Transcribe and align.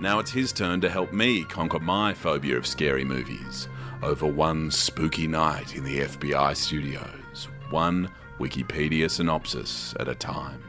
Now 0.00 0.18
it's 0.18 0.30
his 0.30 0.52
turn 0.52 0.80
to 0.82 0.90
help 0.90 1.12
me 1.12 1.44
conquer 1.44 1.78
my 1.78 2.12
phobia 2.14 2.56
of 2.56 2.66
scary 2.66 3.04
movies 3.04 3.68
over 4.02 4.26
one 4.26 4.70
spooky 4.70 5.26
night 5.26 5.76
in 5.76 5.84
the 5.84 6.00
FBI 6.00 6.56
studios, 6.56 7.48
one 7.70 8.10
Wikipedia 8.38 9.10
synopsis 9.10 9.94
at 10.00 10.08
a 10.08 10.14
time. 10.14 10.62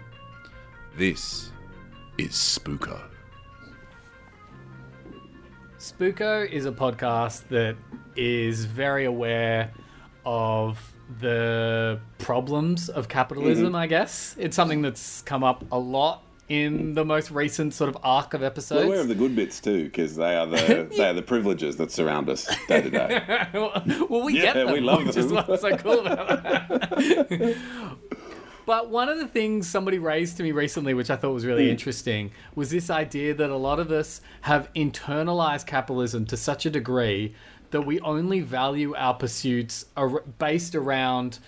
This 0.96 1.52
is 2.18 2.32
Spooko. 2.32 3.02
Spooko 5.80 6.50
is 6.50 6.66
a 6.66 6.72
podcast 6.72 7.48
that 7.50 7.76
is 8.16 8.66
very 8.66 9.06
aware 9.06 9.72
of 10.26 10.94
the 11.20 12.00
problems 12.20 12.90
of 12.90 13.08
capitalism, 13.08 13.68
Mm-hmm. 13.68 13.76
I 13.76 13.88
guess. 13.88 14.36
It's 14.40 14.56
something 14.56 14.82
that's 14.82 15.22
come 15.24 15.44
up 15.44 15.64
a 15.72 15.78
lot 15.78 16.24
in 16.48 16.94
the 16.94 17.04
most 17.04 17.32
recent 17.32 17.74
sort 17.74 17.90
of 17.90 17.98
arc 18.04 18.34
of 18.34 18.44
episodes. 18.44 18.82
We're 18.82 18.94
aware 18.94 19.02
of 19.02 19.08
the 19.08 19.16
good 19.16 19.36
bits 19.36 19.60
too, 19.60 19.86
because 19.86 20.16
they 20.16 20.36
are 20.36 20.46
the 20.46 20.88
they 20.98 21.10
are 21.10 21.14
the 21.14 21.22
privileges 21.22 21.78
that 21.78 21.92
surround 21.92 22.30
us 22.30 22.48
day 22.68 22.82
to 22.82 22.90
day. 22.90 23.48
well, 24.10 24.24
we 24.24 24.36
Yeah, 24.36 24.42
get 24.42 24.54
them, 24.54 24.74
we 24.74 24.80
love 24.80 25.06
which 25.06 25.18
is 25.18 25.32
what's 25.32 25.62
so 25.62 25.76
cool 25.78 26.06
about 26.06 26.44
that. 26.44 27.58
But 28.66 28.90
one 28.90 29.10
of 29.10 29.20
the 29.20 29.28
things 29.28 29.70
somebody 29.70 30.00
raised 30.00 30.38
to 30.38 30.44
me 30.44 30.52
recently, 30.52 30.96
which 30.96 31.12
I 31.12 31.16
thought 31.16 31.34
was 31.34 31.46
really 31.46 31.66
hmm. 31.66 31.72
interesting, 31.72 32.32
was 32.56 32.72
this 32.72 32.90
idea 32.90 33.34
that 33.36 33.50
a 33.50 33.56
lot 33.56 33.80
of 33.80 33.92
us 33.92 34.22
have 34.42 34.74
internalized 34.74 35.68
capitalism 35.68 36.26
to 36.28 36.38
such 36.38 36.66
a 36.66 36.72
degree 36.72 37.36
that 37.72 37.82
we 37.82 38.00
only 38.00 38.40
value 38.40 38.96
our 38.96 39.14
pursuits 39.14 39.86
based 40.40 40.76
around 40.76 41.40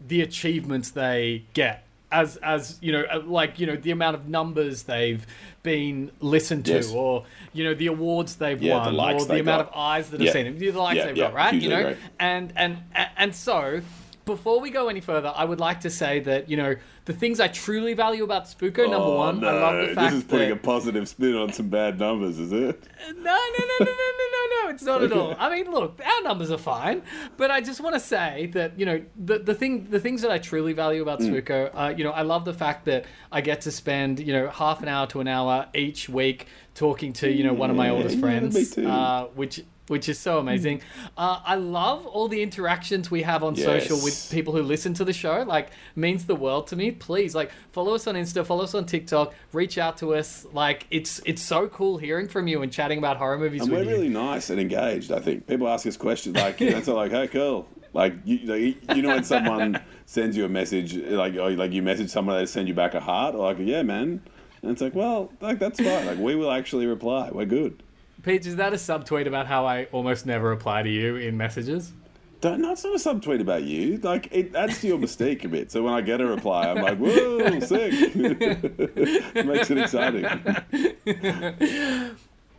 the 0.00 0.22
achievements 0.22 0.90
they 0.90 1.44
get. 1.54 1.84
As, 2.12 2.36
as 2.36 2.78
you 2.82 2.92
know, 2.92 3.04
uh, 3.10 3.22
like 3.24 3.58
you 3.58 3.66
know, 3.66 3.74
the 3.74 3.90
amount 3.90 4.14
of 4.16 4.28
numbers 4.28 4.82
they've 4.82 5.26
been 5.62 6.10
listened 6.20 6.66
to, 6.66 6.72
Yes. 6.74 6.92
or 6.92 7.24
you 7.54 7.64
know, 7.64 7.72
the 7.74 7.86
awards 7.86 8.36
they've 8.36 8.62
Yeah, 8.62 8.84
won, 8.84 8.94
likes 8.94 9.22
or 9.24 9.26
the 9.26 9.40
amount 9.40 9.66
got. 9.66 9.72
of 9.72 9.78
eyes 9.80 10.10
that 10.10 10.20
Yeah. 10.20 10.26
have 10.26 10.32
seen 10.34 10.46
it, 10.46 10.58
the 10.58 10.70
likes 10.72 10.98
Yeah, 10.98 11.06
they've 11.06 11.16
got, 11.16 11.32
right? 11.32 11.54
You 11.54 11.70
know, 11.70 11.96
and 12.20 12.52
and 12.54 12.78
and 13.16 13.34
so 13.34 13.80
before 14.24 14.60
we 14.60 14.70
go 14.70 14.88
any 14.88 15.00
further, 15.00 15.32
I 15.34 15.44
would 15.44 15.60
like 15.60 15.80
to 15.80 15.90
say 15.90 16.20
that 16.20 16.48
you 16.48 16.56
know 16.56 16.76
the 17.04 17.12
things 17.12 17.40
I 17.40 17.48
truly 17.48 17.94
value 17.94 18.24
about 18.24 18.44
Spooko. 18.44 18.86
Oh, 18.86 18.90
number 18.90 19.14
one, 19.16 19.40
no. 19.40 19.48
I 19.48 19.52
love 19.52 19.88
the 19.88 19.94
fact 19.94 20.10
this 20.10 20.22
is 20.22 20.24
putting 20.24 20.48
that... 20.50 20.58
a 20.58 20.60
positive 20.60 21.08
spin 21.08 21.36
on 21.36 21.52
some 21.52 21.68
bad 21.68 21.98
numbers, 21.98 22.38
is 22.38 22.52
it? 22.52 22.82
No, 23.08 23.14
no, 23.14 23.20
no, 23.20 23.76
no, 23.80 23.84
no, 23.84 23.86
no, 23.86 24.26
no, 24.32 24.64
no. 24.64 24.70
It's 24.70 24.82
not 24.82 25.02
at 25.02 25.12
all. 25.12 25.34
I 25.38 25.50
mean, 25.50 25.70
look, 25.70 26.00
our 26.04 26.22
numbers 26.22 26.50
are 26.50 26.58
fine, 26.58 27.02
but 27.36 27.50
I 27.50 27.60
just 27.60 27.80
want 27.80 27.94
to 27.94 28.00
say 28.00 28.50
that 28.54 28.78
you 28.78 28.86
know 28.86 29.04
the 29.16 29.38
the 29.38 29.54
thing 29.54 29.88
the 29.90 30.00
things 30.00 30.22
that 30.22 30.30
I 30.30 30.38
truly 30.38 30.72
value 30.72 31.02
about 31.02 31.20
mm. 31.20 31.30
Spooko, 31.30 31.70
uh, 31.74 31.94
you 31.96 32.04
know, 32.04 32.12
I 32.12 32.22
love 32.22 32.44
the 32.44 32.54
fact 32.54 32.84
that 32.86 33.04
I 33.30 33.40
get 33.40 33.62
to 33.62 33.70
spend 33.70 34.20
you 34.20 34.32
know 34.32 34.48
half 34.48 34.82
an 34.82 34.88
hour 34.88 35.06
to 35.08 35.20
an 35.20 35.28
hour 35.28 35.68
each 35.74 36.08
week 36.08 36.46
talking 36.74 37.12
to 37.14 37.30
you 37.30 37.44
know 37.44 37.52
one 37.52 37.70
of 37.70 37.76
my 37.76 37.90
oldest 37.90 38.16
yeah, 38.16 38.20
friends, 38.20 38.78
uh, 38.78 39.26
which 39.34 39.64
which 39.88 40.08
is 40.08 40.18
so 40.18 40.38
amazing. 40.38 40.80
Uh, 41.16 41.40
I 41.44 41.56
love 41.56 42.06
all 42.06 42.28
the 42.28 42.40
interactions 42.40 43.10
we 43.10 43.22
have 43.22 43.42
on 43.42 43.56
social 43.56 44.00
with 44.00 44.28
people 44.30 44.54
who 44.54 44.62
listen 44.62 44.94
to 44.94 45.04
the 45.04 45.12
show. 45.12 45.42
Like, 45.42 45.70
means 45.96 46.24
the 46.26 46.36
world 46.36 46.68
to 46.68 46.76
me. 46.76 46.92
Please, 46.92 47.34
like, 47.34 47.50
follow 47.72 47.94
us 47.94 48.06
on 48.06 48.14
Insta, 48.14 48.46
follow 48.46 48.62
us 48.62 48.74
on 48.74 48.86
TikTok, 48.86 49.34
reach 49.52 49.78
out 49.78 49.96
to 49.98 50.14
us. 50.14 50.46
Like, 50.52 50.86
it's 50.92 51.20
it's 51.26 51.42
so 51.42 51.66
cool 51.68 51.98
hearing 51.98 52.28
from 52.28 52.46
you 52.46 52.62
and 52.62 52.72
chatting 52.72 52.98
about 52.98 53.16
horror 53.16 53.38
movies 53.38 53.62
And 53.62 53.72
with 53.72 53.80
we're 53.80 53.90
you. 53.90 53.96
really 53.96 54.08
nice 54.08 54.50
and 54.50 54.60
engaged. 54.60 55.10
I 55.10 55.18
think 55.18 55.48
people 55.48 55.68
ask 55.68 55.84
us 55.86 55.96
questions 55.96 56.36
like, 56.36 56.60
you 56.60 56.70
know, 56.70 56.78
it's 56.78 56.88
like, 56.88 57.10
hey, 57.10 57.26
cool. 57.26 57.66
Like 57.92 58.14
you, 58.24 58.36
you 58.36 58.46
know, 58.46 58.54
you 58.54 58.74
you 58.94 59.02
know 59.02 59.08
when 59.10 59.24
someone 59.24 59.82
sends 60.06 60.36
you 60.36 60.44
a 60.44 60.48
message, 60.48 60.96
like 60.96 61.34
or, 61.34 61.50
like 61.50 61.72
you 61.72 61.82
message 61.82 62.08
someone, 62.08 62.38
they 62.38 62.46
send 62.46 62.68
you 62.68 62.72
back 62.74 62.94
a 62.94 63.00
heart, 63.00 63.34
or 63.34 63.38
like, 63.52 63.58
yeah, 63.58 63.82
man. 63.82 64.22
And 64.62 64.70
it's 64.70 64.80
like, 64.80 64.94
well, 64.94 65.30
like 65.40 65.58
that's 65.58 65.78
fine. 65.80 66.06
Like 66.06 66.18
we 66.18 66.34
will 66.36 66.52
actually 66.52 66.86
reply. 66.86 67.30
We're 67.32 67.44
good. 67.46 67.82
Peach, 68.22 68.46
is 68.46 68.56
that 68.56 68.72
a 68.72 68.76
subtweet 68.76 69.26
about 69.26 69.46
how 69.46 69.66
I 69.66 69.84
almost 69.92 70.26
never 70.26 70.48
reply 70.48 70.82
to 70.82 70.88
you 70.88 71.16
in 71.16 71.36
messages? 71.36 71.92
Don't, 72.40 72.60
no, 72.60 72.72
it's 72.72 72.82
not 72.84 72.94
a 72.94 72.98
subtweet 72.98 73.40
about 73.40 73.62
you. 73.64 73.98
Like 73.98 74.28
it 74.32 74.54
adds 74.54 74.80
to 74.80 74.88
your 74.88 74.98
mystique 74.98 75.44
a 75.44 75.48
bit. 75.48 75.70
So 75.70 75.82
when 75.82 75.92
I 75.94 76.00
get 76.00 76.20
a 76.20 76.26
reply, 76.26 76.68
I'm 76.70 76.82
like, 76.82 76.98
whoa, 76.98 77.60
sick. 77.60 78.14
makes 79.44 79.70
it 79.70 79.78
exciting. 79.78 80.22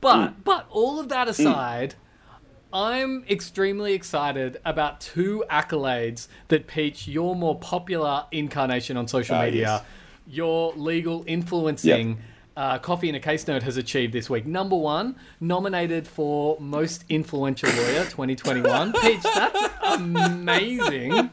But 0.01 0.15
Mm. 0.17 0.33
but 0.43 0.65
all 0.69 0.99
of 0.99 1.07
that 1.09 1.27
aside, 1.29 1.95
I'm 2.73 3.23
extremely 3.29 3.93
excited 3.93 4.59
about 4.65 4.99
two 4.99 5.45
accolades 5.49 6.27
that 6.49 6.67
Peach, 6.67 7.07
your 7.07 7.35
more 7.37 7.57
popular 7.57 8.25
incarnation 8.31 8.97
on 8.97 9.07
social 9.07 9.35
Ah, 9.37 9.43
media, 9.43 9.61
yes. 9.61 9.83
your 10.27 10.73
legal 10.75 11.23
influencing. 11.27 12.17
Uh, 12.55 12.77
Coffee 12.77 13.09
in 13.09 13.15
a 13.15 13.19
Case 13.19 13.47
Note 13.47 13.63
has 13.63 13.77
achieved 13.77 14.13
this 14.13 14.29
week. 14.29 14.45
Number 14.45 14.75
one, 14.75 15.15
nominated 15.39 16.07
for 16.07 16.57
Most 16.59 17.03
Influential 17.09 17.69
Lawyer 17.69 18.03
2021. 18.09 18.93
Peach, 18.93 19.23
that's 19.23 19.69
amazing. 19.83 21.31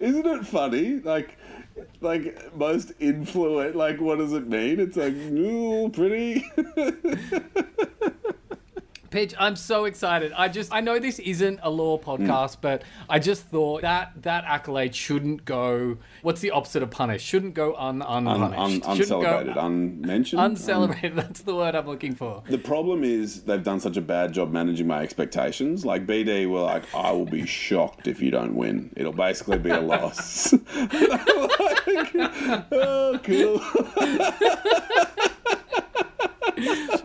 Isn't 0.00 0.26
it 0.26 0.46
funny? 0.46 1.00
Like, 1.00 1.36
like 2.00 2.54
most 2.56 2.92
influent. 2.98 3.76
Like, 3.76 4.00
what 4.00 4.18
does 4.18 4.32
it 4.32 4.48
mean? 4.48 4.80
It's 4.80 4.96
like, 4.96 5.14
ooh, 5.14 5.88
pretty. 5.90 6.44
Peach, 9.10 9.34
I'm 9.38 9.56
so 9.56 9.86
excited. 9.86 10.32
I 10.36 10.48
just 10.48 10.72
I 10.72 10.80
know 10.80 10.98
this 10.98 11.18
isn't 11.18 11.60
a 11.62 11.70
law 11.70 11.98
hmm. 11.98 12.08
podcast, 12.08 12.58
but 12.60 12.82
I 13.08 13.18
just 13.18 13.42
thought 13.42 13.82
that 13.82 14.12
that 14.22 14.44
accolade 14.44 14.94
shouldn't 14.94 15.44
go 15.44 15.98
what's 16.22 16.40
the 16.40 16.52
opposite 16.52 16.82
of 16.82 16.90
punish? 16.90 17.22
Shouldn't 17.22 17.54
go 17.54 17.74
un 17.74 18.02
Un, 18.02 18.26
unpunished. 18.26 18.58
un, 18.58 18.70
shouldn't 18.70 19.00
uncelebrated, 19.00 19.54
go 19.54 19.60
unmentioned. 19.60 20.40
uncelebrated. 20.40 21.16
That's 21.16 21.42
the 21.42 21.54
word 21.54 21.74
I'm 21.74 21.86
looking 21.86 22.14
for. 22.14 22.42
The 22.48 22.58
problem 22.58 23.02
is 23.02 23.42
they've 23.42 23.62
done 23.62 23.80
such 23.80 23.96
a 23.96 24.00
bad 24.00 24.32
job 24.32 24.52
managing 24.52 24.86
my 24.86 25.02
expectations. 25.02 25.84
Like 25.84 26.06
BD 26.06 26.48
were 26.48 26.62
like, 26.62 26.84
I 26.94 27.10
will 27.10 27.26
be 27.26 27.46
shocked 27.46 28.06
if 28.06 28.22
you 28.22 28.30
don't 28.30 28.54
win. 28.54 28.92
It'll 28.96 29.12
basically 29.12 29.58
be 29.58 29.70
a 29.70 29.80
loss. 29.80 30.54
Like, 31.90 32.14
oh, 32.72 33.18
cool. 33.22 33.60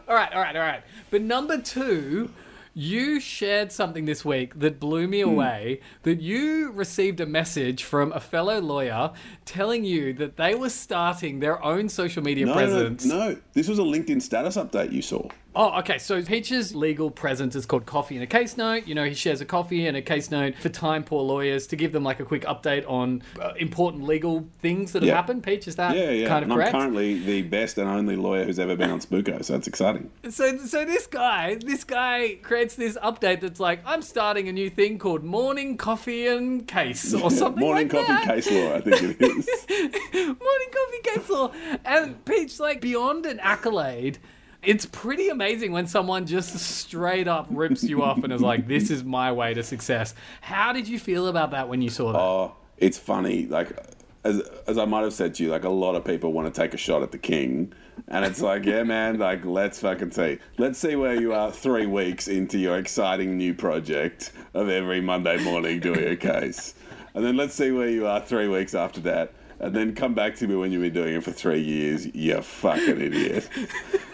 All 0.08 0.16
right, 0.16 0.32
all 0.34 0.42
right, 0.42 0.56
all 0.56 0.62
right. 0.62 0.84
But 1.10 1.22
number 1.22 1.58
2, 1.60 2.30
you 2.78 3.20
shared 3.20 3.72
something 3.72 4.06
this 4.06 4.24
week 4.26 4.60
that 4.60 4.80
blew 4.80 5.06
Hmm. 5.06 5.10
me 5.12 5.22
away 5.22 5.80
that 6.04 6.22
you 6.22 6.72
received 6.72 7.20
a 7.22 7.26
message 7.26 7.84
from 7.84 8.12
a 8.12 8.20
fellow 8.20 8.60
lawyer 8.60 9.12
telling 9.46 9.84
you 9.86 10.14
that 10.14 10.36
they 10.38 10.54
were 10.56 10.70
starting 10.70 11.40
their 11.40 11.64
own 11.64 11.88
social 11.90 12.22
media 12.22 12.46
No, 12.46 12.52
no, 12.54 12.58
presence. 12.58 13.06
no. 13.06 13.38
This 13.54 13.68
was 13.68 13.80
a 13.80 13.84
LinkedIn 13.84 14.22
status 14.22 14.58
update 14.58 14.92
you 14.92 15.02
saw. 15.02 15.28
Oh, 15.58 15.80
okay. 15.80 15.98
So 15.98 16.22
Peach's 16.22 16.76
legal 16.76 17.10
presence 17.10 17.56
is 17.56 17.66
called 17.66 17.86
Coffee 17.86 18.16
and 18.16 18.24
a 18.24 18.28
Case 18.28 18.58
Note. 18.58 18.86
You 18.88 18.94
know, 18.94 19.06
he 19.06 19.14
shares 19.14 19.40
a 19.40 19.46
coffee 19.46 19.88
and 19.88 19.96
a 19.96 20.02
case 20.02 20.30
note 20.30 20.56
for 20.60 20.68
time 20.70 21.04
poor 21.04 21.22
lawyers 21.24 21.66
to 21.68 21.76
give 21.78 21.94
them 21.94 22.04
like 22.04 22.20
a 22.20 22.26
quick 22.26 22.44
update 22.44 22.84
on 22.90 23.24
uh, 23.42 23.54
important 23.58 24.04
legal 24.04 24.46
things 24.62 24.92
that 24.92 25.02
have 25.02 25.08
Yeah. 25.08 25.16
happened. 25.16 25.44
Peach, 25.44 25.68
is 25.68 25.78
that 25.78 25.96
Yeah, 25.96 26.10
yeah. 26.12 26.28
kind 26.28 26.44
of 26.44 26.44
and 26.44 26.52
I'm 26.54 26.58
correct? 26.58 26.72
currently 26.74 27.20
the 27.20 27.42
best 27.44 27.78
and 27.78 27.90
only 27.90 28.16
lawyer 28.18 28.44
who's 28.44 28.60
ever 28.60 28.76
been 28.76 28.90
on 28.92 29.00
Spooko, 29.00 29.44
so 29.46 29.54
that's 29.54 29.68
exciting. 29.68 30.10
So, 30.30 30.58
so 30.58 30.84
this 30.84 31.08
guy, 31.08 31.56
this 31.56 31.84
guy 31.86 32.38
creates 32.42 32.76
this 32.76 32.98
update 32.98 33.40
that's 33.40 33.60
like, 33.60 33.80
I'm 33.86 34.02
starting 34.02 34.50
a 34.50 34.52
new 34.52 34.70
thing 34.70 35.00
called 35.00 35.24
Morning 35.24 35.78
Coffee 35.78 36.28
and 36.28 36.68
Case 36.68 37.14
or 37.14 37.32
something 37.32 37.62
Morning 37.62 37.88
like 37.88 37.92
coffee 38.08 38.26
that. 38.26 38.26
case 38.26 38.52
law, 38.52 38.74
I 38.76 38.82
think 38.82 39.02
it 39.02 39.22
is. 39.22 39.48
Morning 40.14 40.70
Coffee 40.72 41.02
Case 41.04 41.30
Law. 41.30 41.52
And 41.86 42.26
Peach, 42.26 42.60
like, 42.60 42.82
beyond 42.82 43.26
an 43.26 43.40
accolade, 43.40 44.18
it's 44.66 44.86
pretty 44.86 45.30
amazing 45.30 45.72
when 45.72 45.88
someone 45.88 46.26
just 46.26 46.58
straight 46.58 47.28
up 47.28 47.48
rips 47.50 47.84
you 47.84 48.04
off 48.04 48.24
and 48.24 48.34
is 48.34 48.42
like, 48.42 48.68
this 48.68 48.90
is 48.90 49.04
my 49.04 49.32
way 49.32 49.54
to 49.54 49.64
success. 49.64 50.14
How 50.42 50.74
did 50.74 50.88
you 50.88 51.00
feel 51.00 51.28
about 51.28 51.52
that 51.52 51.70
when 51.70 51.82
you 51.82 51.90
saw 51.90 52.12
that? 52.12 52.20
Oh, 52.20 52.56
it's 52.78 52.98
funny. 52.98 53.46
Like, 53.46 53.78
as, 54.24 54.42
as 54.68 54.78
I 54.78 54.86
might 54.86 55.04
have 55.04 55.14
said 55.14 55.36
to 55.36 55.44
you, 55.44 55.52
like 55.52 55.64
a 55.64 55.70
lot 55.70 55.96
of 55.96 56.04
people 56.04 56.34
want 56.34 56.54
to 56.54 56.62
take 56.62 56.74
a 56.74 56.78
shot 56.78 57.04
at 57.04 57.12
the 57.12 57.18
king, 57.18 57.72
and 58.08 58.26
it's 58.26 58.42
like, 58.42 58.66
yeah, 58.66 58.84
man, 58.84 59.20
like 59.20 59.46
let's 59.46 59.80
fucking 59.80 60.12
see. 60.12 60.40
Let's 60.58 60.80
see 60.80 60.96
where 60.96 61.20
you 61.20 61.34
are 61.34 61.52
three 61.52 61.86
weeks 61.86 62.28
into 62.28 62.58
your 62.58 62.78
exciting 62.78 63.38
new 63.38 63.54
project 63.54 64.32
of 64.54 64.68
every 64.68 65.00
Monday 65.00 65.38
morning 65.44 65.80
doing 65.80 66.08
a 66.08 66.16
case, 66.16 66.74
and 67.14 67.24
then 67.24 67.38
let's 67.38 67.54
see 67.54 67.72
where 67.72 67.90
you 67.90 68.08
are 68.08 68.20
three 68.20 68.48
weeks 68.48 68.74
after 68.74 69.00
that. 69.02 69.32
And 69.60 69.76
then 69.76 69.96
come 69.96 70.14
back 70.14 70.36
to 70.36 70.48
me 70.48 70.56
when 70.56 70.72
you've 70.72 70.82
been 70.82 70.94
doing 70.94 71.16
it 71.16 71.24
for 71.24 71.32
three 71.32 71.62
years, 71.62 72.08
you 72.14 72.42
fucking 72.42 73.02
idiot. 73.02 73.50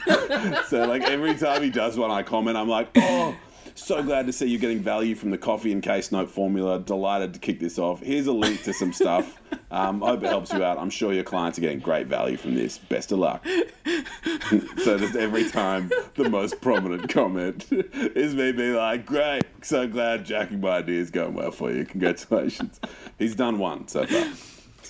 so 0.68 0.86
like 0.86 1.04
every 1.04 1.36
time 1.36 1.62
he 1.64 1.70
does 1.70 1.98
one, 1.98 2.12
I 2.12 2.24
comment, 2.24 2.58
I'm 2.58 2.70
like, 2.70 2.90
oh. 2.98 3.36
So 3.74 4.04
glad 4.04 4.26
to 4.28 4.34
see 4.34 4.48
you 4.48 4.60
getting 4.60 4.80
value 4.80 5.16
from 5.16 5.32
the 5.32 5.38
coffee 5.38 5.72
and 5.72 5.82
case 5.82 6.12
note 6.12 6.30
formula. 6.30 6.80
Delighted 6.80 7.34
to 7.34 7.40
kick 7.40 7.60
this 7.60 7.80
off. 7.80 8.02
Here's 8.02 8.28
a 8.28 8.34
link 8.34 8.64
to 8.64 8.74
some 8.74 8.92
stuff. 8.94 9.42
Um, 9.72 10.04
I 10.04 10.10
hope 10.10 10.24
it 10.24 10.28
helps 10.28 10.52
you 10.52 10.64
out. 10.64 10.78
I'm 10.78 10.90
sure 10.90 11.14
your 11.14 11.24
clients 11.24 11.58
are 11.58 11.62
getting 11.62 11.80
great 11.80 12.08
value 12.08 12.38
from 12.38 12.54
this. 12.54 12.78
Best 12.78 13.12
of 13.12 13.20
luck. 13.20 13.46
so 14.84 14.98
just 14.98 15.16
every 15.16 15.50
time, 15.50 15.90
the 16.16 16.30
most 16.30 16.60
prominent 16.62 17.10
comment 17.10 17.66
is 17.72 18.36
me 18.36 18.52
being 18.52 18.76
like, 18.76 19.06
"Great, 19.06 19.44
so 19.62 19.88
glad 19.88 20.26
jacking 20.26 20.60
my 20.60 20.78
idea 20.78 21.00
is 21.00 21.10
going 21.10 21.34
well 21.34 21.52
for 21.52 21.72
you. 21.72 21.86
Congratulations." 21.86 22.80
He's 23.18 23.36
done 23.36 23.58
one 23.58 23.88
so 23.88 24.06
far. 24.06 24.28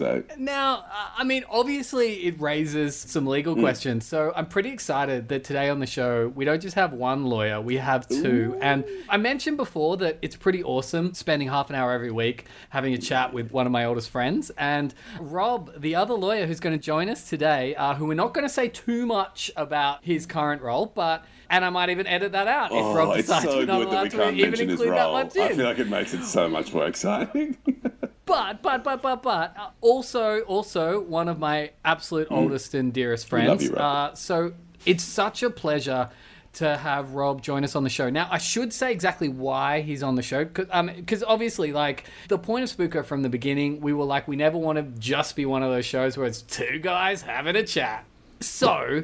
So 0.02 0.24
Now, 0.36 0.78
uh, 0.92 1.10
I 1.18 1.24
mean, 1.24 1.44
obviously, 1.48 2.24
it 2.26 2.42
raises 2.42 2.96
some 2.96 3.28
legal 3.28 3.56
questions. 3.56 4.04
So 4.04 4.34
I'm 4.36 4.48
pretty 4.48 4.70
excited 4.72 5.28
that 5.30 5.44
today 5.44 5.70
on 5.70 5.80
the 5.80 5.86
show, 5.86 6.30
we 6.30 6.44
don't 6.44 6.60
just 6.60 6.74
have 6.74 6.92
one 6.92 7.26
lawyer, 7.26 7.62
we 7.62 7.78
have 7.78 8.08
two. 8.08 8.58
And 8.62 8.84
I 9.10 9.18
mentioned 9.18 9.58
before 9.58 9.98
that 9.98 10.18
it's 10.24 10.36
pretty 10.36 10.64
awesome 10.64 11.14
spending 11.14 11.50
half 11.50 11.70
an 11.70 11.76
hour 11.76 11.92
every 11.92 12.10
week 12.10 12.46
having 12.70 12.96
a 12.96 12.98
chat 12.98 13.32
with 13.32 13.52
one 13.52 13.68
of 13.68 13.72
my 13.72 13.86
oldest 13.86 14.10
friends. 14.10 14.50
And 14.58 14.92
Rob, 15.20 15.80
the 15.80 15.94
other 15.94 16.16
lawyer 16.16 16.48
who's 16.48 16.60
going 16.60 16.76
to 16.76 16.84
join 16.84 17.08
us 17.08 17.30
today, 17.30 17.76
uh, 17.76 17.94
who 17.94 18.08
we're 18.08 18.16
not 18.16 18.34
going 18.34 18.46
to 18.48 18.54
say 18.54 18.70
too 18.70 19.06
much 19.06 19.52
about 19.56 20.04
his 20.04 20.26
current 20.26 20.64
role, 20.64 20.88
but. 20.88 21.26
And 21.52 21.66
I 21.66 21.70
might 21.70 21.90
even 21.90 22.08
edit 22.08 22.32
that 22.32 22.48
out 22.48 22.72
if 22.72 22.78
oh, 22.78 22.96
Rob 22.96 23.18
decides 23.18 23.44
so 23.44 23.58
we're 23.58 23.66
not 23.66 23.82
allowed 23.82 24.04
we 24.04 24.10
to 24.12 24.18
can't 24.18 24.38
even 24.38 24.52
mention 24.52 24.70
his 24.70 24.80
include 24.80 24.98
that 24.98 25.04
role. 25.04 25.14
much 25.16 25.38
I 25.38 25.54
feel 25.54 25.66
like 25.66 25.80
it 25.80 25.90
makes 25.90 26.14
it 26.14 26.24
so 26.24 26.48
much 26.48 26.74
more 26.74 26.88
exciting. 26.88 27.58
But 28.32 28.62
but 28.62 28.84
but 28.86 29.02
but 29.02 29.22
but 29.22 29.58
uh, 29.58 29.70
also 29.82 30.40
also 30.42 31.02
one 31.02 31.28
of 31.28 31.38
my 31.38 31.72
absolute 31.84 32.30
oldest 32.32 32.74
and 32.74 32.94
dearest 32.94 33.28
friends. 33.28 33.46
Mm. 33.46 33.50
love 33.50 33.62
you, 33.62 33.70
Rob. 33.72 34.12
Uh, 34.12 34.16
so 34.16 34.54
it's 34.86 35.04
such 35.04 35.44
a 35.44 35.50
pleasure 35.50 36.10
to 36.54 36.78
have 36.78 37.12
Rob 37.12 37.42
join 37.42 37.66
us 37.66 37.76
on 37.76 37.84
the 37.84 37.90
show. 37.90 38.10
Now 38.10 38.30
I 38.32 38.38
should 38.38 38.72
say 38.72 38.94
exactly 38.94 39.28
why 39.28 39.82
he's 39.82 40.02
on 40.02 40.16
the 40.16 40.22
show 40.22 40.46
because 40.46 40.68
um, 40.72 40.90
obviously 41.28 41.74
like 41.74 42.06
the 42.30 42.38
point 42.38 42.64
of 42.64 42.70
Spooko 42.76 43.04
from 43.04 43.22
the 43.22 43.30
beginning 43.30 43.82
we 43.82 43.92
were 43.92 44.06
like 44.06 44.30
we 44.30 44.38
never 44.38 44.58
want 44.58 44.78
to 44.78 44.84
just 44.98 45.36
be 45.36 45.46
one 45.46 45.62
of 45.62 45.70
those 45.70 45.86
shows 45.86 46.18
where 46.18 46.26
it's 46.26 46.42
two 46.42 46.80
guys 46.80 47.22
having 47.22 47.58
a 47.58 47.64
chat. 47.64 48.06
So 48.40 49.04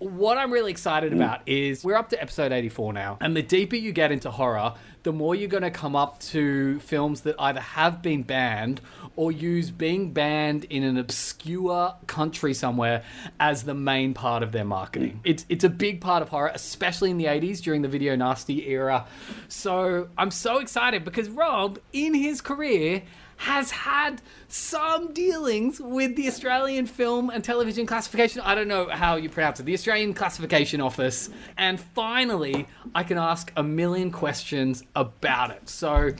what 0.00 0.38
I'm 0.38 0.50
really 0.50 0.70
excited 0.70 1.12
mm. 1.12 1.16
about 1.16 1.46
is 1.46 1.84
we're 1.84 1.96
up 1.96 2.08
to 2.08 2.20
episode 2.20 2.52
84 2.52 2.94
now. 2.94 3.18
And 3.20 3.36
the 3.36 3.42
deeper 3.42 3.76
you 3.76 3.92
get 3.92 4.10
into 4.10 4.30
horror, 4.30 4.74
the 5.02 5.12
more 5.12 5.34
you're 5.34 5.48
going 5.48 5.62
to 5.62 5.70
come 5.70 5.94
up 5.94 6.18
to 6.20 6.80
films 6.80 7.22
that 7.22 7.36
either 7.38 7.60
have 7.60 8.02
been 8.02 8.22
banned 8.22 8.80
or 9.16 9.30
use 9.30 9.70
being 9.70 10.12
banned 10.12 10.64
in 10.64 10.82
an 10.82 10.96
obscure 10.96 11.94
country 12.06 12.54
somewhere 12.54 13.02
as 13.38 13.64
the 13.64 13.74
main 13.74 14.14
part 14.14 14.42
of 14.42 14.52
their 14.52 14.64
marketing. 14.64 15.12
Mm. 15.12 15.30
It's 15.30 15.46
it's 15.48 15.64
a 15.64 15.68
big 15.68 16.00
part 16.00 16.22
of 16.22 16.30
horror, 16.30 16.50
especially 16.54 17.10
in 17.10 17.18
the 17.18 17.26
80s 17.26 17.60
during 17.60 17.82
the 17.82 17.88
video 17.88 18.16
nasty 18.16 18.68
era. 18.68 19.06
So, 19.48 20.08
I'm 20.16 20.30
so 20.30 20.58
excited 20.58 21.04
because 21.04 21.28
Rob 21.28 21.78
in 21.92 22.14
his 22.14 22.40
career 22.40 23.02
has 23.40 23.70
had 23.70 24.20
some 24.48 25.14
dealings 25.14 25.80
with 25.80 26.14
the 26.14 26.28
Australian 26.28 26.84
Film 26.84 27.30
and 27.30 27.42
Television 27.42 27.86
Classification. 27.86 28.42
I 28.42 28.54
don't 28.54 28.68
know 28.68 28.90
how 28.90 29.16
you 29.16 29.30
pronounce 29.30 29.58
it, 29.58 29.62
the 29.62 29.72
Australian 29.72 30.12
Classification 30.12 30.82
Office. 30.82 31.30
And 31.56 31.80
finally, 31.80 32.66
I 32.94 33.02
can 33.02 33.16
ask 33.16 33.50
a 33.56 33.62
million 33.62 34.10
questions 34.10 34.84
about 34.94 35.52
it. 35.52 35.70
So, 35.70 36.10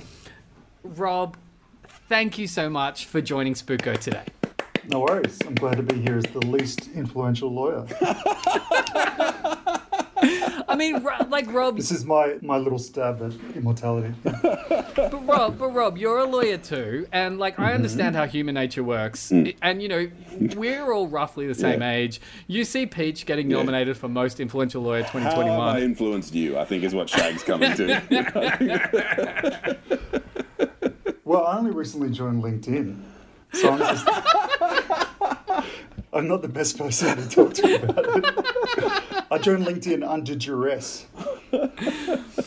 Rob, 0.83 1.37
thank 2.09 2.39
you 2.39 2.47
so 2.47 2.71
much 2.71 3.05
for 3.05 3.21
joining 3.21 3.53
Spooko 3.53 3.99
today. 3.99 4.25
No 4.89 5.01
worries. 5.01 5.39
I'm 5.47 5.57
glad 5.57 5.77
to 5.77 5.83
be 5.83 6.01
here 6.01 6.17
as 6.17 6.25
the 6.25 6.47
least 6.47 6.89
influential 6.95 7.53
lawyer. 7.53 7.87
I 10.81 10.93
mean, 10.93 11.05
like 11.29 11.53
Rob, 11.53 11.77
This 11.77 11.91
is 11.91 12.07
my, 12.07 12.37
my 12.41 12.57
little 12.57 12.79
stab 12.79 13.21
at 13.21 13.35
immortality. 13.55 14.15
but 14.23 15.27
Rob, 15.27 15.59
but 15.59 15.75
Rob, 15.75 15.99
you're 15.99 16.21
a 16.21 16.25
lawyer 16.25 16.57
too, 16.57 17.07
and 17.13 17.39
like 17.39 17.59
I 17.59 17.65
mm-hmm. 17.65 17.75
understand 17.75 18.17
how 18.17 18.27
human 18.27 18.55
nature 18.55 18.83
works, 18.83 19.31
mm. 19.31 19.55
and 19.61 19.83
you 19.83 19.89
know 19.89 20.11
we're 20.57 20.91
all 20.91 21.07
roughly 21.07 21.47
the 21.47 21.55
same 21.55 21.83
Yeah. 21.83 21.93
age. 21.93 22.23
You 22.47 22.65
see 22.65 22.87
Peach 22.87 23.27
getting 23.27 23.49
nominated 23.49 23.99
for 23.99 24.09
most 24.09 24.41
influential 24.41 24.83
lawyer 24.83 25.03
2021. 25.03 25.59
How 25.59 25.67
have 25.67 25.77
I 25.77 25.83
influenced 25.83 26.35
you? 26.35 26.59
I 26.59 26.65
think 26.65 26.83
is 26.83 26.95
what 26.95 27.11
Shag's 27.11 27.43
coming 27.43 27.75
to. 27.75 28.01
Well, 31.23 31.45
I 31.47 31.59
only 31.59 31.71
recently 31.71 32.11
joined 32.11 32.43
LinkedIn, 32.43 33.01
so 33.53 33.71
I'm 33.71 33.79
just. 33.79 34.05
I'm 36.13 36.27
not 36.27 36.43
the 36.43 36.49
best 36.49 36.77
person 36.77 37.17
to 37.17 37.29
talk 37.29 37.55
to 37.55 37.83
about 37.83 38.05
it. 38.07 39.25
I 39.31 39.39
joined 39.39 39.65
LinkedIn 39.65 40.09
under 40.09 40.35
duress. 40.35 41.07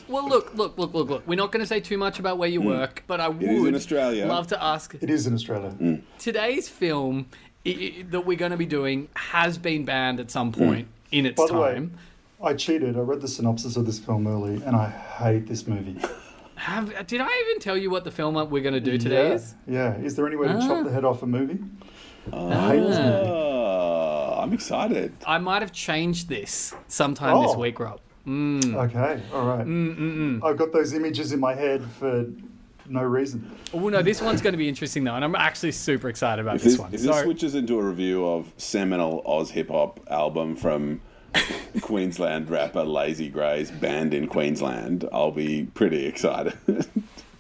Well, 0.08 0.28
look, 0.28 0.54
look, 0.56 0.78
look, 0.78 0.94
look, 0.94 1.10
look. 1.10 1.28
We're 1.28 1.36
not 1.36 1.52
going 1.52 1.62
to 1.62 1.68
say 1.68 1.80
too 1.80 1.98
much 1.98 2.20
about 2.20 2.38
where 2.38 2.50
you 2.50 2.62
hmm. 2.62 2.68
work, 2.68 3.04
but 3.08 3.20
I 3.20 3.30
would 3.30 3.42
in 3.42 3.76
Australia. 3.76 4.26
love 4.26 4.48
to 4.48 4.64
ask. 4.64 4.96
It 5.02 5.10
is 5.10 5.28
in 5.28 5.34
Australia. 5.34 5.72
Hmm. 5.72 5.96
Today's 6.20 6.68
film 6.70 7.28
i- 7.66 8.06
that 8.10 8.26
we're 8.26 8.38
going 8.38 8.52
to 8.52 8.58
be 8.58 8.66
doing 8.66 9.08
has 9.16 9.58
been 9.58 9.86
banned 9.86 10.20
at 10.20 10.30
some 10.30 10.52
hmm. 10.54 10.66
point 10.66 10.88
in 11.12 11.26
its 11.26 11.42
By 11.42 11.48
the 11.48 11.54
way, 11.60 11.74
time. 11.74 11.98
I 12.42 12.54
cheated. 12.54 12.98
I 12.98 13.00
read 13.00 13.22
the 13.22 13.28
synopsis 13.28 13.78
of 13.78 13.86
this 13.86 14.00
film 14.00 14.28
early, 14.28 14.62
and 14.64 14.76
I 14.76 14.90
hate 14.90 15.48
this 15.48 15.66
movie. 15.66 15.98
Have, 16.56 17.08
did 17.08 17.20
I 17.22 17.30
even 17.46 17.60
tell 17.60 17.76
you 17.78 17.90
what 17.90 18.04
the 18.04 18.12
film 18.12 18.36
we're 18.50 18.62
going 18.62 18.74
to 18.74 18.80
do 18.80 18.98
today 18.98 19.30
yeah. 19.30 19.34
is? 19.34 19.56
Yeah. 19.68 19.96
Is 19.98 20.16
there 20.16 20.28
any 20.28 20.36
way 20.36 20.48
to 20.48 20.54
Ah. 20.54 20.68
chop 20.68 20.86
the 20.86 20.92
head 20.92 21.06
off 21.06 21.24
a 21.24 21.26
movie? 21.26 21.60
I 22.32 22.68
hate 22.70 22.80
this 22.82 22.98
movie. 22.98 23.30
Oh, 23.30 24.40
I'm 24.42 24.54
excited. 24.54 25.14
I 25.28 25.38
might 25.40 25.62
have 25.62 25.72
changed 25.72 26.30
this 26.30 26.74
sometime 26.88 27.42
this 27.42 27.52
Oh. 27.54 27.60
week, 27.60 27.80
Rob. 27.80 28.00
Mm. 28.28 28.76
Okay, 28.76 29.22
all 29.34 29.46
right. 29.46 29.66
Mm, 29.66 29.98
mm, 29.98 30.44
I've 30.44 30.56
got 30.58 30.72
those 30.72 30.94
images 30.94 31.34
in 31.34 31.40
my 31.42 31.54
head 31.54 31.84
for 32.00 32.26
no 32.88 33.02
reason. 33.02 33.50
Oh 33.74 33.90
no, 33.90 34.02
this 34.02 34.22
one's 34.22 34.42
going 34.42 34.54
to 34.54 34.58
be 34.58 34.70
interesting 34.70 35.04
though, 35.04 35.16
and 35.16 35.26
I'm 35.26 35.36
actually 35.36 35.74
super 35.74 36.08
excited 36.08 36.42
about 36.42 36.54
this, 36.60 36.64
this, 36.64 36.78
one. 36.80 36.94
if 36.94 37.02
this 37.02 37.16
So, 37.16 37.24
switches 37.24 37.56
into 37.56 37.78
a 37.80 37.84
review 37.84 38.26
of 38.26 38.52
seminal 38.58 39.22
Oz 39.26 39.52
hip 39.52 39.70
hop 39.70 40.00
album 40.10 40.56
from 40.56 41.02
Queensland 41.82 42.50
rapper 42.50 42.84
Lazy 42.84 43.28
Greys, 43.28 43.72
band 43.72 44.14
in 44.14 44.28
Queensland, 44.28 45.08
I'll 45.12 45.32
be 45.32 45.66
pretty 45.74 46.06
excited. 46.06 46.54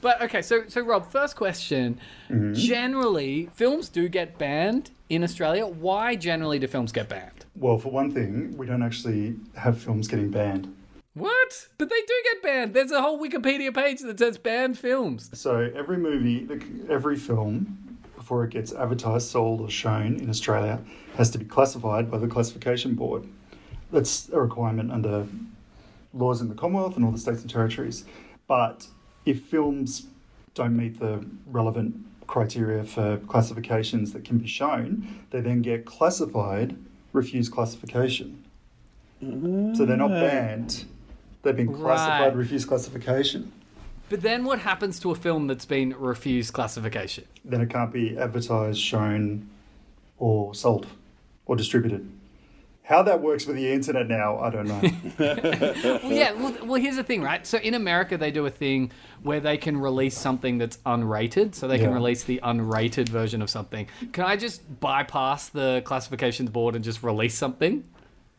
but 0.04 0.22
okay, 0.22 0.44
so 0.44 0.66
so 0.68 0.82
Rob, 0.82 1.10
first 1.10 1.36
question. 1.36 2.00
Mm-hmm. 2.30 2.54
Generally, 2.54 3.50
films 3.54 3.90
do 3.90 4.08
get 4.08 4.38
banned 4.38 4.92
in 5.10 5.24
Australia. 5.24 5.66
Why 5.66 6.16
generally 6.16 6.60
do 6.60 6.68
films 6.68 6.92
get 6.92 7.10
banned? 7.10 7.46
Well, 7.56 7.80
for 7.80 7.90
one 7.90 8.12
thing, 8.12 8.56
we 8.58 8.68
don't 8.68 8.84
actually 8.84 9.36
have 9.56 9.82
films 9.82 10.08
getting 10.08 10.30
banned. 10.30 10.76
What? 11.14 11.68
But 11.78 11.90
they 11.90 12.02
do 12.02 12.14
get 12.24 12.44
banned. 12.44 12.74
There's 12.74 12.92
a 12.92 13.02
whole 13.02 13.20
Wikipedia 13.20 13.74
page 13.74 14.02
that 14.02 14.20
says 14.20 14.38
banned 14.38 14.78
films. 14.78 15.30
So 15.34 15.72
every 15.76 15.98
movie, 15.98 16.48
every 16.90 17.16
film, 17.16 18.00
before 18.16 18.44
it 18.44 18.50
gets 18.50 18.74
advertised, 18.74 19.30
sold, 19.30 19.62
or 19.62 19.70
shown 19.70 20.16
in 20.16 20.30
Australia, 20.30 20.82
has 21.16 21.30
to 21.32 21.38
be 21.38 21.46
classified 21.46 22.12
by 22.12 22.18
the 22.18 22.28
Classification 22.28 22.96
Board. 22.96 23.26
That's 23.92 24.28
a 24.30 24.42
requirement 24.42 24.92
under 24.92 25.28
laws 26.14 26.42
in 26.42 26.50
the 26.50 26.56
Commonwealth 26.56 26.96
and 26.96 27.06
all 27.06 27.12
the 27.12 27.20
states 27.20 27.42
and 27.42 27.50
territories. 27.50 28.06
But 28.48 28.88
if 29.26 29.42
films 29.44 30.08
don't 30.54 30.76
meet 30.76 31.00
the 31.00 31.26
relevant 31.48 31.96
criteria 32.28 32.84
for 32.84 33.18
classifications 33.28 34.14
that 34.14 34.24
can 34.24 34.38
be 34.38 34.48
shown, 34.48 35.08
they 35.32 35.42
then 35.42 35.62
get 35.62 35.86
classified, 35.86 36.76
refuse 37.12 37.50
classification. 37.50 38.44
So 39.22 39.86
they're 39.86 39.96
not 39.96 40.12
mm. 40.12 40.20
banned, 40.20 40.86
they've 41.44 41.56
been 41.56 41.74
classified, 41.74 42.28
Right. 42.28 42.36
refuse 42.36 42.66
classification. 42.66 43.52
But 44.10 44.22
then 44.22 44.44
what 44.44 44.60
happens 44.60 45.00
to 45.00 45.12
a 45.12 45.16
film 45.16 45.48
that's 45.48 45.66
been 45.66 45.96
refused 45.98 46.54
classification? 46.54 47.26
then 47.46 47.62
it 47.62 47.70
can't 47.70 47.92
be 47.92 48.18
advertised, 48.18 48.80
shown, 48.80 49.50
or 50.18 50.54
sold 50.54 50.88
or 51.46 51.56
distributed. 51.56 52.10
How 52.84 53.02
that 53.04 53.22
works 53.22 53.46
with 53.46 53.56
the 53.56 53.72
internet 53.72 54.08
now, 54.10 54.40
I 54.40 54.50
don't 54.50 54.68
know. 54.68 54.82
Well, 56.04 56.12
yeah. 56.12 56.34
Well, 56.34 56.54
well, 56.66 56.82
here's 56.82 56.98
the 56.98 57.04
thing, 57.04 57.22
right? 57.22 57.46
So 57.48 57.58
in 57.58 57.74
America, 57.76 58.18
they 58.18 58.30
do 58.32 58.46
a 58.46 58.50
thing 58.50 58.92
where 59.22 59.40
they 59.40 59.58
can 59.58 59.78
release 59.78 60.18
something 60.18 60.58
that's 60.58 60.78
unrated. 60.86 61.56
So 61.56 61.68
they 61.68 61.80
can 61.80 61.94
release 61.94 62.24
the 62.26 62.42
unrated 62.44 63.08
version 63.10 63.42
of 63.42 63.50
something. 63.50 63.88
Can 64.12 64.26
I 64.26 64.36
just 64.36 64.80
bypass 64.82 65.48
the 65.50 65.82
classifications 65.86 66.50
board 66.50 66.76
and 66.76 66.84
just 66.84 67.04
release 67.04 67.36
something? 67.36 67.86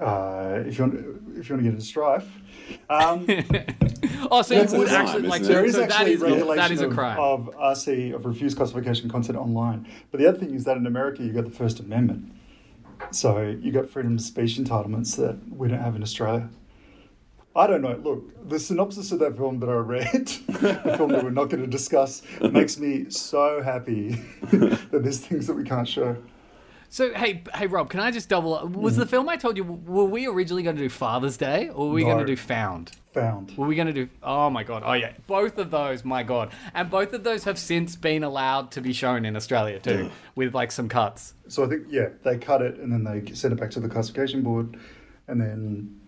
uh, 0.00 0.62
if 0.66 0.76
you 0.78 0.84
want, 0.84 0.94
if 1.38 1.48
you 1.48 1.54
want 1.54 1.62
to 1.62 1.62
get 1.62 1.66
into 1.66 1.80
strife, 1.80 2.28
um, 2.90 3.26
Oh, 4.30 4.42
so 4.42 4.54
That's 4.54 4.72
would 4.72 4.88
crime, 4.88 5.06
actually 5.06 5.22
like 5.28 5.42
isn't 5.42 5.52
it? 5.52 5.54
so, 5.54 5.54
there 5.54 5.64
is 5.64 5.74
so 5.74 5.82
actually 5.84 6.12
is 6.14 6.20
regulation 6.20 6.56
that 6.56 6.70
is 6.70 6.80
a 6.80 6.88
of, 6.88 6.94
crime. 6.94 7.18
of 7.18 7.50
RC 7.56 8.14
of 8.14 8.24
refused 8.26 8.56
classification 8.56 9.08
content 9.08 9.38
online. 9.38 9.86
But 10.10 10.20
the 10.20 10.26
other 10.26 10.38
thing 10.38 10.54
is 10.54 10.64
that 10.64 10.76
in 10.76 10.86
America, 10.86 11.22
you 11.22 11.32
got 11.32 11.44
the 11.44 11.50
First 11.50 11.78
Amendment, 11.80 12.32
so 13.10 13.40
you 13.40 13.72
got 13.72 13.88
freedom 13.88 14.14
of 14.14 14.20
speech 14.20 14.56
entitlements 14.56 15.16
that 15.16 15.38
we 15.50 15.68
don't 15.68 15.80
have 15.80 15.96
in 15.96 16.02
Australia. 16.02 16.48
I 17.56 17.68
don't 17.68 17.82
know. 17.82 18.00
Look, 18.02 18.48
the 18.48 18.58
synopsis 18.58 19.12
of 19.12 19.20
that 19.20 19.36
film 19.36 19.60
that 19.60 19.68
I 19.68 19.74
read, 19.74 20.26
the 20.48 20.94
film 20.96 21.12
that 21.12 21.22
we're 21.22 21.30
not 21.30 21.50
going 21.50 21.62
to 21.62 21.68
discuss, 21.68 22.22
makes 22.40 22.78
me 22.78 23.08
so 23.10 23.62
happy 23.62 24.08
that 24.50 25.00
there's 25.02 25.20
things 25.20 25.46
that 25.46 25.54
we 25.54 25.62
can't 25.62 25.86
show. 25.86 26.16
So 26.94 27.12
hey, 27.12 27.42
hey 27.52 27.66
Rob, 27.66 27.90
can 27.90 27.98
I 27.98 28.12
just 28.12 28.28
double? 28.28 28.54
up? 28.54 28.70
Was 28.70 28.94
the 28.94 29.02
mm-hmm. 29.02 29.10
film 29.10 29.28
I 29.28 29.34
told 29.34 29.56
you? 29.56 29.64
Were 29.64 30.04
we 30.04 30.28
originally 30.28 30.62
going 30.62 30.76
to 30.76 30.82
do 30.82 30.88
Father's 30.88 31.36
Day, 31.36 31.68
or 31.70 31.88
were 31.88 31.94
we 31.94 32.04
No. 32.04 32.10
going 32.10 32.24
to 32.24 32.24
do 32.24 32.36
Found? 32.36 32.92
Found. 33.14 33.50
Were 33.56 33.66
we 33.66 33.74
going 33.74 33.88
to 33.88 33.92
do? 33.92 34.08
Oh 34.22 34.48
my 34.48 34.62
god! 34.62 34.84
Oh 34.86 34.92
yeah, 34.92 35.10
both 35.26 35.58
of 35.58 35.72
those, 35.72 36.04
my 36.04 36.22
god, 36.22 36.52
and 36.72 36.88
both 36.88 37.12
of 37.12 37.24
those 37.24 37.42
have 37.42 37.58
since 37.58 37.96
been 37.96 38.22
allowed 38.22 38.70
to 38.70 38.80
be 38.80 38.92
shown 38.92 39.24
in 39.24 39.34
Australia 39.34 39.80
too, 39.80 40.08
with 40.36 40.54
like 40.54 40.70
some 40.70 40.88
cuts. 40.88 41.34
So 41.48 41.64
I 41.64 41.68
think 41.68 41.86
yeah, 41.90 42.10
they 42.22 42.38
cut 42.38 42.62
it 42.62 42.76
and 42.76 42.92
then 42.92 43.02
they 43.02 43.34
send 43.34 43.52
it 43.52 43.58
back 43.58 43.72
to 43.72 43.80
the 43.80 43.88
classification 43.88 44.42
board, 44.42 44.78
and 45.26 45.40
then 45.40 46.00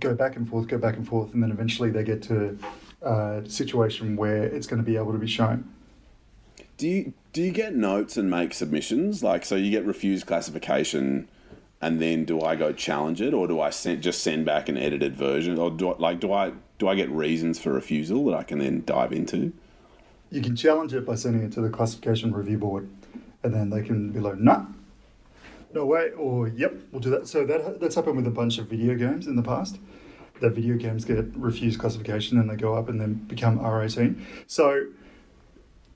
go 0.00 0.14
back 0.14 0.36
and 0.36 0.48
forth, 0.48 0.66
go 0.66 0.78
back 0.78 0.96
and 0.96 1.06
forth, 1.06 1.34
and 1.34 1.42
then 1.42 1.50
eventually 1.50 1.90
they 1.90 2.04
get 2.04 2.22
to 2.22 2.58
a 3.02 3.42
situation 3.46 4.16
where 4.16 4.44
it's 4.44 4.66
going 4.66 4.80
to 4.82 4.86
be 4.90 4.96
able 4.96 5.12
to 5.12 5.18
be 5.18 5.26
shown. 5.26 5.70
Do 6.78 6.88
you 6.88 7.12
do 7.32 7.42
you 7.42 7.50
get 7.50 7.74
notes 7.74 8.16
and 8.16 8.30
make 8.30 8.52
submissions? 8.52 9.22
Like, 9.22 9.44
so 9.44 9.56
you 9.56 9.70
get 9.70 9.84
refused 9.84 10.26
classification, 10.26 11.28
and 11.80 12.00
then 12.00 12.24
do 12.24 12.42
I 12.42 12.56
go 12.56 12.72
challenge 12.72 13.20
it, 13.20 13.32
or 13.32 13.48
do 13.48 13.60
I 13.60 13.70
send, 13.70 14.02
just 14.02 14.22
send 14.22 14.44
back 14.44 14.68
an 14.68 14.76
edited 14.76 15.16
version, 15.16 15.58
or 15.58 15.70
do 15.70 15.90
I, 15.92 15.96
like 15.98 16.20
do 16.20 16.32
I 16.32 16.52
do 16.78 16.88
I 16.88 16.94
get 16.94 17.10
reasons 17.10 17.58
for 17.58 17.72
refusal 17.72 18.24
that 18.26 18.34
I 18.34 18.42
can 18.42 18.58
then 18.58 18.82
dive 18.84 19.12
into? 19.12 19.52
You 20.30 20.42
can 20.42 20.56
challenge 20.56 20.94
it 20.94 21.06
by 21.06 21.14
sending 21.14 21.42
it 21.42 21.52
to 21.52 21.60
the 21.60 21.70
classification 21.70 22.32
review 22.32 22.58
board, 22.58 22.88
and 23.42 23.54
then 23.54 23.70
they 23.70 23.82
can 23.82 24.12
be 24.12 24.20
like, 24.20 24.38
nah, 24.38 24.66
no 25.72 25.86
way, 25.86 26.10
or 26.10 26.48
yep, 26.48 26.74
we'll 26.90 27.00
do 27.00 27.10
that. 27.10 27.26
So 27.28 27.46
that 27.46 27.80
that's 27.80 27.94
happened 27.94 28.16
with 28.16 28.26
a 28.26 28.30
bunch 28.30 28.58
of 28.58 28.66
video 28.66 28.94
games 28.94 29.26
in 29.26 29.36
the 29.36 29.42
past. 29.42 29.78
That 30.40 30.50
video 30.50 30.76
games 30.76 31.04
get 31.04 31.24
refused 31.36 31.78
classification 31.78 32.38
and 32.38 32.50
they 32.50 32.56
go 32.56 32.74
up 32.74 32.88
and 32.88 33.00
then 33.00 33.14
become 33.14 33.60
R18. 33.60 34.20
So 34.48 34.86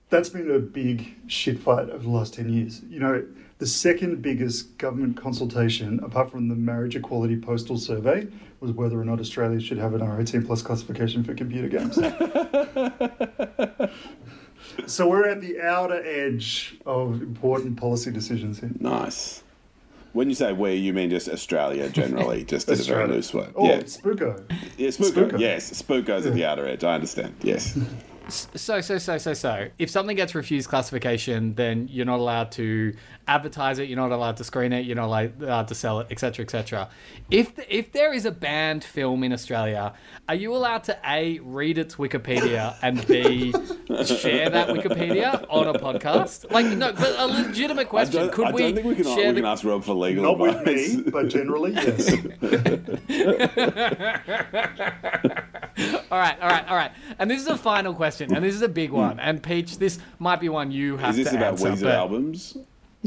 that's 0.09 0.29
been 0.29 0.51
a 0.51 0.59
big 0.59 1.17
shit 1.27 1.59
fight 1.59 1.91
over 1.91 2.03
the 2.03 2.11
last 2.11 2.35
10 2.35 2.49
years. 2.49 2.83
You 2.89 3.01
know, 3.01 3.27
the 3.59 3.67
second 3.67 4.23
biggest 4.23 4.79
government 4.79 5.17
consultation, 5.17 6.01
apart 6.01 6.31
from 6.31 6.49
the 6.49 6.55
Marriage 6.55 6.95
Equality 6.95 7.37
Postal 7.37 7.79
Survey, 7.79 8.29
was 8.61 8.73
whether 8.73 9.01
or 9.01 9.05
not 9.05 9.21
Australia 9.21 9.61
should 9.61 9.79
have 9.79 9.95
an 9.95 10.01
R18 10.01 10.47
plus 10.47 10.63
classification 10.63 11.25
for 11.25 11.35
computer 11.35 11.69
games. 11.69 11.97
so 14.87 15.09
we're 15.09 15.29
at 15.29 15.41
the 15.41 15.61
outer 15.61 16.03
edge 16.05 16.77
of 16.87 17.23
important 17.23 17.77
policy 17.77 18.11
decisions 18.11 18.61
here. 18.61 18.71
Nice. 18.79 19.43
When 20.13 20.31
you 20.31 20.35
say 20.35 20.53
we, 20.53 20.75
you 20.75 20.95
mean 20.95 21.11
just 21.11 21.29
Australia 21.29 21.91
generally, 21.91 22.45
just 22.45 22.69
in 22.69 22.81
a 22.81 22.85
very 22.85 23.09
loose 23.09 23.35
way. 23.35 23.49
Oh, 23.55 23.67
yeah, 23.67 23.81
Spooko. 23.81 24.51
yeah, 24.79 24.89
Spooko. 24.89 25.31
Spooko. 25.31 25.39
Yes, 25.39 25.83
Spooko's 25.83 26.25
at 26.25 26.33
the 26.33 26.47
outer 26.47 26.67
edge. 26.67 26.85
I 26.85 26.95
understand. 26.95 27.35
Yes. 27.43 27.79
So 28.29 28.81
so 28.81 28.99
so 28.99 29.19
so 29.19 29.35
so, 29.35 29.69
if 29.79 29.89
something 29.89 30.17
gets 30.17 30.35
refused 30.35 30.69
classification, 30.69 31.55
then 31.55 31.87
you're 31.89 32.07
not 32.07 32.19
allowed 32.19 32.51
to 32.53 32.93
advertise 33.29 33.79
it. 33.79 33.89
You're 33.89 34.01
not 34.01 34.11
allowed 34.11 34.39
to 34.39 34.45
screen 34.45 34.73
it. 34.73 34.85
You're 34.85 34.97
not 34.97 35.07
allowed 35.07 35.41
allowed 35.41 35.69
to 35.69 35.77
sell 35.77 36.01
it, 36.01 36.09
etc. 36.11 36.45
etc. 36.45 36.89
If 37.31 37.55
the, 37.55 37.77
if 37.77 37.93
there 37.93 38.13
is 38.13 38.25
a 38.25 38.33
banned 38.33 38.83
film 38.83 39.23
in 39.23 39.33
Australia, 39.33 39.93
are 40.29 40.35
you 40.35 40.57
allowed 40.57 40.83
to 40.85 40.99
a 41.07 41.39
read 41.39 41.79
its 41.79 41.97
Wikipedia 41.97 42.75
and 42.83 43.07
b 43.07 43.53
share 44.05 44.51
that 44.51 44.71
Wikipedia 44.71 45.47
on 45.49 45.69
a 45.69 45.75
podcast? 45.79 46.51
Like 46.51 46.67
no, 46.67 46.93
but 46.93 47.15
a 47.17 47.29
legitimate 47.29 47.83
I 47.83 47.85
question. 47.85 48.23
don't, 48.23 48.33
Could 48.33 48.49
I 48.49 48.51
we 48.51 48.63
don't 48.63 48.75
think 48.75 48.87
we 48.89 48.97
can, 48.97 49.05
share 49.05 49.29
we 49.29 49.35
the 49.35 49.41
can 49.43 49.45
ask 49.45 49.63
Rob 49.63 49.85
for 49.85 49.95
legal 49.95 50.25
Not 50.25 50.41
with 50.41 50.67
me, 50.67 51.03
but 51.13 51.29
generally, 51.29 51.75
yes. 51.75 52.13
All 56.11 56.19
right, 56.19 56.41
all 56.41 56.49
right, 56.49 56.69
all 56.69 56.77
right. 56.77 56.93
And 57.19 57.31
this 57.31 57.41
is 57.43 57.49
a 57.49 57.57
final 57.59 57.93
question, 57.93 58.35
and 58.35 58.43
this 58.45 58.55
is 58.55 58.63
a 58.63 58.69
big 58.69 58.91
one. 58.93 59.21
And 59.21 59.43
Peach, 59.43 59.77
this 59.79 59.99
might 60.19 60.41
be 60.41 60.49
one 60.49 60.71
you 60.71 60.97
have 60.97 61.15
to 61.15 61.21
Is 61.21 61.25
this 61.27 61.33
to 61.33 61.37
about 61.37 61.53
answer. 61.53 61.69
Weezer 61.71 61.83
but- 61.83 61.95
albums? 61.95 62.57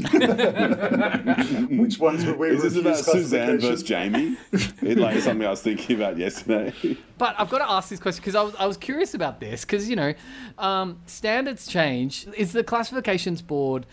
Which 1.70 1.98
ones 1.98 2.24
were 2.24 2.34
we 2.34 2.48
Is 2.50 2.62
this 2.62 2.76
about 2.76 2.96
Suzanne 2.96 3.58
versus 3.58 3.82
Jamie? 3.82 4.36
It's 4.52 5.00
like 5.00 5.18
something 5.20 5.46
I 5.46 5.50
was 5.50 5.60
thinking 5.60 5.96
about 5.96 6.16
yesterday. 6.16 6.72
But 7.18 7.34
I've 7.38 7.50
got 7.50 7.58
to 7.58 7.70
ask 7.70 7.90
this 7.90 8.00
question 8.00 8.22
because 8.22 8.34
I 8.34 8.42
was, 8.42 8.54
I 8.58 8.66
was 8.66 8.76
curious 8.76 9.12
about 9.14 9.40
this 9.40 9.62
because, 9.62 9.90
you 9.90 9.96
know, 9.96 10.14
um, 10.58 11.00
standards 11.06 11.66
change. 11.66 12.26
Is 12.36 12.52
the 12.52 12.64
classifications 12.64 13.42
board 13.42 13.84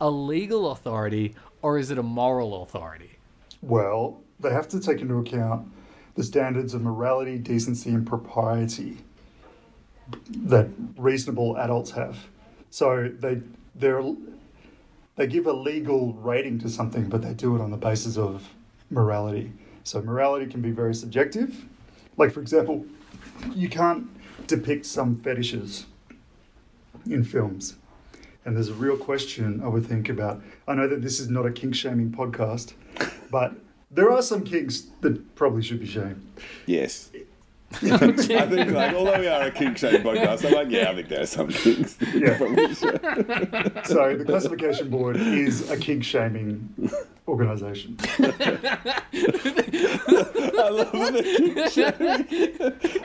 a 0.00 0.10
legal 0.10 0.70
authority 0.72 1.34
or 1.62 1.78
is 1.78 1.90
it 1.90 1.98
a 1.98 2.02
moral 2.02 2.62
authority? 2.62 3.12
Well, 3.62 4.20
they 4.40 4.50
have 4.50 4.68
to 4.68 4.80
take 4.80 5.00
into 5.00 5.16
account 5.18 5.66
the 6.14 6.22
standards 6.22 6.74
of 6.74 6.82
morality, 6.82 7.38
decency, 7.38 7.90
and 7.90 8.06
propriety 8.06 8.98
that 10.44 10.68
reasonable 10.96 11.56
adults 11.56 11.92
have. 11.92 12.28
So 12.70 13.10
they 13.18 13.40
they're 13.74 14.02
they 15.16 15.26
give 15.26 15.46
a 15.46 15.52
legal 15.52 16.12
rating 16.14 16.58
to 16.60 16.68
something, 16.68 17.08
but 17.08 17.22
they 17.22 17.34
do 17.34 17.54
it 17.56 17.60
on 17.60 17.70
the 17.70 17.76
basis 17.76 18.16
of 18.16 18.48
morality. 18.90 19.52
So 19.84 20.00
morality 20.02 20.46
can 20.46 20.60
be 20.60 20.70
very 20.70 20.94
subjective. 20.94 21.64
Like 22.16 22.32
for 22.32 22.40
example, 22.40 22.84
you 23.54 23.68
can't 23.68 24.08
depict 24.46 24.86
some 24.86 25.16
fetishes 25.20 25.86
in 27.06 27.24
films. 27.24 27.76
And 28.44 28.56
there's 28.56 28.68
a 28.68 28.74
real 28.74 28.96
question 28.96 29.62
I 29.64 29.68
would 29.68 29.86
think 29.86 30.08
about. 30.08 30.42
I 30.68 30.74
know 30.74 30.86
that 30.86 31.00
this 31.00 31.18
is 31.18 31.30
not 31.30 31.46
a 31.46 31.50
kink 31.50 31.74
shaming 31.74 32.10
podcast, 32.10 32.74
but 33.30 33.54
there 33.94 34.10
are 34.10 34.22
some 34.22 34.42
kinks 34.44 34.86
that 35.00 35.34
probably 35.36 35.62
should 35.62 35.80
be 35.80 35.86
shamed. 35.86 36.20
Yes. 36.66 37.10
I 37.82 37.96
think, 37.98 38.70
like, 38.70 38.94
although 38.94 39.18
we 39.18 39.26
are 39.26 39.46
a 39.46 39.50
kink 39.50 39.78
shame 39.78 40.02
podcast, 40.02 40.44
I'm 40.46 40.52
like, 40.52 40.70
yeah, 40.70 40.90
I 40.90 40.94
think 40.94 41.08
there 41.08 41.22
are 41.22 41.26
some 41.26 41.48
kinks. 41.48 41.96
Yeah. 42.14 42.38
So 43.84 44.16
the 44.16 44.24
classification 44.24 44.88
board 44.90 45.16
is 45.16 45.68
a 45.70 45.76
kink 45.76 46.04
shaming 46.04 46.68
organization. 47.26 47.96
I 48.18 48.22
love 50.70 50.92
the 50.92 51.22
kink 51.36 51.58
shaming. 51.72 52.26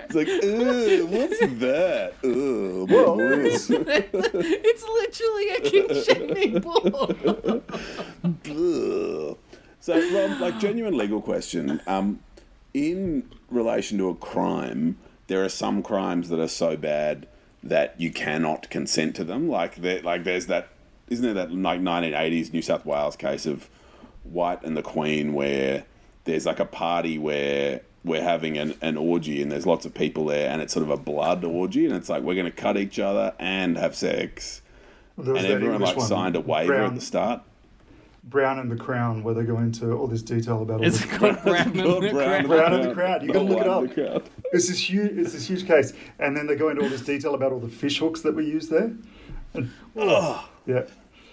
It's 0.06 0.14
like, 0.16 0.28
ooh, 0.28 1.06
what's 1.08 1.40
that? 1.60 2.14
Ooh, 2.24 2.86
Well, 2.90 3.20
it's- 3.20 3.70
it's 3.72 4.84
literally 4.84 5.50
a 5.50 5.62
king 5.62 5.88
shaming 6.04 6.60
board. 6.62 7.18
So, 9.80 9.94
Rob, 10.14 10.40
like 10.40 10.60
genuine 10.60 10.98
legal 10.98 11.22
question. 11.22 11.82
Um, 11.88 12.20
in 12.74 13.30
relation 13.50 13.98
to 14.00 14.10
a 14.10 14.16
crime, 14.16 14.98
there 15.28 15.44
are 15.44 15.50
some 15.50 15.82
crimes 15.82 16.30
that 16.30 16.40
are 16.40 16.48
so 16.50 16.76
bad 16.76 17.28
that 17.64 18.00
you 18.00 18.12
cannot 18.12 18.70
consent 18.70 19.16
to 19.16 19.24
them. 19.24 19.50
Like 19.50 19.76
there, 19.78 20.02
like 20.02 20.24
there's 20.24 20.48
that, 20.48 20.70
isn't 21.10 21.24
there 21.24 21.34
that 21.34 21.52
like 21.52 21.82
1980s 21.82 22.54
New 22.54 22.62
South 22.62 22.86
Wales 22.86 23.16
case 23.16 23.46
of 23.46 23.70
White 24.24 24.64
and 24.64 24.76
the 24.76 24.82
Queen 24.82 25.34
where 25.34 25.86
there's 26.26 26.46
like 26.46 26.60
a 26.60 26.66
party 26.66 27.18
where 27.18 27.82
we're 28.04 28.24
having 28.24 28.58
an, 28.58 28.76
an 28.82 28.98
orgy 28.98 29.42
and 29.42 29.52
there's 29.52 29.66
lots 29.66 29.86
of 29.86 29.94
people 29.94 30.26
there 30.26 30.50
and 30.50 30.62
it's 30.62 30.74
sort 30.74 30.84
of 30.84 30.90
a 30.90 30.98
blood 30.98 31.44
orgy 31.44 31.86
and 31.86 31.96
it's 31.96 32.10
like 32.10 32.24
we're 32.24 32.36
going 32.36 32.46
to 32.46 32.52
cut 32.52 32.78
each 32.78 33.00
other 33.00 33.34
and 33.40 33.78
have 33.78 33.96
sex 33.96 34.62
was 35.18 35.28
and 35.28 35.38
everyone 35.40 35.82
like 35.82 35.98
one, 35.98 36.08
signed 36.08 36.36
a 36.36 36.40
waiver 36.40 36.74
Brown, 36.74 36.90
at 36.90 36.96
the 36.96 37.02
start. 37.02 37.42
Brown 38.30 38.60
and 38.60 38.70
the 38.72 38.76
Crown, 38.76 39.24
where 39.24 39.34
they 39.34 39.44
go 39.44 39.58
into 39.58 39.92
all 39.94 40.08
this 40.08 40.22
detail 40.22 40.62
about 40.62 40.80
all 40.82 40.86
It's 40.86 41.00
this. 41.06 41.18
got 41.20 41.44
Brown 41.44 41.68
and 41.70 41.82
Oh, 41.82 42.00
the 42.00 42.10
Brown, 42.12 42.46
Crown. 42.46 42.48
Brown 42.48 42.74
and 42.74 42.84
the 42.84 42.94
Crown, 42.94 43.22
you 43.22 43.34
gotta 43.34 43.46
look 43.46 43.98
it 43.98 44.08
up. 44.08 44.30
It's 44.54 44.68
this 44.68 44.90
huge, 44.90 45.18
it's 45.18 45.34
this 45.34 45.48
huge 45.48 45.66
case, 45.66 45.94
and 46.20 46.36
then 46.36 46.48
they 46.48 46.56
go 46.56 46.70
into 46.70 46.84
all 46.84 46.90
this 46.90 47.02
detail 47.02 47.34
about 47.36 47.52
all 47.52 47.60
the 47.60 47.68
fish 47.70 48.00
hooks 48.00 48.22
that 48.22 48.36
we 48.36 48.46
use 48.46 48.70
there. 48.70 48.92
And, 49.54 49.72
yeah. 50.66 50.84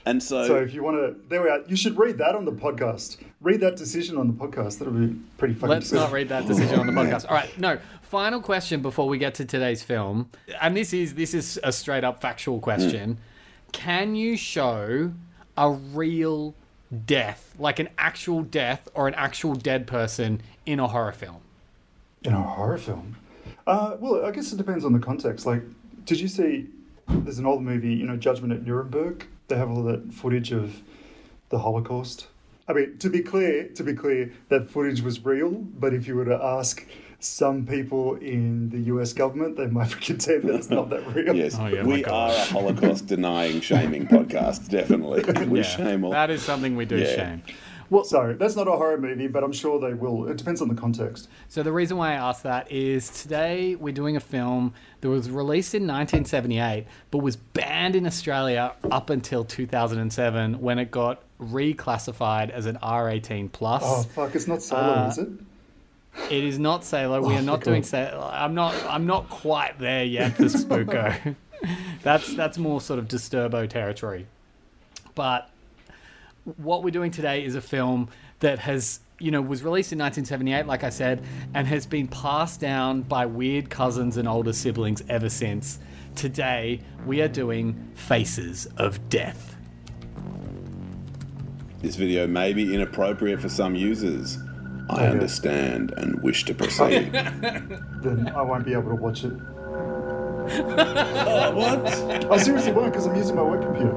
And 0.07 0.23
so, 0.23 0.47
So 0.47 0.57
if 0.57 0.73
you 0.73 0.85
want 0.85 0.97
to, 0.99 1.17
there 1.29 1.43
we 1.43 1.49
are. 1.49 1.61
You 1.67 1.75
should 1.77 1.99
read 1.99 2.19
that 2.19 2.37
on 2.37 2.45
the 2.45 2.53
podcast. 2.53 3.19
Read 3.41 3.61
that 3.61 3.77
decision 3.77 4.17
on 4.17 4.29
the 4.29 4.33
podcast. 4.33 4.79
That'll 4.79 4.95
be 4.95 5.17
pretty 5.37 5.55
fucking. 5.55 5.69
Let's 5.69 5.91
good. 5.91 5.97
not 5.97 6.13
read 6.13 6.29
that 6.29 6.47
decision 6.47 6.79
on 6.79 6.87
the 6.87 6.93
podcast. 6.93 7.27
All 7.29 7.35
right, 7.35 7.59
no. 7.59 7.79
Final 8.03 8.41
question 8.41 8.83
before 8.83 9.09
we 9.09 9.19
get 9.19 9.35
to 9.35 9.45
today's 9.45 9.83
film, 9.83 10.31
and 10.63 10.77
this 10.77 10.93
is 10.93 11.15
this 11.15 11.35
is 11.35 11.59
a 11.65 11.73
straight 11.73 12.05
up 12.05 12.21
factual 12.21 12.61
question. 12.61 13.19
Can 13.73 14.15
you 14.15 14.37
show 14.37 15.13
a 15.57 15.71
real 15.73 16.55
death, 17.07 17.55
like 17.59 17.79
an 17.79 17.89
actual 17.99 18.43
death 18.43 18.89
or 18.95 19.09
an 19.09 19.15
actual 19.15 19.55
dead 19.55 19.87
person 19.87 20.41
in 20.65 20.81
a 20.81 20.89
horror 20.89 21.13
film? 21.13 21.41
In 22.23 22.33
a 22.33 22.43
horror 22.43 22.79
film? 22.79 23.17
Uh, 23.67 23.97
well, 23.99 24.25
I 24.25 24.31
guess 24.31 24.53
it 24.53 24.57
depends 24.57 24.85
on 24.85 24.93
the 24.93 24.99
context. 24.99 25.47
Like, 25.47 25.63
did 26.05 26.21
you 26.21 26.29
see? 26.29 26.67
There's 27.09 27.39
an 27.39 27.47
old 27.47 27.63
movie, 27.63 27.95
you 27.95 28.05
know, 28.05 28.17
Judgment 28.17 28.53
at 28.53 28.67
Nuremberg. 28.67 29.27
They 29.49 29.57
have 29.57 29.71
all 29.71 29.83
that 29.85 30.13
footage 30.13 30.53
of 30.53 30.83
the 31.51 31.59
Holocaust. 31.61 32.27
I 32.69 32.73
mean, 32.73 32.99
to 32.99 33.09
be 33.09 33.21
clear, 33.21 33.69
to 33.69 33.83
be 33.85 33.95
clear, 33.95 34.33
that 34.49 34.69
footage 34.69 35.03
was 35.03 35.25
real. 35.25 35.51
But 35.51 35.95
if 35.95 36.09
you 36.09 36.17
were 36.17 36.25
to 36.25 36.39
ask 36.43 36.85
some 37.27 37.67
people 37.67 38.15
in 38.17 38.71
the 38.71 38.79
U.S. 38.93 39.13
government, 39.13 39.57
they 39.57 39.67
might 39.67 39.91
contend 40.01 40.45
that 40.45 40.55
it's 40.55 40.71
not 40.71 40.91
that 40.91 41.07
real. 41.15 41.35
yes, 41.35 41.57
Oh, 41.59 41.67
yeah, 41.67 41.83
we 41.85 42.05
are 42.05 42.31
a 42.31 42.45
Holocaust 42.47 43.07
denying, 43.07 43.61
shaming 43.61 44.07
podcast. 44.09 44.69
Definitely, 44.69 45.23
we 45.47 45.59
Yeah, 45.61 45.65
shame 45.65 46.05
all. 46.05 46.11
That 46.13 46.31
is 46.31 46.43
something 46.43 46.77
we 46.77 46.85
do 46.85 46.97
Yeah. 46.99 47.15
shame. 47.17 47.43
Well- 47.89 48.03
so 48.05 48.35
that's 48.37 48.57
not 48.57 48.67
a 48.67 48.73
horror 48.73 48.99
movie, 48.99 49.29
but 49.29 49.45
I'm 49.45 49.53
sure 49.53 49.79
they 49.79 49.95
will. 49.95 50.27
It 50.29 50.37
depends 50.37 50.61
on 50.61 50.67
the 50.69 50.75
context. 50.75 51.29
So 51.49 51.63
the 51.63 51.71
reason 51.73 51.97
why 51.97 52.11
I 52.13 52.15
asked 52.15 52.43
that 52.43 52.71
is 52.73 53.09
today 53.23 53.77
we're 53.77 53.95
doing 53.95 54.17
a 54.17 54.21
film 54.21 54.75
that 55.03 55.09
was 55.09 55.31
released 55.31 55.73
in 55.75 55.83
1978, 55.83 56.87
but 57.13 57.19
was 57.19 57.37
banned 57.37 57.95
in 57.95 58.05
Australia 58.07 58.75
up 58.91 59.09
until 59.11 59.45
2007 59.45 60.61
when 60.61 60.81
it 60.81 60.91
got 60.91 61.23
reclassified 61.41 62.51
as 62.51 62.67
an 62.67 62.77
R18 62.83 63.53
plus. 63.53 63.83
Oh 63.85 64.03
fuck! 64.03 64.35
It's 64.35 64.49
not 64.49 64.63
Salo, 64.63 65.05
Uh, 65.05 65.09
is 65.09 65.19
it? 65.19 65.29
It 66.31 66.45
is 66.45 66.59
not 66.59 66.85
Salo. 66.85 67.21
We 67.23 67.35
Oh, 67.35 67.39
are 67.39 67.43
not 67.43 67.63
doing 67.63 67.83
God. 67.83 67.89
Salo. 67.89 68.31
I'm 68.33 68.55
not. 68.55 68.75
I'm 68.87 69.07
not 69.07 69.29
quite 69.29 69.79
there 69.79 70.05
yet 70.05 70.37
for 70.37 70.45
Spooko. 70.45 71.37
that's 72.03 72.35
that's 72.35 72.59
more 72.59 72.81
sort 72.81 72.99
of 72.99 73.07
Disturbo 73.09 73.69
territory. 73.69 74.27
But 75.15 75.49
what 76.57 76.83
we're 76.83 76.91
doing 76.91 77.11
today 77.11 77.45
is 77.45 77.55
a 77.55 77.61
film 77.61 78.09
that 78.41 78.59
has, 78.61 79.01
you 79.19 79.31
know, 79.31 79.41
was 79.41 79.63
released 79.63 79.93
in 79.93 79.99
1978, 79.99 80.67
like 80.67 80.85
I 80.85 80.91
said, 80.91 81.23
and 81.55 81.67
has 81.67 81.87
been 81.87 82.07
passed 82.07 82.61
down 82.61 83.03
by 83.03 83.27
weird 83.27 83.71
cousins 83.71 84.17
and 84.17 84.29
older 84.29 84.53
siblings 84.53 85.03
ever 85.09 85.29
since. 85.29 85.79
Today, 86.15 86.81
we 87.05 87.21
are 87.23 87.29
doing 87.29 87.91
Faces 87.95 88.67
of 88.77 89.09
Death. 89.09 89.57
This 91.83 91.97
video 91.97 92.27
may 92.27 92.53
be 92.53 92.75
inappropriate 92.75 93.41
for 93.41 93.49
some 93.49 93.75
users. 93.75 94.39
I 94.89 94.95
Okay. 94.95 95.09
understand 95.09 95.93
and 95.97 96.23
wish 96.23 96.45
to 96.47 96.55
proceed. 96.55 97.13
Then 98.03 98.33
I 98.37 98.43
won't 98.43 98.65
be 98.65 98.73
able 98.73 98.91
to 98.91 98.95
watch 98.97 99.25
it. 99.25 99.33
oh, 100.39 101.55
what? 101.57 102.33
I 102.33 102.37
seriously 102.39 102.73
won't 102.73 102.93
because 102.93 103.07
I'm 103.07 103.17
using 103.17 103.37
my 103.37 103.43
work 103.43 103.63
computer. 103.63 103.97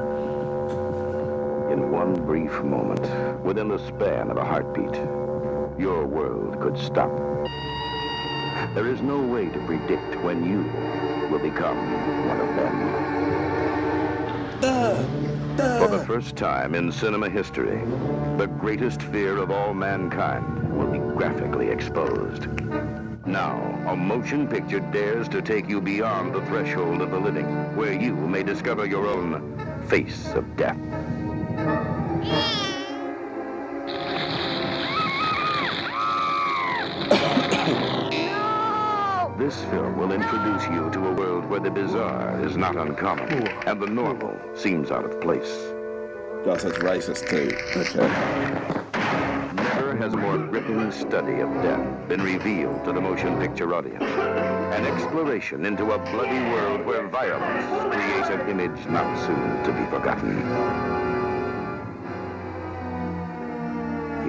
In 1.71 1.91
one 1.91 2.13
brief 2.25 2.51
moment, 2.63 3.01
within 3.45 3.67
the 3.67 3.77
span 3.87 4.31
of 4.31 4.37
a 4.37 4.45
heartbeat, 4.45 4.95
your 5.79 6.05
world 6.07 6.59
could 6.59 6.77
stop. 6.77 7.11
There 8.73 8.87
is 8.91 9.01
no 9.01 9.19
way 9.19 9.49
to 9.49 9.59
predict 9.65 10.15
when 10.23 10.43
you 10.45 10.59
will 11.29 11.39
become 11.39 11.77
one 12.27 12.41
of 12.41 12.55
them. 12.55 12.73
Uh, 14.63 15.03
For 15.59 15.89
the 15.89 16.05
first 16.05 16.37
time 16.37 16.73
in 16.73 16.89
cinema 16.89 17.29
history, 17.29 17.83
the 18.37 18.47
greatest 18.47 19.01
fear 19.01 19.37
of 19.37 19.51
all 19.51 19.73
mankind 19.73 20.71
will 20.73 20.87
be 20.87 20.99
graphically 20.99 21.67
exposed. 21.67 22.47
Now, 23.25 23.57
a 23.85 23.93
motion 23.93 24.47
picture 24.47 24.79
dares 24.79 25.27
to 25.27 25.41
take 25.41 25.67
you 25.67 25.81
beyond 25.81 26.33
the 26.33 26.45
threshold 26.45 27.01
of 27.01 27.11
the 27.11 27.19
living, 27.19 27.75
where 27.75 27.91
you 27.91 28.15
may 28.15 28.41
discover 28.41 28.85
your 28.85 29.05
own 29.05 29.85
face 29.89 30.31
of 30.33 30.55
death. 30.55 30.77
Film 39.69 39.97
will 39.97 40.11
introduce 40.11 40.63
you 40.67 40.89
to 40.89 41.07
a 41.07 41.13
world 41.13 41.45
where 41.45 41.59
the 41.59 41.69
bizarre 41.69 42.43
is 42.43 42.57
not 42.57 42.75
uncommon 42.75 43.47
and 43.67 43.79
the 43.79 43.87
normal 43.87 44.35
seems 44.55 44.89
out 44.89 45.05
of 45.05 45.21
place. 45.21 45.51
Gosh, 46.43 46.63
that's 46.63 46.79
racist 46.79 47.27
too. 47.29 47.55
Okay. 47.77 48.07
Never 49.55 49.95
has 49.95 50.13
a 50.13 50.17
more 50.17 50.37
gripping 50.37 50.91
study 50.91 51.41
of 51.41 51.53
death 51.61 52.07
been 52.07 52.21
revealed 52.21 52.83
to 52.85 52.93
the 52.93 53.01
motion 53.01 53.39
picture 53.39 53.73
audience. 53.75 54.01
An 54.01 54.85
exploration 54.85 55.65
into 55.65 55.91
a 55.91 55.99
bloody 55.99 56.39
world 56.51 56.85
where 56.85 57.07
violence 57.07 57.93
creates 57.93 58.29
an 58.29 58.49
image 58.49 58.85
not 58.87 59.17
soon 59.25 59.63
to 59.63 59.71
be 59.71 59.85
forgotten. 59.91 60.39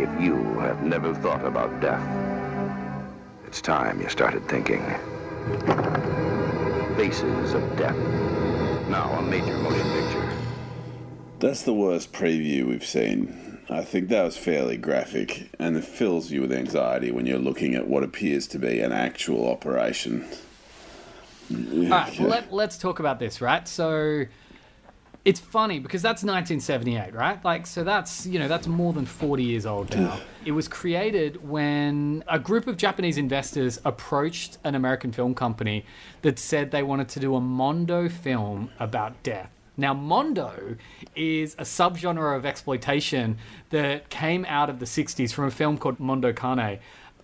If 0.02 0.20
you 0.20 0.35
have 0.61 0.82
never 0.82 1.14
thought 1.14 1.44
about 1.44 1.80
death, 1.80 2.06
it's 3.47 3.61
time 3.61 4.00
you 4.00 4.09
started 4.09 4.47
thinking. 4.49 4.85
Faces 6.97 7.54
of 7.54 7.76
Death. 7.76 7.97
Now 8.88 9.11
a 9.18 9.23
major 9.23 9.56
motion 9.59 9.90
picture. 9.92 10.37
That's 11.38 11.62
the 11.62 11.73
worst 11.73 12.12
preview 12.12 12.66
we've 12.68 12.85
seen. 12.85 13.59
I 13.70 13.82
think 13.82 14.09
that 14.09 14.25
was 14.25 14.37
fairly 14.37 14.76
graphic, 14.76 15.50
and 15.59 15.76
it 15.76 15.85
fills 15.85 16.30
you 16.30 16.40
with 16.40 16.52
anxiety 16.52 17.12
when 17.12 17.25
you're 17.25 17.38
looking 17.38 17.75
at 17.75 17.87
what 17.87 18.02
appears 18.02 18.47
to 18.49 18.59
be 18.59 18.80
an 18.80 18.92
actual 18.92 19.49
operation. 19.49 20.26
All 21.50 21.88
right, 21.88 22.18
well, 22.18 22.28
let, 22.28 22.52
let's 22.52 22.76
talk 22.76 22.99
about 22.99 23.18
this, 23.20 23.40
right? 23.40 23.66
So 23.66 24.26
it's 25.25 25.41
funny 25.41 25.78
because 25.78 26.00
that's 26.00 26.23
1978, 26.23 27.15
right? 27.15 27.45
Like, 27.45 27.67
so 27.67 27.85
that's, 27.85 28.26
you 28.26 28.39
know, 28.39 28.49
that's 28.49 28.67
more 28.67 28.93
than 28.93 29.04
40 29.04 29.43
years 29.43 29.67
old 29.67 29.95
now. 29.95 30.19
it 30.45 30.52
was 30.52 30.67
created 30.67 31.47
when 31.47 32.25
a 32.26 32.39
group 32.39 32.67
of 32.67 32.76
Japanese 32.76 33.19
investors 33.19 33.78
approached 33.85 34.59
an 34.65 34.75
American 34.75 35.13
film 35.13 35.35
company 35.35 35.85
that 36.23 36.39
said 36.39 36.71
they 36.71 36.83
wanted 36.83 37.09
to 37.11 37.21
do 37.21 37.35
a 37.35 37.41
Mondo 37.41 38.09
film 38.09 38.71
about 38.78 39.23
death. 39.23 39.50
Now, 39.76 39.95
Mondo 39.95 40.76
is 41.15 41.54
a 41.54 41.63
subgenre 41.63 42.37
of 42.37 42.45
exploitation 42.45 43.39
that 43.71 44.11
came 44.11 44.45
out 44.47 44.69
of 44.69 44.78
the 44.78 44.87
60s 44.87 45.33
from 45.33 45.47
a 45.47 45.50
film 45.50 45.78
called 45.78 46.00
Mondo 46.00 46.33
Cane 46.33 46.78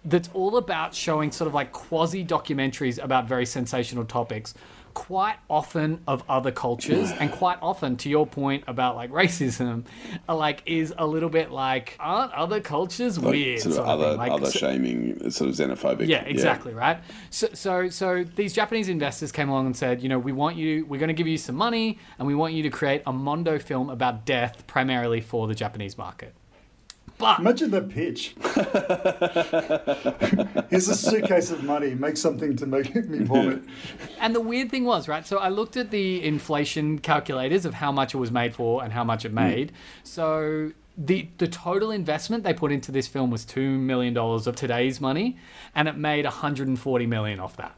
that's 0.06 0.30
all 0.32 0.56
about 0.56 0.94
showing 0.94 1.32
sort 1.32 1.48
of 1.48 1.54
like 1.54 1.72
quasi 1.72 2.24
documentaries 2.24 3.02
about 3.02 3.26
very 3.26 3.44
sensational 3.44 4.04
topics 4.04 4.54
quite 4.96 5.36
often 5.50 6.00
of 6.08 6.24
other 6.26 6.50
cultures 6.50 7.12
and 7.12 7.30
quite 7.30 7.58
often 7.60 7.98
to 7.98 8.08
your 8.08 8.26
point 8.26 8.64
about 8.66 8.96
like 8.96 9.10
racism 9.10 9.84
like 10.28 10.62
is 10.64 10.94
a 10.96 11.06
little 11.06 11.28
bit 11.28 11.50
like 11.50 11.96
aren't 12.00 12.32
other 12.32 12.62
cultures 12.62 13.18
Like, 13.18 13.32
weird 13.32 13.60
sort 13.60 13.72
of 13.72 13.76
sort 13.76 13.88
other 13.88 14.08
thing. 14.08 14.16
Like, 14.16 14.32
other 14.32 14.46
so- 14.46 14.58
shaming, 14.58 15.30
sort 15.30 15.50
of 15.50 15.56
xenophobic. 15.56 16.08
yeah, 16.08 16.24
exactly, 16.24 16.72
right? 16.72 16.98
So, 17.28 17.48
so, 17.52 17.90
so 17.90 18.24
these 18.24 18.54
Japanese 18.54 18.88
investors 18.88 19.30
came 19.32 19.50
along 19.50 19.66
and 19.66 19.76
said, 19.76 20.02
you 20.02 20.08
know, 20.08 20.18
we 20.18 20.32
want 20.32 20.56
you, 20.56 20.86
we're 20.86 20.98
going 20.98 21.08
to 21.08 21.14
give 21.14 21.26
you 21.26 21.36
some 21.36 21.56
money, 21.56 21.98
and 22.18 22.26
we 22.26 22.34
want 22.34 22.54
you 22.54 22.62
to 22.62 22.70
create 22.70 23.02
a 23.04 23.12
Mondo 23.12 23.58
film 23.58 23.90
about 23.90 24.24
death, 24.24 24.66
primarily 24.66 25.20
for 25.20 25.46
the 25.46 25.54
Japanese 25.54 25.98
market. 25.98 26.34
But 27.18 27.38
Imagine 27.38 27.70
the 27.70 27.80
pitch. 27.80 28.34
Here's 30.70 30.88
a 30.88 30.94
suitcase 30.94 31.50
of 31.50 31.64
money. 31.64 31.94
Make 31.94 32.16
something 32.16 32.56
to 32.56 32.66
make 32.66 32.94
me 32.94 33.20
vomit. 33.20 33.62
And 34.20 34.34
the 34.34 34.40
weird 34.40 34.70
thing 34.70 34.84
was, 34.84 35.08
right? 35.08 35.26
So 35.26 35.38
I 35.38 35.48
looked 35.48 35.78
at 35.78 35.90
the 35.90 36.22
inflation 36.22 36.98
calculators 36.98 37.64
of 37.64 37.74
how 37.74 37.90
much 37.90 38.14
it 38.14 38.18
was 38.18 38.30
made 38.30 38.54
for 38.54 38.84
and 38.84 38.92
how 38.92 39.02
much 39.02 39.24
it 39.24 39.32
mm. 39.32 39.36
made. 39.36 39.72
So 40.04 40.72
the 40.98 41.28
the 41.38 41.46
total 41.46 41.90
investment 41.90 42.44
they 42.44 42.54
put 42.54 42.72
into 42.72 42.92
this 42.92 43.06
film 43.06 43.30
was 43.30 43.44
two 43.44 43.78
million 43.78 44.14
dollars 44.14 44.46
of 44.46 44.56
today's 44.56 45.00
money, 45.00 45.36
and 45.74 45.88
it 45.88 45.96
made 45.96 46.24
140 46.24 47.06
million 47.06 47.40
off 47.40 47.56
that, 47.56 47.76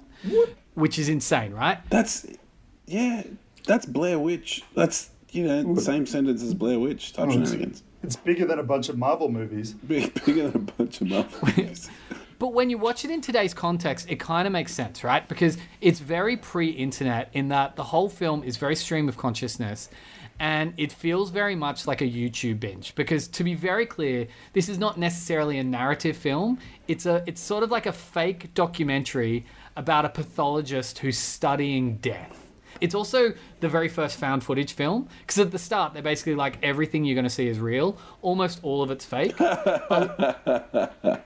which 0.74 0.98
is 0.98 1.08
insane, 1.08 1.52
right? 1.52 1.78
That's 1.90 2.26
yeah, 2.86 3.24
that's 3.66 3.86
Blair 3.86 4.18
Witch. 4.18 4.62
That's 4.74 5.10
you 5.30 5.44
know 5.44 5.74
the 5.74 5.80
same 5.80 6.06
sentence 6.06 6.42
as 6.42 6.54
Blair 6.54 6.78
Witch 6.78 7.12
type 7.12 7.26
Oh, 7.26 7.30
it's- 7.30 7.50
shenanigans. 7.50 7.82
It's 8.02 8.16
bigger 8.16 8.46
than 8.46 8.58
a 8.58 8.62
bunch 8.62 8.88
of 8.88 8.96
Marvel 8.96 9.28
movies. 9.30 9.72
Big, 9.88 10.24
bigger 10.24 10.48
than 10.48 10.68
a 10.68 10.72
bunch 10.72 11.00
of 11.00 11.08
Marvel 11.08 11.38
movies. 11.46 11.90
But 12.38 12.52
when 12.52 12.70
you 12.70 12.78
watch 12.78 13.04
it 13.04 13.10
in 13.10 13.20
today's 13.20 13.52
context, 13.52 14.08
it 14.08 14.20
kind 14.20 14.46
of 14.46 14.52
makes 14.52 14.72
sense, 14.72 15.02
right? 15.02 15.28
Because 15.28 15.58
it's 15.80 15.98
very 15.98 16.36
pre 16.36 16.68
internet 16.68 17.30
in 17.32 17.48
that 17.48 17.74
the 17.74 17.82
whole 17.82 18.08
film 18.08 18.44
is 18.44 18.56
very 18.56 18.76
stream 18.76 19.08
of 19.08 19.16
consciousness 19.16 19.90
and 20.40 20.72
it 20.76 20.92
feels 20.92 21.30
very 21.30 21.56
much 21.56 21.86
like 21.86 22.00
a 22.00 22.04
YouTube 22.06 22.60
binge. 22.60 22.94
Because 22.94 23.26
to 23.28 23.44
be 23.44 23.54
very 23.54 23.86
clear, 23.86 24.28
this 24.52 24.68
is 24.68 24.78
not 24.78 24.96
necessarily 24.96 25.58
a 25.58 25.64
narrative 25.64 26.16
film, 26.16 26.58
it's, 26.86 27.06
a, 27.06 27.22
it's 27.26 27.40
sort 27.40 27.64
of 27.64 27.70
like 27.70 27.86
a 27.86 27.92
fake 27.92 28.54
documentary 28.54 29.44
about 29.76 30.04
a 30.04 30.08
pathologist 30.08 31.00
who's 31.00 31.18
studying 31.18 31.96
death. 31.96 32.47
It's 32.80 32.94
also 32.94 33.32
the 33.60 33.68
very 33.68 33.88
first 33.88 34.18
found 34.18 34.44
footage 34.44 34.72
film 34.72 35.08
because 35.20 35.38
at 35.38 35.50
the 35.50 35.58
start 35.58 35.94
they're 35.94 36.02
basically 36.02 36.34
like 36.34 36.58
everything 36.62 37.04
you're 37.04 37.14
going 37.14 37.24
to 37.24 37.30
see 37.30 37.48
is 37.48 37.58
real, 37.58 37.98
almost 38.22 38.60
all 38.62 38.82
of 38.82 38.90
it's 38.90 39.04
fake. 39.04 39.34
I 39.40 41.20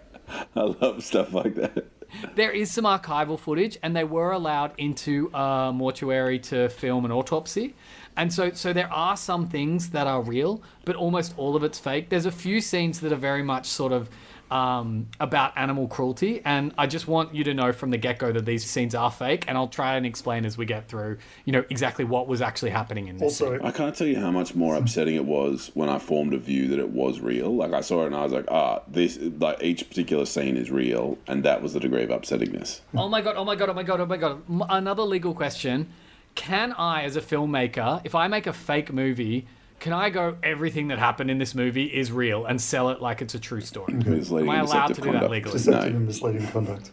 love 0.54 1.02
stuff 1.04 1.32
like 1.32 1.54
that. 1.56 1.86
there 2.34 2.50
is 2.50 2.70
some 2.70 2.84
archival 2.84 3.38
footage, 3.38 3.78
and 3.82 3.96
they 3.96 4.04
were 4.04 4.32
allowed 4.32 4.72
into 4.78 5.30
a 5.34 5.72
mortuary 5.74 6.38
to 6.38 6.68
film 6.68 7.04
an 7.04 7.12
autopsy. 7.12 7.74
And 8.16 8.32
so, 8.32 8.52
so 8.52 8.72
there 8.72 8.92
are 8.92 9.16
some 9.16 9.48
things 9.48 9.90
that 9.90 10.06
are 10.06 10.20
real, 10.20 10.62
but 10.84 10.96
almost 10.96 11.34
all 11.36 11.56
of 11.56 11.64
it's 11.64 11.78
fake. 11.78 12.10
There's 12.10 12.26
a 12.26 12.32
few 12.32 12.60
scenes 12.60 13.00
that 13.00 13.12
are 13.12 13.16
very 13.16 13.42
much 13.42 13.66
sort 13.66 13.92
of 13.92 14.10
um, 14.52 15.08
about 15.18 15.56
animal 15.56 15.88
cruelty, 15.88 16.42
and 16.44 16.74
I 16.76 16.86
just 16.86 17.08
want 17.08 17.34
you 17.34 17.42
to 17.44 17.54
know 17.54 17.72
from 17.72 17.90
the 17.90 17.96
get 17.96 18.18
go 18.18 18.30
that 18.32 18.44
these 18.44 18.68
scenes 18.68 18.94
are 18.94 19.10
fake, 19.10 19.46
and 19.48 19.56
I'll 19.56 19.66
try 19.66 19.96
and 19.96 20.04
explain 20.04 20.44
as 20.44 20.58
we 20.58 20.66
get 20.66 20.88
through, 20.88 21.16
you 21.46 21.54
know, 21.54 21.64
exactly 21.70 22.04
what 22.04 22.28
was 22.28 22.42
actually 22.42 22.70
happening 22.70 23.08
in 23.08 23.16
this. 23.16 23.40
Also, 23.40 23.58
I 23.64 23.70
can't 23.70 23.96
tell 23.96 24.06
you 24.06 24.20
how 24.20 24.30
much 24.30 24.54
more 24.54 24.76
upsetting 24.76 25.14
it 25.14 25.24
was 25.24 25.70
when 25.72 25.88
I 25.88 25.98
formed 25.98 26.34
a 26.34 26.38
view 26.38 26.68
that 26.68 26.78
it 26.78 26.90
was 26.90 27.18
real. 27.20 27.56
Like 27.56 27.72
I 27.72 27.80
saw 27.80 28.02
it 28.02 28.08
and 28.08 28.14
I 28.14 28.24
was 28.24 28.32
like, 28.32 28.44
ah, 28.50 28.82
this 28.86 29.18
like 29.18 29.62
each 29.62 29.88
particular 29.88 30.26
scene 30.26 30.58
is 30.58 30.70
real, 30.70 31.16
and 31.26 31.42
that 31.44 31.62
was 31.62 31.72
the 31.72 31.80
degree 31.80 32.02
of 32.02 32.10
upsettingness. 32.10 32.82
Oh 32.94 33.08
my 33.08 33.22
god, 33.22 33.36
oh 33.38 33.46
my 33.46 33.56
god, 33.56 33.70
oh 33.70 33.74
my 33.74 33.82
god, 33.82 34.00
oh 34.00 34.06
my 34.06 34.18
god. 34.18 34.42
Another 34.68 35.02
legal 35.02 35.32
question. 35.32 35.88
Can 36.34 36.72
I, 36.72 37.04
as 37.04 37.16
a 37.16 37.20
filmmaker, 37.22 38.02
if 38.04 38.14
I 38.14 38.26
make 38.28 38.46
a 38.46 38.52
fake 38.52 38.92
movie, 38.92 39.46
can 39.82 39.92
I 39.92 40.10
go 40.10 40.36
everything 40.44 40.88
that 40.88 41.00
happened 41.00 41.28
in 41.28 41.38
this 41.38 41.56
movie 41.56 41.86
is 41.86 42.12
real 42.12 42.46
and 42.46 42.60
sell 42.60 42.90
it 42.90 43.02
like 43.02 43.20
it's 43.20 43.34
a 43.34 43.38
true 43.40 43.60
story? 43.60 43.92
Misleading 43.92 44.48
Am 44.48 44.54
I 44.56 44.60
allowed 44.60 44.94
to 44.94 45.00
do 45.00 45.10
that 45.10 45.28
legally? 45.28 45.52
Deceptive 45.54 45.90
No. 45.90 45.96
and 45.96 46.06
misleading 46.06 46.46
conduct. 46.46 46.92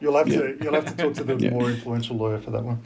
You'll 0.00 0.16
have 0.18 0.26
to 0.28 0.58
you'll 0.62 0.74
have 0.74 0.84
to 0.84 0.94
talk 1.02 1.14
to 1.14 1.24
the 1.24 1.36
Yeah. 1.38 1.50
more 1.50 1.70
influential 1.70 2.16
lawyer 2.16 2.38
for 2.38 2.50
that 2.50 2.62
one. 2.62 2.80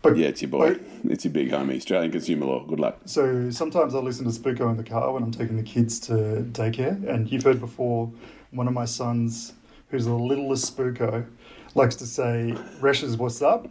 But 0.00 0.16
Yeah, 0.16 0.28
it's 0.28 0.42
your 0.42 0.50
boy. 0.52 0.74
but- 1.02 1.10
It's 1.12 1.24
your 1.24 1.32
big 1.34 1.50
homie. 1.50 1.74
Australian 1.76 2.12
consumer 2.12 2.46
law. 2.46 2.64
Good 2.64 2.78
luck. 2.78 2.98
So 3.06 3.50
sometimes 3.50 3.96
I 3.96 3.98
listen 3.98 4.24
to 4.24 4.30
Spooko 4.30 4.70
in 4.70 4.76
the 4.76 4.84
car 4.84 5.12
when 5.12 5.24
I'm 5.24 5.32
taking 5.32 5.56
the 5.56 5.64
kids 5.64 5.98
to 6.06 6.12
daycare, 6.52 7.04
and 7.12 7.28
you've 7.30 7.42
heard 7.42 7.58
before 7.58 8.12
one 8.52 8.68
of 8.68 8.74
my 8.74 8.84
sons, 8.84 9.54
who's 9.90 10.04
the 10.04 10.14
littlest 10.14 10.76
Spooko, 10.76 11.26
likes 11.74 11.96
to 11.96 12.06
say, 12.06 12.54
"Reshes, 12.80 13.18
what's 13.18 13.42
up?" 13.42 13.66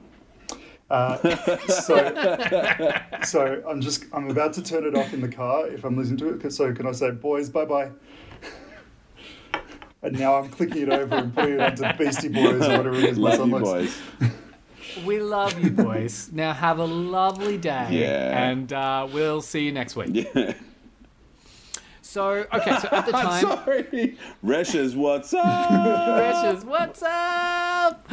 Uh, 0.89 1.57
so, 1.67 2.93
so 3.23 3.63
I'm 3.67 3.81
just 3.81 4.05
I'm 4.13 4.29
about 4.29 4.53
to 4.53 4.61
turn 4.61 4.85
it 4.85 4.95
off 4.95 5.13
in 5.13 5.21
the 5.21 5.27
car 5.27 5.67
if 5.67 5.83
I'm 5.83 5.97
listening 5.97 6.17
to 6.17 6.29
it. 6.47 6.51
So 6.53 6.73
can 6.73 6.85
I 6.87 6.91
say, 6.91 7.11
"Boys, 7.11 7.49
bye 7.49 7.65
bye"? 7.65 7.91
And 10.03 10.19
now 10.19 10.35
I'm 10.35 10.49
clicking 10.49 10.83
it 10.83 10.89
over 10.89 11.15
and 11.15 11.33
putting 11.33 11.55
it 11.59 11.81
onto 11.81 11.97
Beastie 11.97 12.27
Boys 12.27 12.61
or 12.67 12.77
whatever 12.77 12.93
it 12.93 13.05
is. 13.05 13.17
my 13.17 13.29
Love 13.29 13.37
son 13.37 13.49
you, 13.49 13.59
likes. 13.59 13.97
boys. 14.19 15.03
We 15.03 15.19
love 15.19 15.59
you, 15.63 15.71
boys. 15.71 16.29
now 16.31 16.53
have 16.53 16.77
a 16.77 16.85
lovely 16.85 17.57
day. 17.57 17.87
Yeah. 17.89 18.47
And 18.49 18.71
uh, 18.71 19.07
we'll 19.11 19.41
see 19.41 19.63
you 19.65 19.71
next 19.71 19.95
week. 19.95 20.09
Yeah. 20.35 20.53
So, 22.03 22.45
okay, 22.53 22.77
so 22.79 22.87
at 22.91 23.05
the 23.07 23.11
time. 23.23 23.41
sorry. 23.41 24.17
Reshes, 24.43 24.95
what's 24.95 25.33
up? 25.33 26.15
Precious, 26.15 26.63
what's 26.63 27.01
up? 27.01 28.07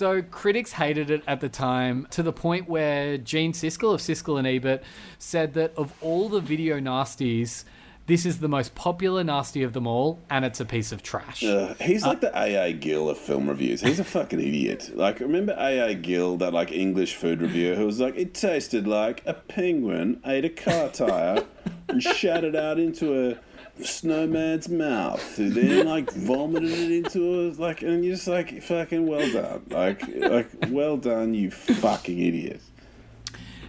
So 0.00 0.22
critics 0.22 0.72
hated 0.72 1.10
it 1.10 1.22
at 1.26 1.42
the 1.42 1.50
time 1.50 2.06
to 2.12 2.22
the 2.22 2.32
point 2.32 2.70
where 2.70 3.18
Gene 3.18 3.52
Siskel 3.52 3.92
of 3.92 4.00
Siskel 4.00 4.38
and 4.38 4.46
Ebert 4.46 4.82
said 5.18 5.52
that 5.52 5.74
of 5.76 5.92
all 6.00 6.30
the 6.30 6.40
video 6.40 6.80
nasties, 6.80 7.64
this 8.06 8.24
is 8.24 8.38
the 8.38 8.48
most 8.48 8.74
popular 8.74 9.22
nasty 9.22 9.62
of 9.62 9.74
them 9.74 9.86
all, 9.86 10.18
and 10.30 10.46
it's 10.46 10.58
a 10.58 10.64
piece 10.64 10.90
of 10.90 11.02
trash. 11.02 11.44
Uh, 11.44 11.74
he's 11.74 12.02
like 12.02 12.22
the 12.22 12.34
AA 12.34 12.72
Gill 12.72 13.10
of 13.10 13.18
film 13.18 13.46
reviews. 13.46 13.82
He's 13.82 14.00
a 14.00 14.04
fucking 14.04 14.40
idiot. 14.40 14.90
Like, 14.94 15.20
remember 15.20 15.52
AA 15.52 15.92
Gill, 15.92 16.38
that 16.38 16.54
like 16.54 16.72
English 16.72 17.16
food 17.16 17.42
reviewer 17.42 17.74
who 17.74 17.84
was 17.84 18.00
like, 18.00 18.16
it 18.16 18.32
tasted 18.32 18.88
like 18.88 19.22
a 19.26 19.34
penguin 19.34 20.22
ate 20.24 20.46
a 20.46 20.48
car 20.48 20.88
tire 20.88 21.44
and 21.88 22.02
shat 22.02 22.42
it 22.42 22.56
out 22.56 22.78
into 22.78 23.32
a 23.32 23.36
snowman's 23.84 24.68
mouth, 24.68 25.36
who 25.36 25.50
then 25.50 25.86
like 25.86 26.10
vomited 26.12 26.70
it 26.70 26.92
into 26.92 27.20
a 27.20 27.52
like, 27.60 27.82
and 27.82 28.04
you're 28.04 28.14
just 28.14 28.28
like, 28.28 28.62
fucking 28.62 29.06
well 29.06 29.30
done. 29.32 29.64
Like, 29.68 30.02
like 30.16 30.48
well 30.68 30.96
done, 30.96 31.34
you 31.34 31.50
fucking 31.50 32.18
idiot. 32.18 32.60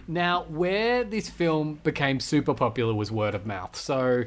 Now, 0.08 0.44
where 0.44 1.04
this 1.04 1.30
film 1.30 1.80
became 1.84 2.20
super 2.20 2.54
popular 2.54 2.94
was 2.94 3.10
word 3.10 3.34
of 3.34 3.46
mouth. 3.46 3.76
So, 3.76 4.24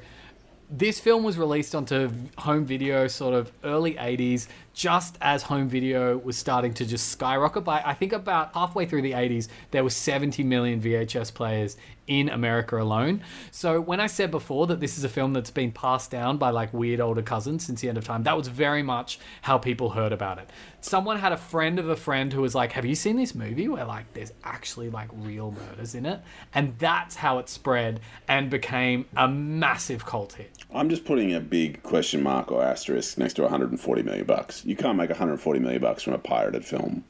this 0.69 0.99
film 0.99 1.23
was 1.23 1.37
released 1.37 1.75
onto 1.75 2.09
home 2.37 2.65
video 2.65 3.07
sort 3.07 3.33
of 3.33 3.51
early 3.63 3.95
80s, 3.95 4.47
just 4.75 5.17
as 5.21 5.41
home 5.41 5.69
video 5.69 6.17
was 6.17 6.37
starting 6.37 6.73
to 6.75 6.85
just 6.85 7.07
skyrocket. 7.07 7.63
By 7.63 7.81
I 7.83 7.93
think 7.93 8.13
about 8.13 8.53
halfway 8.53 8.85
through 8.85 9.01
the 9.01 9.13
80s, 9.13 9.47
there 9.71 9.83
were 9.83 9.89
70 9.89 10.43
million 10.43 10.81
VHS 10.81 11.33
players 11.33 11.77
in 12.07 12.29
America 12.29 12.79
alone. 12.79 13.21
So, 13.51 13.81
when 13.81 13.99
I 13.99 14.07
said 14.07 14.31
before 14.31 14.67
that 14.67 14.79
this 14.79 14.97
is 14.97 15.03
a 15.03 15.09
film 15.09 15.33
that's 15.33 15.49
been 15.49 15.71
passed 15.71 16.11
down 16.11 16.37
by 16.37 16.51
like 16.51 16.73
weird 16.73 16.99
older 16.99 17.21
cousins 17.21 17.65
since 17.65 17.81
the 17.81 17.89
end 17.89 17.97
of 17.97 18.03
time, 18.03 18.23
that 18.23 18.37
was 18.37 18.47
very 18.47 18.83
much 18.83 19.19
how 19.41 19.57
people 19.57 19.89
heard 19.89 20.11
about 20.11 20.37
it. 20.37 20.49
Someone 20.81 21.17
had 21.17 21.31
a 21.31 21.37
friend 21.37 21.79
of 21.79 21.89
a 21.89 21.95
friend 21.95 22.31
who 22.31 22.41
was 22.41 22.53
like, 22.53 22.73
Have 22.73 22.85
you 22.85 22.95
seen 22.95 23.15
this 23.15 23.33
movie 23.33 23.67
where 23.67 23.85
like 23.85 24.13
there's 24.13 24.33
actually 24.43 24.89
like 24.89 25.09
real 25.13 25.51
murders 25.51 25.95
in 25.95 26.05
it? 26.05 26.21
And 26.53 26.77
that's 26.77 27.15
how 27.15 27.39
it 27.39 27.49
spread 27.49 28.01
and 28.27 28.49
became 28.49 29.05
a 29.15 29.27
massive 29.27 30.05
cult 30.05 30.33
hit. 30.33 30.51
I'm 30.73 30.89
just 30.89 31.05
putting 31.05 31.33
a 31.33 31.39
big 31.39 31.81
question 31.83 32.21
mark 32.21 32.51
or 32.51 32.63
asterisk 32.63 33.17
next 33.17 33.35
to 33.35 33.43
140 33.43 34.03
million 34.03 34.25
bucks. 34.25 34.64
You 34.65 34.75
can't 34.75 34.97
make 34.97 35.09
140 35.09 35.59
million 35.59 35.81
bucks 35.81 36.03
from 36.03 36.13
a 36.13 36.17
pirated 36.17 36.65
film. 36.65 37.05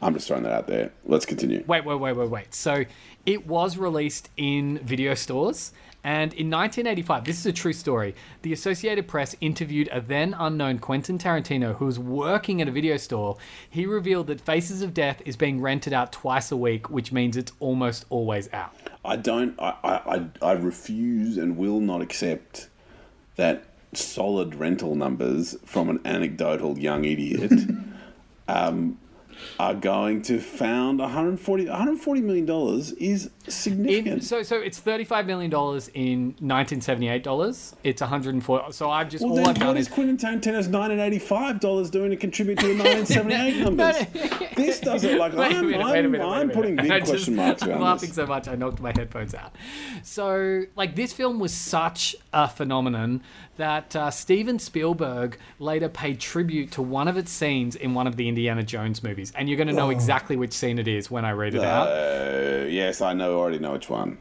I'm 0.00 0.14
just 0.14 0.28
throwing 0.28 0.44
that 0.44 0.52
out 0.52 0.68
there. 0.68 0.92
Let's 1.04 1.26
continue. 1.26 1.64
Wait, 1.66 1.84
wait, 1.84 1.96
wait, 1.96 2.12
wait, 2.12 2.30
wait. 2.30 2.54
So 2.54 2.84
it 3.26 3.46
was 3.46 3.76
released 3.76 4.30
in 4.36 4.78
video 4.78 5.14
stores. 5.14 5.72
And 6.04 6.32
in 6.34 6.48
1985, 6.48 7.24
this 7.24 7.40
is 7.40 7.46
a 7.46 7.52
true 7.52 7.72
story, 7.72 8.14
the 8.42 8.52
Associated 8.52 9.08
Press 9.08 9.34
interviewed 9.40 9.88
a 9.90 10.00
then 10.00 10.34
unknown 10.38 10.78
Quentin 10.78 11.18
Tarantino 11.18 11.74
who 11.74 11.86
was 11.86 11.98
working 11.98 12.62
at 12.62 12.68
a 12.68 12.70
video 12.70 12.96
store. 12.96 13.36
He 13.68 13.84
revealed 13.84 14.28
that 14.28 14.40
Faces 14.40 14.80
of 14.80 14.94
Death 14.94 15.20
is 15.26 15.36
being 15.36 15.60
rented 15.60 15.92
out 15.92 16.12
twice 16.12 16.52
a 16.52 16.56
week, 16.56 16.88
which 16.88 17.10
means 17.10 17.36
it's 17.36 17.52
almost 17.58 18.06
always 18.10 18.48
out. 18.52 18.72
I 19.04 19.16
don't. 19.16 19.58
I, 19.58 19.74
I, 19.82 20.16
I, 20.16 20.26
I 20.40 20.52
refuse 20.52 21.36
and 21.36 21.56
will 21.56 21.80
not 21.80 22.00
accept 22.00 22.68
that 23.34 23.64
solid 23.92 24.54
rental 24.54 24.94
numbers 24.94 25.56
from 25.64 25.88
an 25.88 26.00
anecdotal 26.04 26.78
young 26.78 27.04
idiot 27.04 27.52
um, 28.48 28.98
are 29.58 29.74
going 29.74 30.22
to 30.22 30.40
found 30.40 30.98
140 30.98 31.66
140 31.66 32.20
million 32.20 32.46
dollars 32.46 32.92
is 32.92 33.30
significant. 33.54 34.06
In, 34.06 34.20
so, 34.20 34.42
so 34.42 34.60
it's 34.60 34.78
thirty-five 34.78 35.26
million 35.26 35.50
dollars 35.50 35.90
in 35.94 36.34
nineteen 36.40 36.80
seventy-eight 36.80 37.22
dollars. 37.22 37.74
It's 37.84 38.00
one 38.00 38.10
hundred 38.10 38.34
and 38.34 38.44
four. 38.44 38.72
So 38.72 38.90
I've 38.90 39.08
just 39.08 39.22
well, 39.22 39.30
all 39.32 39.36
then 39.36 39.48
I've 39.48 39.58
done 39.58 39.68
what 39.68 39.76
is 39.76 39.88
Quentin 39.88 40.16
Tarantino's 40.16 40.68
1985 40.68 41.60
dollars 41.60 41.90
doing 41.90 42.10
to 42.10 42.16
contribute 42.16 42.58
to 42.60 42.66
the 42.68 42.74
1978 42.82 43.64
numbers? 43.64 44.44
This 44.58 44.80
doesn't 44.80 45.18
like 45.18 45.34
Wait 45.34 45.54
I'm, 45.54 45.70
minute, 45.70 45.86
I'm, 45.86 46.10
minute, 46.10 46.24
I'm 46.26 46.50
putting 46.50 46.74
big 46.74 46.90
I 46.90 46.98
just- 46.98 47.10
question 47.12 47.36
marks 47.36 47.62
I'm 47.62 47.80
laughing 47.80 48.08
this. 48.08 48.16
so 48.16 48.26
much 48.26 48.48
I 48.48 48.56
knocked 48.56 48.80
my 48.80 48.92
headphones 48.94 49.32
out. 49.32 49.54
So, 50.02 50.62
like, 50.74 50.96
this 50.96 51.12
film 51.12 51.38
was 51.38 51.54
such 51.54 52.16
a 52.32 52.48
phenomenon 52.48 53.22
that 53.56 53.94
uh, 53.94 54.10
Steven 54.10 54.58
Spielberg 54.58 55.38
later 55.60 55.88
paid 55.88 56.18
tribute 56.18 56.72
to 56.72 56.82
one 56.82 57.06
of 57.06 57.16
its 57.16 57.30
scenes 57.30 57.76
in 57.76 57.94
one 57.94 58.06
of 58.08 58.16
the 58.16 58.28
Indiana 58.28 58.64
Jones 58.64 59.02
movies, 59.02 59.32
and 59.36 59.48
you're 59.48 59.56
going 59.56 59.68
to 59.68 59.74
know 59.74 59.90
exactly 59.90 60.36
which 60.36 60.52
scene 60.52 60.78
it 60.78 60.88
is 60.88 61.08
when 61.10 61.24
I 61.24 61.30
read 61.32 61.54
it 61.54 61.62
out. 61.62 61.86
Uh, 61.88 62.64
yes, 62.66 63.00
I 63.00 63.12
know. 63.12 63.37
Already 63.38 63.58
know 63.58 63.72
which 63.72 63.88
one. 63.88 64.18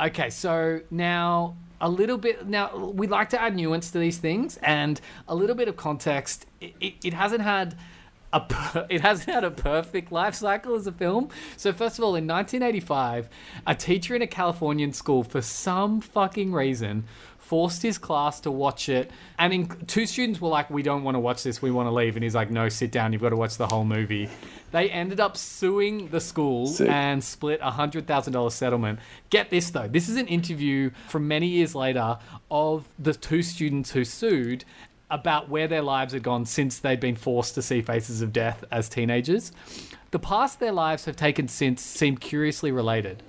Okay, 0.00 0.30
so 0.30 0.80
now 0.90 1.56
a 1.80 1.88
little 1.88 2.18
bit. 2.18 2.46
Now 2.46 2.76
we 2.76 3.06
like 3.06 3.30
to 3.30 3.40
add 3.40 3.54
nuance 3.56 3.90
to 3.90 3.98
these 3.98 4.18
things, 4.18 4.56
and 4.62 5.00
a 5.28 5.34
little 5.34 5.56
bit 5.56 5.68
of 5.68 5.76
context. 5.76 6.46
It, 6.60 6.74
it, 6.80 6.94
it 7.04 7.14
hasn't 7.14 7.42
had 7.42 7.76
a 8.32 8.40
per- 8.40 8.86
it 8.90 9.00
hasn't 9.00 9.30
had 9.30 9.44
a 9.44 9.50
perfect 9.50 10.12
life 10.12 10.34
cycle 10.34 10.74
as 10.74 10.86
a 10.86 10.92
film. 10.92 11.28
So 11.56 11.72
first 11.72 11.98
of 11.98 12.04
all, 12.04 12.14
in 12.14 12.26
1985, 12.26 13.28
a 13.66 13.74
teacher 13.74 14.14
in 14.14 14.22
a 14.22 14.26
Californian 14.26 14.92
school, 14.92 15.22
for 15.22 15.42
some 15.42 16.00
fucking 16.00 16.52
reason, 16.52 17.04
forced 17.42 17.82
his 17.82 17.98
class 17.98 18.40
to 18.40 18.50
watch 18.50 18.88
it, 18.88 19.10
and 19.38 19.52
in, 19.52 19.66
two 19.86 20.06
students 20.06 20.40
were 20.40 20.48
like, 20.48 20.70
"We 20.70 20.82
don't 20.82 21.04
want 21.04 21.16
to 21.16 21.20
watch 21.20 21.42
this. 21.42 21.60
We 21.60 21.70
want 21.70 21.86
to 21.88 21.90
leave." 21.90 22.16
And 22.16 22.22
he's 22.22 22.34
like, 22.34 22.50
"No, 22.50 22.68
sit 22.68 22.90
down. 22.90 23.12
You've 23.12 23.20
got 23.20 23.30
to 23.30 23.36
watch 23.36 23.56
the 23.56 23.66
whole 23.66 23.84
movie." 23.84 24.30
They 24.70 24.88
ended 24.88 25.20
up 25.20 25.36
suing 25.36 26.08
the 26.08 26.20
school 26.20 26.66
Sick. 26.66 26.88
and 26.88 27.22
split 27.22 27.60
a 27.62 27.72
hundred 27.72 28.06
thousand 28.06 28.32
dollars 28.32 28.54
settlement. 28.54 29.00
Get 29.28 29.50
this 29.50 29.70
though, 29.70 29.88
this 29.88 30.08
is 30.08 30.16
an 30.16 30.26
interview 30.28 30.90
from 31.08 31.28
many 31.28 31.46
years 31.46 31.74
later 31.74 32.18
of 32.50 32.86
the 32.98 33.12
two 33.12 33.42
students 33.42 33.90
who 33.90 34.04
sued 34.04 34.64
about 35.10 35.50
where 35.50 35.68
their 35.68 35.82
lives 35.82 36.14
had 36.14 36.22
gone 36.22 36.46
since 36.46 36.78
they'd 36.78 37.00
been 37.00 37.16
forced 37.16 37.54
to 37.54 37.60
see 37.60 37.82
Faces 37.82 38.22
of 38.22 38.32
Death 38.32 38.64
as 38.72 38.88
teenagers. 38.88 39.52
The 40.10 40.18
paths 40.18 40.54
their 40.54 40.72
lives 40.72 41.04
have 41.04 41.16
taken 41.16 41.48
since 41.48 41.82
seem 41.82 42.16
curiously 42.16 42.72
related. 42.72 43.22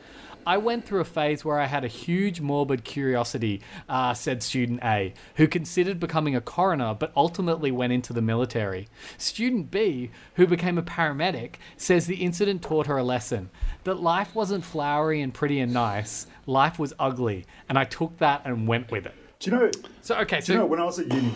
I 0.46 0.58
went 0.58 0.86
through 0.86 1.02
a 1.02 1.06
phase 1.06 1.46
where 1.46 1.60
I 1.60 1.66
had 1.66 1.84
a 1.84 1.88
huge 1.88 2.42
morbid 2.42 2.84
curiosity, 2.84 3.62
uh, 3.88 4.14
said 4.14 4.44
student 4.44 4.82
A, 4.84 5.14
who 5.36 5.48
considered 5.48 6.00
becoming 6.00 6.36
a 6.36 6.42
coroner 6.42 6.94
but 6.94 7.12
ultimately 7.16 7.72
went 7.72 7.94
into 7.94 8.14
the 8.14 8.22
military. 8.22 8.88
Student 9.18 9.72
B, 9.72 10.12
who 10.36 10.48
became 10.48 10.78
a 10.78 10.84
paramedic, 10.84 11.56
says 11.78 12.08
the 12.08 12.16
incident 12.16 12.62
taught 12.62 12.88
her 12.88 12.98
a 12.98 13.04
lesson 13.04 13.50
that 13.84 13.96
life 13.96 14.36
wasn't 14.36 14.64
flowery 14.64 15.22
and 15.22 15.34
pretty 15.34 15.60
and 15.60 15.74
nice, 15.74 16.28
life 16.46 16.80
was 16.80 16.94
ugly, 17.00 17.46
and 17.70 17.78
I 17.78 17.84
took 17.86 18.18
that 18.18 18.42
and 18.46 18.68
went 18.68 18.92
with 18.92 19.06
it. 19.06 19.16
Do 19.40 19.52
you 19.52 19.58
know? 19.58 19.72
So, 20.02 20.16
okay, 20.20 20.40
Do 20.40 20.54
you 20.54 20.58
know 20.60 20.66
so 20.66 20.68
when 20.68 20.80
I 20.80 20.86
was 20.86 21.00
at 21.00 21.12
uni 21.12 21.34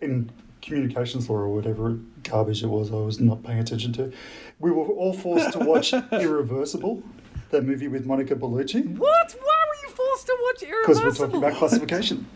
in 0.00 0.30
communications 0.62 1.28
law 1.28 1.36
or 1.36 1.48
whatever 1.48 1.98
garbage 2.22 2.62
it 2.62 2.66
was, 2.66 2.92
I 2.92 2.96
was 2.96 3.20
not 3.20 3.42
paying 3.42 3.58
attention 3.58 3.92
to. 3.94 4.12
We 4.58 4.70
were 4.70 4.84
all 4.84 5.12
forced 5.12 5.52
to 5.52 5.58
watch 5.60 5.92
Irreversible, 6.12 7.02
that 7.50 7.64
movie 7.64 7.88
with 7.88 8.06
Monica 8.06 8.34
Bellucci, 8.34 8.96
what? 8.96 9.36
Why 9.40 9.64
were 9.68 9.88
you 9.88 9.94
forced 9.94 10.26
to 10.26 10.36
watch 10.42 10.60
because 10.60 10.98
Irreversible? 10.98 11.26
we're 11.26 11.32
talking 11.32 11.36
about 11.48 11.58
classification. 11.58 12.26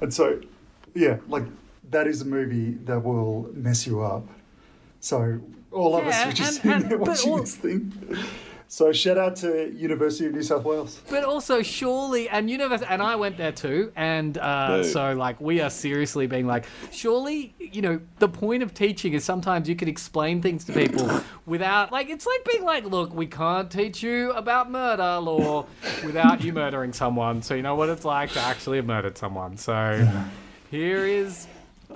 And 0.00 0.12
so, 0.12 0.40
yeah, 0.94 1.18
like 1.28 1.44
that 1.90 2.06
is 2.06 2.20
a 2.22 2.24
movie 2.24 2.72
that 2.84 3.00
will 3.02 3.48
mess 3.54 3.86
you 3.86 4.00
up. 4.02 4.26
So 5.00 5.40
all 5.70 5.96
of 5.96 6.06
us 6.06 6.14
Yeah, 6.14 6.26
were 6.26 6.32
just 6.32 6.64
and- 6.64 6.82
sitting 6.82 6.92
and- 6.92 7.00
watching 7.06 7.30
all- 7.32 7.38
this 7.40 7.56
thing. 7.56 7.92
So 8.70 8.92
shout 8.92 9.16
out 9.16 9.34
to 9.36 9.72
University 9.74 10.26
of 10.26 10.34
New 10.34 10.42
South 10.42 10.62
Wales. 10.62 11.00
But 11.08 11.24
also, 11.24 11.62
surely, 11.62 12.28
and 12.28 12.50
university, 12.50 12.92
and 12.92 13.00
I 13.00 13.16
went 13.16 13.38
there 13.38 13.50
too, 13.50 13.90
and 13.96 14.36
uh, 14.36 14.82
Boo. 14.82 14.84
so 14.84 15.14
like 15.14 15.40
we 15.40 15.62
are 15.62 15.70
seriously 15.70 16.26
being 16.26 16.46
like, 16.46 16.66
surely, 16.92 17.54
you 17.58 17.80
know, 17.80 17.98
the 18.18 18.28
point 18.28 18.62
of 18.62 18.74
teaching 18.74 19.14
is 19.14 19.24
sometimes 19.24 19.70
you 19.70 19.74
can 19.74 19.88
explain 19.88 20.42
things 20.42 20.64
to 20.64 20.74
people 20.74 21.08
without, 21.46 21.92
like, 21.92 22.10
it's 22.10 22.26
like 22.26 22.44
being 22.44 22.62
like, 22.62 22.84
look, 22.84 23.14
we 23.14 23.26
can't 23.26 23.70
teach 23.70 24.02
you 24.02 24.32
about 24.32 24.70
murder 24.70 25.18
law 25.18 25.64
without 26.04 26.44
you 26.44 26.52
murdering 26.52 26.92
someone, 26.92 27.40
so 27.40 27.54
you 27.54 27.62
know 27.62 27.74
what 27.74 27.88
it's 27.88 28.04
like 28.04 28.32
to 28.32 28.40
actually 28.40 28.76
have 28.76 28.86
murdered 28.86 29.16
someone. 29.16 29.56
So 29.56 30.06
here 30.70 31.06
is 31.06 31.46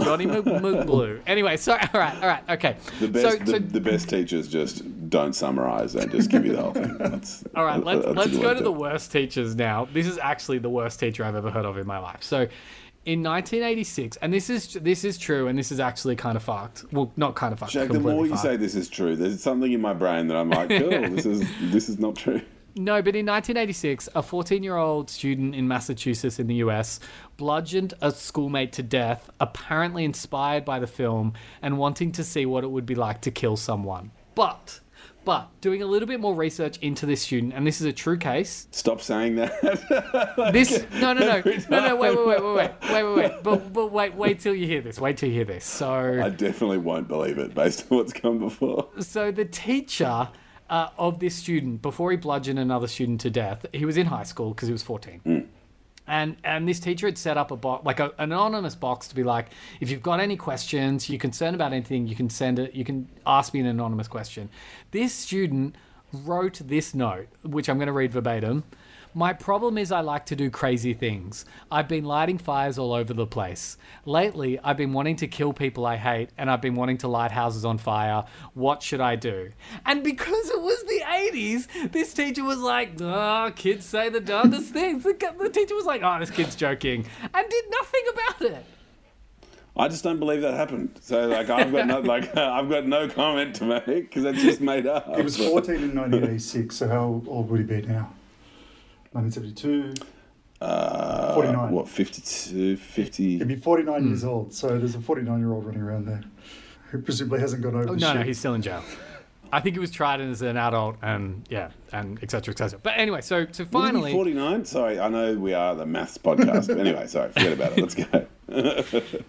Johnny 0.00 0.24
Mook 0.24 0.46
Mook 0.46 0.87
Blue. 0.87 1.20
Anyway, 1.26 1.56
so 1.58 1.72
all 1.94 2.00
right, 2.00 2.14
all 2.14 2.28
right, 2.28 2.42
okay. 2.48 2.76
The 3.00 3.08
best, 3.08 3.30
so, 3.30 3.44
the, 3.44 3.50
so 3.52 3.58
the 3.58 3.80
best 3.80 4.08
teachers 4.08 4.48
just 4.48 4.82
don't 5.12 5.35
summarize; 5.35 5.92
they 5.92 6.07
just 6.07 6.31
give 6.31 6.44
you 6.44 6.57
the 6.57 6.62
whole 6.62 6.72
thing. 6.72 6.96
That's, 6.98 7.44
All 7.55 7.64
right, 7.64 7.83
let's 7.83 8.05
that's 8.05 8.16
let's 8.16 8.37
go 8.37 8.48
one 8.48 8.57
to 8.57 8.64
the 8.64 8.72
worst 8.72 9.12
teachers 9.12 9.55
now. 9.55 9.87
This 9.92 10.09
is 10.09 10.18
actually 10.18 10.59
the 10.59 10.70
worst 10.70 10.98
teacher 10.98 11.25
I've 11.25 11.37
ever 11.37 11.51
heard 11.51 11.64
of 11.64 11.79
in 11.79 11.87
my 11.87 11.98
life. 11.98 12.22
So, 12.25 12.48
in 13.05 13.22
1986, 13.22 14.16
and 14.16 14.33
this 14.33 14.51
is 14.51 14.72
this 14.75 15.05
is 15.05 15.18
true, 15.18 15.46
and 15.46 15.57
this 15.57 15.70
is 15.70 15.79
actually 15.79 16.16
kind 16.16 16.37
of 16.37 16.42
fucked. 16.42 16.87
Well, 16.92 17.12
not 17.16 17.37
kind 17.37 17.53
of 17.53 17.61
fucked. 17.61 17.72
Jack, 17.72 17.88
the 17.88 17.94
completely 17.94 18.14
more 18.14 18.27
you 18.27 18.33
fucked. 18.33 18.42
say 18.42 18.57
this 18.57 18.75
is 18.75 18.88
true, 18.88 19.14
there's 19.14 19.40
something 19.40 19.70
in 19.70 19.81
my 19.81 19.92
brain 19.92 20.27
that 20.29 20.37
I'm 20.37 20.51
like, 20.51 20.68
cool, 20.81 20.90
this 20.90 21.27
is 21.27 21.46
this 21.70 21.88
is 21.88 22.01
not 22.01 22.16
true. 22.16 22.40
No, 22.75 23.03
but 23.03 23.14
in 23.14 23.27
1986, 23.27 24.09
a 24.14 24.22
14 24.22 24.62
year 24.62 24.77
old 24.77 25.11
student 25.11 25.55
in 25.55 25.68
Massachusetts 25.68 26.38
in 26.38 26.46
the 26.46 26.55
US 26.57 27.01
bludgeoned 27.37 27.92
a 28.01 28.11
schoolmate 28.11 28.72
to 28.72 28.83
death, 28.83 29.29
apparently 29.40 30.05
inspired 30.07 30.64
by 30.64 30.79
the 30.79 30.87
film 30.87 31.35
and 31.61 31.77
wanting 31.77 32.12
to 32.12 32.25
see 32.25 32.46
what 32.46 32.64
it 32.64 32.70
would 32.70 32.87
be 32.87 32.94
like 32.94 33.20
to 33.22 33.31
kill 33.31 33.59
someone. 33.59 34.11
But, 34.35 34.81
but 35.24 35.48
doing 35.60 35.82
a 35.82 35.86
little 35.86 36.08
bit 36.08 36.20
more 36.20 36.34
research 36.34 36.78
into 36.78 37.06
this 37.06 37.22
student, 37.22 37.52
and 37.54 37.66
this 37.66 37.80
is 37.80 37.86
a 37.86 37.92
true 37.92 38.16
case. 38.16 38.66
Stop 38.72 39.00
saying 39.00 39.36
that. 39.36 39.52
This 40.52 40.84
no 40.94 41.12
no 41.12 41.20
no 41.20 41.42
no 41.70 41.86
no 41.86 41.96
wait 41.96 42.16
wait 42.16 42.26
wait 42.26 42.42
wait 42.42 42.54
wait 42.54 42.92
wait 42.92 43.04
wait 43.04 43.14
wait 43.14 43.42
but 43.42 43.72
but 43.72 43.92
wait 43.92 44.14
wait 44.14 44.40
till 44.40 44.54
you 44.54 44.66
hear 44.66 44.80
this 44.80 44.98
wait 44.98 45.16
till 45.16 45.28
you 45.28 45.34
hear 45.36 45.44
this 45.44 45.64
so 45.64 46.20
I 46.22 46.28
definitely 46.30 46.78
won't 46.78 47.08
believe 47.08 47.38
it 47.38 47.54
based 47.54 47.86
on 47.90 47.98
what's 47.98 48.12
come 48.12 48.38
before. 48.38 48.88
so 48.98 49.30
the 49.30 49.44
teacher 49.44 50.28
uh, 50.68 50.88
of 50.98 51.20
this 51.20 51.34
student 51.34 51.82
before 51.82 52.10
he 52.10 52.16
bludgeoned 52.16 52.58
another 52.58 52.86
student 52.86 53.20
to 53.22 53.30
death 53.30 53.64
he 53.72 53.84
was 53.84 53.96
in 53.96 54.06
high 54.06 54.22
school 54.24 54.50
because 54.52 54.68
he 54.68 54.72
was 54.72 54.82
14 54.82 55.48
and 56.06 56.36
and 56.44 56.68
this 56.68 56.80
teacher 56.80 57.06
had 57.06 57.16
set 57.16 57.36
up 57.36 57.50
a 57.50 57.56
box 57.56 57.84
like 57.84 58.00
a, 58.00 58.06
an 58.18 58.32
anonymous 58.32 58.74
box 58.74 59.06
to 59.08 59.14
be 59.14 59.22
like 59.22 59.48
if 59.80 59.90
you've 59.90 60.02
got 60.02 60.20
any 60.20 60.36
questions 60.36 61.08
you're 61.08 61.18
concerned 61.18 61.54
about 61.54 61.72
anything 61.72 62.06
you 62.06 62.16
can 62.16 62.28
send 62.28 62.58
it 62.58 62.74
you 62.74 62.84
can 62.84 63.08
ask 63.26 63.54
me 63.54 63.60
an 63.60 63.66
anonymous 63.66 64.08
question. 64.08 64.48
This 64.90 65.12
student 65.12 65.76
wrote 66.12 66.60
this 66.64 66.94
note 66.94 67.26
which 67.42 67.70
i'm 67.70 67.78
going 67.78 67.86
to 67.86 67.92
read 67.92 68.12
verbatim 68.12 68.64
my 69.14 69.33
problem 69.33 69.77
is 69.77 69.92
I 69.92 70.01
like 70.01 70.27
to 70.27 70.37
do 70.37 70.51
crazy 70.51 70.94
things. 70.94 71.44
I've 71.70 71.88
been 71.88 72.05
lighting 72.05 72.38
fires 72.38 72.79
all 72.79 72.92
over 72.92 73.12
the 73.12 73.27
place. 73.27 73.77
Lately, 74.07 74.59
I've 74.62 74.77
been 74.77 74.92
wanting 74.92 75.16
to 75.16 75.29
kill 75.29 75.53
people 75.53 75.85
I 75.85 75.96
hate 75.96 76.31
and 76.38 76.51
I've 76.51 76.62
been 76.62 76.75
wanting 76.75 76.98
to 76.98 77.09
light 77.09 77.31
houses 77.31 77.64
on 77.64 77.79
fire. 77.79 78.25
What 78.55 78.83
should 78.83 79.01
I 79.01 79.16
do? 79.16 79.51
And 79.85 80.03
because 80.03 80.48
it 80.48 80.61
was 80.61 80.83
the 80.85 81.03
80s, 81.07 81.92
this 81.92 82.14
teacher 82.14 82.44
was 82.44 82.59
like, 82.59 83.01
oh, 83.01 83.53
kids 83.55 83.85
say 83.85 84.09
the 84.09 84.20
darndest 84.20 84.72
things. 84.72 85.03
The, 85.03 85.35
the 85.38 85.51
teacher 85.51 85.75
was 85.75 85.85
like, 85.85 86.03
oh, 86.03 86.18
this 86.18 86.31
kid's 86.31 86.57
joking, 86.57 87.07
and 87.35 87.48
did 87.48 87.64
nothing 87.70 88.03
about 88.12 88.42
it. 88.53 88.64
I 89.75 89.88
just 89.88 90.05
don't 90.05 90.18
believe 90.18 90.42
that 90.42 90.55
happened. 90.55 90.98
So 91.01 91.29
like 91.29 91.48
I've 91.48 91.72
got 91.72 91.87
no 91.87 92.01
like 92.01 92.37
I've 92.37 92.68
got 92.68 92.87
no 92.87 93.09
comment 93.09 93.55
to 93.57 93.64
make 93.64 93.85
because 93.87 94.25
it's 94.25 94.42
just 94.42 94.61
made 94.61 94.87
up. 94.87 95.09
It 95.16 95.25
was 95.25 95.38
14 95.38 95.77
in 95.77 95.94
1986, 95.94 96.77
so 96.77 96.88
how 96.88 97.22
old 97.27 97.48
would 97.48 97.61
he 97.61 97.64
be 97.64 97.81
now? 97.87 98.12
1972. 99.14 99.94
Uh, 100.61 101.35
49. 101.35 101.70
What 101.72 101.88
52, 101.88 102.77
50? 102.77 103.38
He'd 103.38 103.48
be 103.48 103.57
49 103.57 104.07
years 104.07 104.25
old, 104.25 104.55
so 104.55 104.79
there's 104.79 104.94
a 104.94 105.01
49 105.01 105.38
year 105.40 105.53
old 105.53 105.64
running 105.66 105.83
around 105.83 106.07
there 106.07 106.22
who 106.90 107.01
presumably 107.03 107.40
hasn't 107.40 107.62
gone 107.62 107.75
over 107.75 107.88
Oh, 107.90 107.94
no, 107.94 108.07
shit. 108.07 108.16
no, 108.16 108.22
he's 108.22 108.38
still 108.38 108.55
in 108.55 108.62
jail. 108.62 108.83
I 109.55 109.61
think 109.61 109.75
he 109.77 109.81
was 109.81 109.90
tried 109.90 110.20
as 110.22 110.40
an 110.40 110.57
adult, 110.57 110.96
and 111.03 111.44
yeah, 111.51 111.72
and 111.92 112.18
et 112.22 112.31
cetera, 112.31 112.55
et 112.55 112.59
cetera. 112.59 112.79
But 112.83 112.94
anyway, 112.96 113.20
so 113.20 113.46
so 113.53 113.66
finally, 113.66 114.11
forty 114.12 114.33
nine. 114.33 114.64
Sorry, 114.64 114.98
I 114.98 115.09
know 115.09 115.35
we 115.35 115.53
are 115.53 115.75
the 115.75 115.85
maths 115.85 116.16
podcast. 116.16 116.68
but 116.68 116.79
anyway, 116.79 117.07
sorry, 117.07 117.31
forget 117.33 117.53
about 117.53 117.77
it. 117.77 117.81
Let's 117.83 117.94
go. 117.94 118.27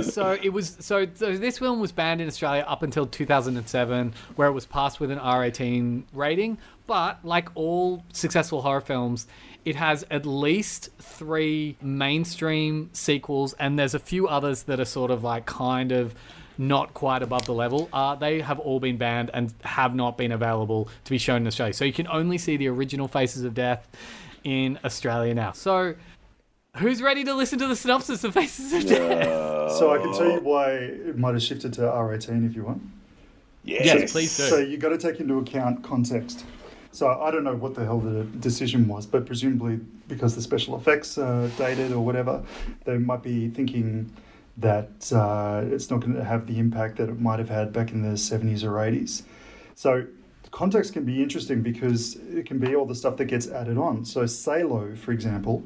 so 0.00 0.38
it 0.42 0.50
was 0.50 0.76
so, 0.80 1.06
so 1.14 1.36
this 1.36 1.58
film 1.58 1.80
was 1.80 1.92
banned 1.92 2.20
in 2.20 2.28
Australia 2.28 2.64
up 2.66 2.82
until 2.82 3.06
2007 3.06 4.14
where 4.36 4.48
it 4.48 4.52
was 4.52 4.64
passed 4.64 5.00
with 5.00 5.10
an 5.10 5.18
R18 5.18 6.04
rating. 6.14 6.58
But 6.86 7.24
like 7.24 7.48
all 7.54 8.04
successful 8.12 8.62
horror 8.62 8.80
films 8.80 9.26
it 9.64 9.76
has 9.76 10.04
at 10.10 10.26
least 10.26 10.88
3 10.98 11.76
mainstream 11.80 12.90
sequels 12.92 13.52
and 13.54 13.78
there's 13.78 13.94
a 13.94 14.00
few 14.00 14.26
others 14.26 14.64
that 14.64 14.80
are 14.80 14.84
sort 14.84 15.10
of 15.10 15.22
like 15.22 15.46
kind 15.46 15.92
of 15.92 16.14
not 16.58 16.94
quite 16.94 17.22
above 17.22 17.46
the 17.46 17.54
level. 17.54 17.88
Uh, 17.92 18.14
they 18.14 18.40
have 18.40 18.58
all 18.58 18.80
been 18.80 18.96
banned 18.96 19.30
and 19.32 19.52
have 19.62 19.94
not 19.94 20.16
been 20.18 20.32
available 20.32 20.88
to 21.04 21.10
be 21.10 21.18
shown 21.18 21.42
in 21.42 21.46
Australia. 21.46 21.72
So 21.74 21.84
you 21.84 21.92
can 21.92 22.06
only 22.08 22.38
see 22.38 22.56
the 22.56 22.68
original 22.68 23.08
Faces 23.08 23.44
of 23.44 23.54
Death 23.54 23.88
in 24.44 24.78
Australia 24.84 25.34
now. 25.34 25.52
So 25.52 25.94
Who's 26.78 27.02
ready 27.02 27.22
to 27.24 27.34
listen 27.34 27.58
to 27.58 27.66
the 27.66 27.76
synopsis 27.76 28.24
of 28.24 28.32
Faces 28.32 28.72
of 28.72 28.86
Death? 28.86 29.72
So 29.72 29.92
I 29.92 29.98
can 29.98 30.12
tell 30.14 30.32
you 30.32 30.40
why 30.40 30.70
it 30.70 31.18
might 31.18 31.34
have 31.34 31.42
shifted 31.42 31.74
to 31.74 31.82
R18 31.82 32.48
if 32.48 32.56
you 32.56 32.64
want. 32.64 32.82
Yes, 33.62 33.84
Yes, 33.84 34.12
please 34.12 34.34
do. 34.34 34.44
So 34.44 34.58
you 34.58 34.78
got 34.78 34.88
to 34.88 34.98
take 34.98 35.20
into 35.20 35.38
account 35.38 35.84
context. 35.84 36.46
So 36.90 37.08
I 37.08 37.30
don't 37.30 37.44
know 37.44 37.54
what 37.54 37.74
the 37.74 37.84
hell 37.84 38.00
the 38.00 38.24
decision 38.24 38.88
was, 38.88 39.04
but 39.06 39.26
presumably 39.26 39.80
because 40.08 40.34
the 40.34 40.40
special 40.40 40.74
effects 40.76 41.18
are 41.18 41.48
dated 41.58 41.92
or 41.92 42.00
whatever, 42.04 42.42
they 42.84 42.96
might 42.96 43.22
be 43.22 43.48
thinking 43.50 44.10
that 44.56 45.12
uh, 45.12 45.62
it's 45.66 45.90
not 45.90 46.00
going 46.00 46.14
to 46.14 46.24
have 46.24 46.46
the 46.46 46.58
impact 46.58 46.96
that 46.96 47.10
it 47.10 47.20
might 47.20 47.38
have 47.38 47.48
had 47.50 47.72
back 47.72 47.92
in 47.92 48.02
the 48.02 48.16
70s 48.16 48.64
or 48.64 48.72
80s. 48.72 49.22
So 49.74 50.06
context 50.50 50.94
can 50.94 51.04
be 51.04 51.22
interesting 51.22 51.62
because 51.62 52.16
it 52.16 52.46
can 52.46 52.58
be 52.58 52.74
all 52.74 52.86
the 52.86 52.94
stuff 52.94 53.18
that 53.18 53.26
gets 53.26 53.48
added 53.48 53.76
on. 53.76 54.06
So 54.06 54.24
Salo, 54.24 54.94
for 54.96 55.12
example, 55.12 55.64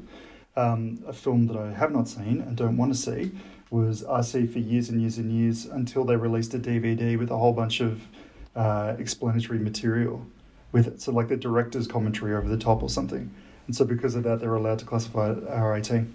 um, 0.57 1.03
a 1.07 1.13
film 1.13 1.47
that 1.47 1.55
I 1.55 1.71
have 1.71 1.91
not 1.91 2.09
seen 2.09 2.41
and 2.41 2.57
don't 2.57 2.75
want 2.75 2.93
to 2.93 2.99
see, 2.99 3.31
was 3.69 4.03
RC 4.03 4.51
for 4.51 4.59
years 4.59 4.89
and 4.89 4.99
years 4.99 5.17
and 5.17 5.31
years 5.31 5.65
until 5.65 6.03
they 6.03 6.15
released 6.15 6.53
a 6.53 6.59
DVD 6.59 7.17
with 7.17 7.29
a 7.29 7.37
whole 7.37 7.53
bunch 7.53 7.79
of 7.79 8.07
uh, 8.55 8.95
explanatory 8.97 9.59
material 9.59 10.25
with 10.71 10.87
it. 10.87 11.01
So, 11.01 11.11
like 11.11 11.27
the 11.27 11.37
director's 11.37 11.87
commentary 11.87 12.35
over 12.35 12.47
the 12.47 12.57
top 12.57 12.81
or 12.81 12.89
something. 12.89 13.33
And 13.67 13.75
so, 13.75 13.85
because 13.85 14.15
of 14.15 14.23
that, 14.23 14.39
they're 14.39 14.55
allowed 14.55 14.79
to 14.79 14.85
classify 14.85 15.31
it 15.31 15.47
R18. 15.47 16.11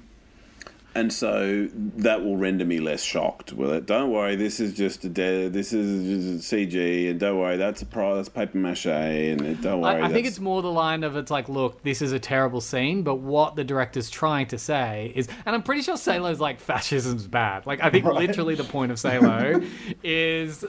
And 0.95 1.11
so 1.13 1.69
that 1.97 2.23
will 2.23 2.37
render 2.37 2.65
me 2.67 2.79
less 2.79 3.03
shocked. 3.03 3.53
Will 3.53 3.73
it? 3.73 3.87
Don't 3.87 4.11
worry, 4.11 4.37
this 4.37 4.61
is 4.61 4.75
just 4.75 5.05
a 5.05 5.09
de- 5.09 5.49
this 5.49 5.73
is 5.73 6.43
CG, 6.43 7.11
and 7.11 7.19
don't 7.19 7.39
worry, 7.39 7.57
that's 7.57 7.81
a 7.81 7.87
pro, 7.87 8.17
that's 8.17 8.29
paper 8.29 8.59
mache, 8.59 8.87
and 8.87 9.61
don't 9.63 9.81
worry. 9.81 10.03
I, 10.03 10.07
I 10.07 10.13
think 10.13 10.27
it's 10.27 10.39
more 10.39 10.61
the 10.61 10.71
line 10.71 11.03
of 11.03 11.17
it's 11.17 11.31
like, 11.31 11.49
look, 11.49 11.83
this 11.83 12.03
is 12.03 12.13
a 12.13 12.19
terrible 12.19 12.61
scene, 12.61 13.03
but 13.03 13.17
what 13.17 13.57
the 13.57 13.65
director's 13.65 14.11
trying 14.11 14.49
to 14.49 14.59
say 14.59 15.13
is, 15.15 15.29
and 15.47 15.55
I'm 15.55 15.63
pretty 15.63 15.81
sure 15.81 15.97
Salo's 15.97 16.41
like 16.41 16.61
fascism's 16.61 17.27
bad. 17.27 17.65
Like 17.65 17.83
I 17.83 17.89
think 17.89 18.05
literally 18.23 18.55
the 18.55 18.65
point 18.65 18.93
of 18.93 18.99
Salo 18.99 19.63
is 20.05 20.63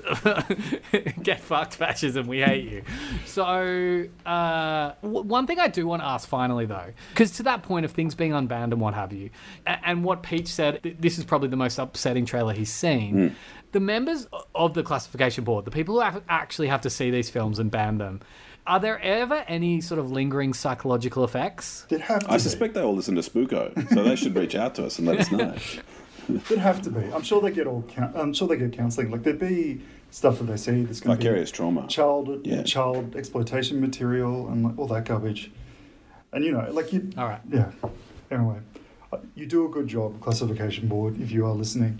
get 1.21 1.41
fucked 1.41 1.75
fascism, 1.75 2.27
we 2.27 2.39
hate 2.39 2.69
you. 2.69 2.83
So 3.25 4.05
uh, 4.25 4.93
w- 5.01 5.23
one 5.23 5.47
thing 5.47 5.59
I 5.59 5.67
do 5.67 5.85
want 5.85 6.01
to 6.01 6.07
ask 6.07 6.29
finally 6.29 6.65
though, 6.65 6.91
because 7.09 7.31
to 7.31 7.43
that 7.43 7.63
point 7.63 7.83
of 7.83 7.91
things 7.91 8.15
being 8.15 8.31
unbanned 8.31 8.71
and 8.71 8.79
what 8.79 8.93
have 8.93 9.11
you, 9.11 9.29
and 9.65 10.03
what 10.03 10.12
Peach 10.21 10.47
said, 10.47 10.83
th- 10.83 10.97
this 10.99 11.17
is 11.17 11.23
probably 11.25 11.47
the 11.49 11.55
most 11.55 11.79
upsetting 11.79 12.25
trailer 12.25 12.53
he's 12.53 12.71
seen. 12.71 13.29
Hmm. 13.29 13.35
The 13.71 13.79
members 13.79 14.27
of 14.53 14.75
the 14.75 14.83
classification 14.83 15.43
board, 15.43 15.65
the 15.65 15.71
people 15.71 15.95
who 15.95 16.01
have, 16.01 16.21
actually 16.29 16.67
have 16.67 16.81
to 16.81 16.89
see 16.91 17.09
these 17.09 17.29
films 17.31 17.57
and 17.57 17.71
ban 17.71 17.97
them, 17.97 18.21
are 18.67 18.79
there 18.79 18.99
ever 19.01 19.43
any 19.47 19.81
sort 19.81 19.99
of 19.99 20.11
lingering 20.11 20.53
psychological 20.53 21.23
effects? 21.23 21.85
There'd 21.89 22.01
have 22.03 22.19
to 22.23 22.29
I 22.31 22.33
be. 22.35 22.39
suspect 22.39 22.75
they 22.75 22.81
all 22.81 22.95
listen 22.95 23.15
to 23.15 23.21
Spooko, 23.21 23.89
so 23.93 24.03
they 24.03 24.15
should 24.15 24.35
reach 24.35 24.55
out 24.55 24.75
to 24.75 24.85
us 24.85 24.99
and 24.99 25.07
let 25.07 25.19
us 25.19 25.31
know. 25.31 25.55
There'd 26.29 26.59
have 26.61 26.81
to 26.83 26.89
be. 26.89 27.01
I'm 27.11 27.23
sure 27.23 27.41
they 27.41 27.51
get 27.51 27.67
all. 27.67 27.83
I'm 28.15 28.33
sure 28.33 28.47
they 28.47 28.55
get 28.55 28.71
counselling. 28.71 29.11
Like 29.11 29.23
there'd 29.23 29.39
be 29.39 29.81
stuff 30.11 30.37
that 30.37 30.45
they 30.45 30.55
see 30.55 30.83
that's 30.83 31.01
going 31.01 31.17
to 31.17 31.19
be 31.19 31.25
Vicarious 31.27 31.51
trauma. 31.51 31.85
child 31.87 32.45
Yeah. 32.47 32.63
child 32.63 33.15
exploitation 33.17 33.81
material 33.81 34.47
and 34.47 34.63
like 34.63 34.79
all 34.79 34.87
that 34.87 35.03
garbage. 35.03 35.51
And 36.31 36.45
you 36.45 36.53
know, 36.53 36.65
like 36.71 36.93
you. 36.93 37.09
All 37.17 37.25
right. 37.27 37.41
Yeah. 37.51 37.71
Anyway, 38.31 38.59
you 39.35 39.45
do 39.45 39.65
a 39.65 39.69
good 39.69 39.87
job, 39.87 40.19
classification 40.21 40.87
board, 40.87 41.19
if 41.21 41.31
you 41.31 41.45
are 41.45 41.53
listening. 41.53 41.99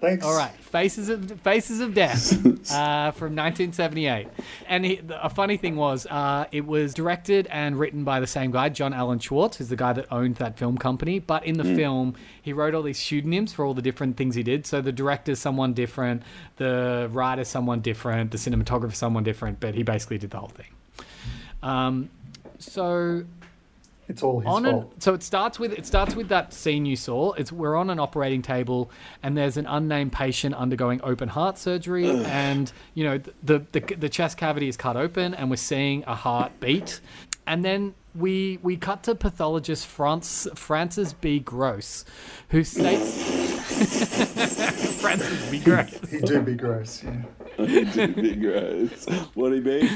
Thanks. 0.00 0.24
All 0.24 0.36
right, 0.36 0.52
Faces 0.52 1.08
of 1.08 1.40
Faces 1.40 1.80
of 1.80 1.94
Death 1.94 2.32
uh, 2.70 3.10
from 3.12 3.34
1978. 3.34 4.28
And 4.68 4.84
he, 4.84 5.00
a 5.10 5.30
funny 5.30 5.56
thing 5.56 5.76
was, 5.76 6.06
uh, 6.06 6.44
it 6.52 6.66
was 6.66 6.92
directed 6.92 7.46
and 7.46 7.78
written 7.78 8.04
by 8.04 8.20
the 8.20 8.26
same 8.26 8.50
guy, 8.50 8.68
John 8.68 8.92
Alan 8.92 9.18
Schwartz, 9.18 9.56
who's 9.56 9.68
the 9.68 9.76
guy 9.76 9.94
that 9.94 10.06
owned 10.10 10.36
that 10.36 10.58
film 10.58 10.76
company. 10.76 11.20
But 11.20 11.46
in 11.46 11.56
the 11.56 11.64
film, 11.64 12.16
he 12.42 12.52
wrote 12.52 12.74
all 12.74 12.82
these 12.82 12.98
pseudonyms 12.98 13.54
for 13.54 13.64
all 13.64 13.72
the 13.72 13.82
different 13.82 14.18
things 14.18 14.34
he 14.34 14.42
did. 14.42 14.66
So 14.66 14.82
the 14.82 14.92
director's 14.92 15.38
someone 15.38 15.72
different, 15.72 16.22
the 16.56 17.08
writer's 17.10 17.48
someone 17.48 17.80
different, 17.80 18.30
the 18.30 18.38
cinematographer's 18.38 18.98
someone 18.98 19.24
different, 19.24 19.60
but 19.60 19.74
he 19.74 19.84
basically 19.84 20.18
did 20.18 20.30
the 20.30 20.38
whole 20.38 20.48
thing. 20.48 20.66
Um, 21.62 22.10
so 22.58 23.24
It's 24.08 24.22
all 24.22 24.40
his 24.40 24.46
on 24.46 24.66
an, 24.66 24.72
fault. 24.72 25.02
so 25.02 25.14
it 25.14 25.22
starts 25.22 25.58
with 25.58 25.72
it 25.72 25.86
starts 25.86 26.14
with 26.14 26.28
that 26.28 26.52
scene 26.52 26.84
you 26.84 26.96
saw. 26.96 27.32
It's 27.32 27.50
we're 27.50 27.76
on 27.76 27.90
an 27.90 27.98
operating 27.98 28.42
table, 28.42 28.90
and 29.22 29.36
there's 29.36 29.56
an 29.56 29.66
unnamed 29.66 30.12
patient 30.12 30.54
undergoing 30.54 31.00
open 31.02 31.28
heart 31.28 31.58
surgery, 31.58 32.08
and 32.10 32.70
you 32.94 33.04
know 33.04 33.18
the, 33.42 33.64
the 33.72 33.80
the 33.80 34.08
chest 34.08 34.36
cavity 34.36 34.68
is 34.68 34.76
cut 34.76 34.96
open, 34.96 35.34
and 35.34 35.50
we're 35.50 35.56
seeing 35.56 36.04
a 36.06 36.14
heart 36.14 36.52
beat, 36.60 37.00
and 37.46 37.64
then 37.64 37.94
we 38.14 38.58
we 38.62 38.76
cut 38.76 39.02
to 39.04 39.14
pathologist 39.14 39.86
France 39.86 40.46
Francis 40.54 41.12
B. 41.14 41.40
Gross, 41.40 42.04
who 42.50 42.62
states 42.62 43.22
Francis 45.00 45.50
B. 45.50 45.60
Gross. 45.60 45.98
He 46.10 46.20
do 46.20 46.40
be 46.40 46.54
gross. 46.54 47.02
Yeah. 47.02 47.22
Be 48.06 48.34
gross. 48.34 49.06
What'd 49.34 49.64
he 49.64 49.80
be? 49.80 49.90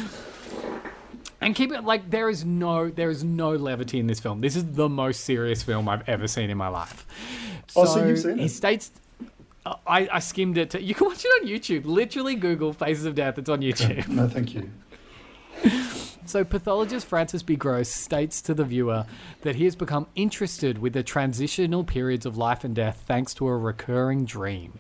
And 1.41 1.55
keep 1.55 1.71
it 1.73 1.85
like 1.85 2.11
there 2.11 2.29
is 2.29 2.45
no 2.45 2.91
there 2.91 3.11
is 3.11 3.23
no 3.23 3.51
levity 3.51 4.01
in 4.01 4.07
this 4.09 4.19
film. 4.21 4.41
This 4.41 4.57
is 4.57 4.73
the 4.73 4.89
most 4.89 5.21
serious 5.25 5.63
film 5.63 5.89
I've 5.89 6.09
ever 6.09 6.27
seen 6.27 6.51
in 6.51 6.59
my 6.59 6.69
life. 6.69 7.07
Oh, 7.77 7.85
so 7.85 8.05
you've 8.05 8.19
seen 8.19 8.39
he 8.39 8.47
it? 8.47 8.49
states. 8.51 8.91
uh, 9.65 9.77
I, 9.87 10.09
I 10.13 10.19
skimmed 10.19 10.59
it. 10.59 10.71
To, 10.71 10.83
you 10.83 10.95
can 10.95 11.07
watch 11.07 11.25
it 11.25 11.29
on 11.43 11.49
YouTube. 11.49 11.85
Literally, 11.85 12.35
Google 12.35 12.73
"Faces 12.73 13.05
of 13.05 13.15
Death." 13.15 13.39
It's 13.39 13.49
on 13.49 13.61
YouTube. 13.61 14.09
No, 14.09 14.29
thank 14.29 14.55
you. 14.55 14.71
So, 16.29 16.45
pathologist 16.45 17.07
Francis 17.07 17.43
B. 17.43 17.57
Gross 17.57 17.89
states 17.89 18.43
to 18.43 18.53
the 18.53 18.63
viewer 18.65 19.07
that 19.41 19.57
he 19.57 19.65
has 19.65 19.75
become 19.75 20.07
interested 20.15 20.77
with 20.77 20.93
the 20.93 21.03
transitional 21.03 21.85
periods 21.85 22.27
of 22.27 22.37
life 22.37 22.65
and 22.65 22.75
death 22.75 23.03
thanks 23.07 23.33
to 23.35 23.47
a 23.49 23.57
recurring 23.57 24.27
dream. 24.27 24.79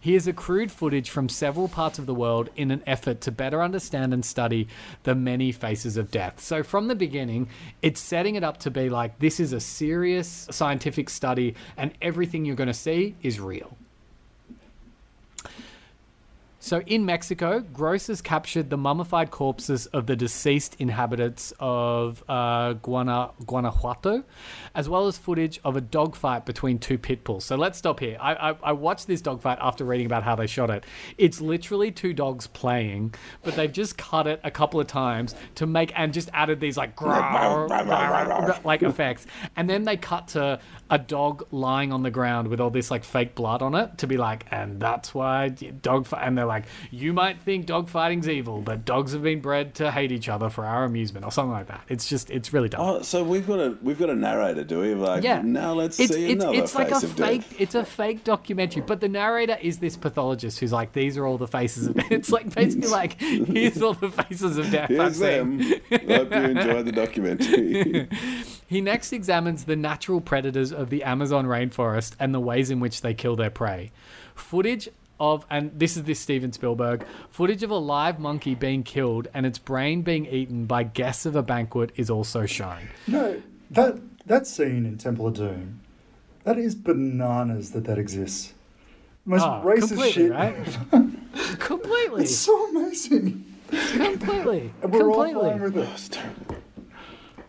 He 0.00 0.14
has 0.14 0.26
accrued 0.26 0.72
footage 0.72 1.10
from 1.10 1.28
several 1.28 1.68
parts 1.68 1.98
of 1.98 2.06
the 2.06 2.14
world 2.14 2.48
in 2.56 2.70
an 2.70 2.82
effort 2.86 3.20
to 3.22 3.30
better 3.30 3.62
understand 3.62 4.14
and 4.14 4.24
study 4.24 4.66
the 5.02 5.14
many 5.14 5.52
faces 5.52 5.98
of 5.98 6.10
death. 6.10 6.40
So, 6.40 6.62
from 6.62 6.88
the 6.88 6.94
beginning, 6.94 7.48
it's 7.82 8.00
setting 8.00 8.34
it 8.34 8.42
up 8.42 8.56
to 8.60 8.70
be 8.70 8.88
like 8.88 9.18
this 9.18 9.38
is 9.38 9.52
a 9.52 9.60
serious 9.60 10.48
scientific 10.50 11.10
study, 11.10 11.54
and 11.76 11.92
everything 12.00 12.46
you're 12.46 12.56
going 12.56 12.66
to 12.66 12.74
see 12.74 13.14
is 13.22 13.38
real. 13.38 13.76
So 16.62 16.80
in 16.82 17.06
Mexico, 17.06 17.60
Gross 17.60 18.08
has 18.08 18.20
captured 18.20 18.68
the 18.68 18.76
mummified 18.76 19.30
corpses 19.30 19.86
of 19.86 20.06
the 20.06 20.14
deceased 20.14 20.76
inhabitants 20.78 21.54
of 21.58 22.22
uh, 22.28 22.74
Guana- 22.74 23.30
Guanajuato, 23.46 24.22
as 24.74 24.86
well 24.86 25.06
as 25.06 25.16
footage 25.16 25.58
of 25.64 25.76
a 25.76 25.80
dogfight 25.80 26.44
between 26.44 26.78
two 26.78 26.98
pit 26.98 27.24
bulls. 27.24 27.46
So 27.46 27.56
let's 27.56 27.78
stop 27.78 27.98
here. 27.98 28.18
I, 28.20 28.50
I, 28.50 28.56
I 28.62 28.72
watched 28.72 29.06
this 29.06 29.22
dogfight 29.22 29.56
after 29.58 29.86
reading 29.86 30.04
about 30.04 30.22
how 30.22 30.36
they 30.36 30.46
shot 30.46 30.68
it. 30.68 30.84
It's 31.16 31.40
literally 31.40 31.90
two 31.90 32.12
dogs 32.12 32.46
playing, 32.46 33.14
but 33.42 33.56
they've 33.56 33.72
just 33.72 33.96
cut 33.96 34.26
it 34.26 34.38
a 34.44 34.50
couple 34.50 34.80
of 34.80 34.86
times 34.86 35.34
to 35.54 35.66
make 35.66 35.92
and 35.98 36.12
just 36.12 36.28
added 36.34 36.60
these 36.60 36.76
like 36.76 36.94
growl, 36.94 37.68
like 38.64 38.82
effects, 38.82 39.26
and 39.56 39.68
then 39.68 39.84
they 39.84 39.96
cut 39.96 40.28
to 40.28 40.60
a 40.90 40.98
dog 40.98 41.46
lying 41.52 41.90
on 41.90 42.02
the 42.02 42.10
ground 42.10 42.48
with 42.48 42.60
all 42.60 42.70
this 42.70 42.90
like 42.90 43.02
fake 43.04 43.34
blood 43.34 43.62
on 43.62 43.74
it 43.74 43.96
to 43.96 44.06
be 44.06 44.18
like, 44.18 44.44
and 44.50 44.78
that's 44.78 45.14
why 45.14 45.48
dog 45.48 46.06
fight. 46.06 46.26
And 46.26 46.36
they're 46.36 46.49
like, 46.50 46.64
you 46.90 47.12
might 47.12 47.40
think 47.40 47.66
dog 47.66 47.88
fighting's 47.88 48.28
evil, 48.28 48.60
but 48.60 48.84
dogs 48.84 49.12
have 49.12 49.22
been 49.22 49.40
bred 49.40 49.74
to 49.76 49.90
hate 49.90 50.12
each 50.12 50.28
other 50.28 50.50
for 50.50 50.64
our 50.66 50.84
amusement 50.84 51.24
or 51.24 51.32
something 51.32 51.52
like 51.52 51.68
that. 51.68 51.82
It's 51.88 52.08
just, 52.08 52.30
it's 52.30 52.52
really 52.52 52.68
dumb. 52.68 52.80
Oh, 52.82 53.02
so 53.02 53.24
we've 53.24 53.46
got 53.46 53.58
a 53.60 53.76
we've 53.82 53.98
got 53.98 54.10
a 54.10 54.14
narrator, 54.14 54.64
do 54.64 54.80
we? 54.80 54.94
Like, 54.94 55.22
Yeah. 55.24 55.40
now 55.42 55.72
let's 55.72 55.98
it's, 55.98 56.12
see 56.12 56.32
it's, 56.32 56.42
another 56.42 56.58
it's 56.58 56.74
like 56.74 56.90
a 56.90 57.00
fake 57.00 57.48
death. 57.48 57.60
it's 57.60 57.74
a 57.74 57.84
fake 57.84 58.24
documentary 58.24 58.82
but 58.82 59.00
the 59.00 59.08
narrator 59.08 59.56
is 59.62 59.78
this 59.78 59.96
pathologist 59.96 60.58
who's 60.60 60.72
like 60.72 60.92
these 60.92 61.16
are 61.16 61.24
all 61.26 61.38
the 61.38 61.46
faces 61.48 61.86
of 61.86 61.96
it's 62.10 62.30
like 62.30 62.52
basically 62.54 62.88
like 63.00 63.20
here's 63.20 63.80
all 63.80 63.94
the 63.94 64.10
faces 64.10 64.58
of 64.58 64.70
death 64.70 64.88
Here's 64.88 65.00
I've 65.00 65.16
seen. 65.16 65.58
them. 65.58 65.80
Hope 66.08 66.30
you 66.34 66.42
enjoyed 66.58 66.86
the 66.86 66.92
documentary. 66.92 68.08
He 68.66 68.80
next 68.80 69.12
examines 69.12 69.64
the 69.64 69.74
natural 69.74 70.20
predators 70.20 70.72
of 70.72 70.90
the 70.90 71.02
Amazon 71.02 71.44
rainforest 71.46 72.14
and 72.20 72.32
the 72.32 72.38
ways 72.38 72.70
in 72.70 72.78
which 72.78 73.00
they 73.00 73.14
kill 73.14 73.34
their 73.34 73.50
prey. 73.50 73.90
Footage 74.36 74.88
of, 75.20 75.46
and 75.50 75.70
this 75.78 75.96
is 75.96 76.02
this 76.04 76.18
Steven 76.18 76.50
Spielberg, 76.52 77.04
footage 77.30 77.62
of 77.62 77.70
a 77.70 77.76
live 77.76 78.18
monkey 78.18 78.54
being 78.54 78.82
killed 78.82 79.28
and 79.34 79.44
its 79.46 79.58
brain 79.58 80.02
being 80.02 80.26
eaten 80.26 80.64
by 80.66 80.82
guests 80.82 81.26
of 81.26 81.36
a 81.36 81.42
banquet 81.42 81.92
is 81.96 82.10
also 82.10 82.46
shown. 82.46 82.88
No, 83.06 83.40
that 83.70 84.00
that 84.26 84.46
scene 84.46 84.86
in 84.86 84.98
Temple 84.98 85.26
of 85.28 85.34
Doom, 85.34 85.80
that 86.44 86.58
is 86.58 86.74
bananas 86.74 87.70
that 87.72 87.84
that 87.84 87.98
exists. 87.98 88.54
Most 89.26 89.42
Ah, 89.42 89.62
racist 89.62 89.88
completely, 89.88 90.12
shit. 90.12 90.30
right? 90.32 90.56
completely, 91.60 92.22
It's 92.24 92.34
so 92.36 92.68
amazing. 92.70 93.44
completely, 93.70 94.72
And 94.82 94.92
we're 94.92 95.10
all 95.10 95.24
completely. 95.24 95.50
fine 95.50 95.60
with 95.62 95.76
it. 95.76 96.20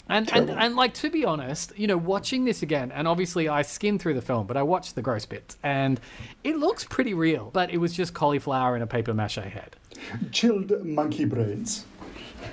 And, 0.10 0.32
and 0.34 0.50
and 0.50 0.76
like 0.76 0.94
to 0.96 1.10
be 1.10 1.24
honest, 1.24 1.78
you 1.78 1.88
know, 1.88 1.98
watching 1.98 2.44
this 2.46 2.62
again, 2.62 2.92
and 2.92 3.08
obviously 3.08 3.48
I 3.48 3.62
skimmed 3.62 4.02
through 4.02 4.16
the 4.16 4.22
film, 4.22 4.46
but 4.46 4.58
I 4.58 4.64
watched 4.64 4.96
the 4.96 5.02
gross 5.02 5.26
bits, 5.26 5.58
and 5.64 6.00
it 6.44 6.58
looks 6.58 6.84
pretty 6.84 7.14
real. 7.14 7.50
But 7.54 7.70
it 7.72 7.78
was 7.78 7.94
just 7.94 8.14
cauliflower 8.14 8.76
in 8.76 8.82
a 8.82 8.88
paper 8.88 9.14
mache 9.14 9.36
head. 9.36 9.76
Chilled 10.32 10.84
monkey 10.84 11.26
brains. 11.26 11.86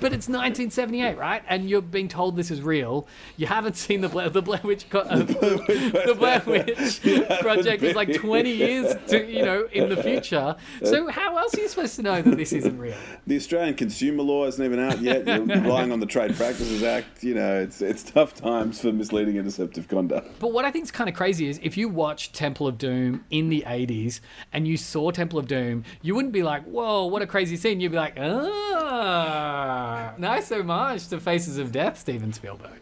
But 0.00 0.12
it's 0.12 0.28
1978, 0.28 1.16
right? 1.16 1.42
And 1.48 1.68
you're 1.68 1.82
being 1.82 2.08
told 2.08 2.36
this 2.36 2.50
is 2.50 2.62
real. 2.62 3.06
You 3.36 3.46
haven't 3.46 3.76
seen 3.76 4.00
the 4.00 4.08
Blair, 4.08 4.28
the 4.30 4.42
Blair 4.42 4.60
Witch, 4.62 4.88
co- 4.88 5.00
uh, 5.00 5.16
the 5.22 6.14
Blair 6.18 6.42
Witch 6.46 7.00
project 7.40 7.82
is 7.82 7.96
like 7.96 8.12
20 8.14 8.50
years, 8.50 8.94
to, 9.08 9.24
you 9.24 9.44
know, 9.44 9.68
in 9.72 9.88
the 9.88 10.02
future. 10.02 10.56
So 10.84 11.08
how 11.08 11.36
else 11.36 11.54
are 11.56 11.60
you 11.60 11.68
supposed 11.68 11.96
to 11.96 12.02
know 12.02 12.22
that 12.22 12.36
this 12.36 12.52
isn't 12.52 12.78
real? 12.78 12.96
the 13.26 13.36
Australian 13.36 13.74
consumer 13.74 14.22
law 14.22 14.46
isn't 14.46 14.64
even 14.64 14.78
out 14.78 15.00
yet. 15.00 15.26
You're 15.26 15.44
relying 15.44 15.92
on 15.92 16.00
the 16.00 16.06
Trade 16.06 16.34
Practices 16.36 16.82
Act. 16.82 17.22
You 17.22 17.34
know, 17.34 17.60
it's 17.60 17.82
it's 17.82 18.02
tough 18.02 18.34
times 18.34 18.80
for 18.80 18.92
misleading 18.92 19.36
and 19.36 19.44
deceptive 19.44 19.88
conduct. 19.88 20.38
But 20.38 20.52
what 20.52 20.64
I 20.64 20.70
think 20.70 20.84
is 20.84 20.90
kind 20.90 21.08
of 21.08 21.16
crazy 21.16 21.48
is 21.48 21.58
if 21.62 21.76
you 21.76 21.88
watch 21.88 22.32
Temple 22.32 22.66
of 22.66 22.78
Doom 22.78 23.24
in 23.30 23.48
the 23.48 23.64
80s 23.66 24.20
and 24.52 24.66
you 24.66 24.76
saw 24.76 25.10
Temple 25.10 25.38
of 25.38 25.46
Doom, 25.46 25.84
you 26.02 26.14
wouldn't 26.14 26.32
be 26.32 26.42
like, 26.42 26.64
whoa, 26.64 27.06
what 27.06 27.22
a 27.22 27.26
crazy 27.26 27.56
scene. 27.56 27.80
You'd 27.80 27.92
be 27.92 27.98
like, 27.98 28.14
ah, 28.18 29.77
Uh, 29.78 30.12
nice 30.18 30.50
homage 30.50 31.08
to 31.08 31.20
Faces 31.20 31.58
of 31.58 31.70
Death, 31.70 31.98
Steven 31.98 32.32
Spielberg. 32.32 32.80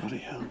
Bloody 0.00 0.18
hell. 0.18 0.44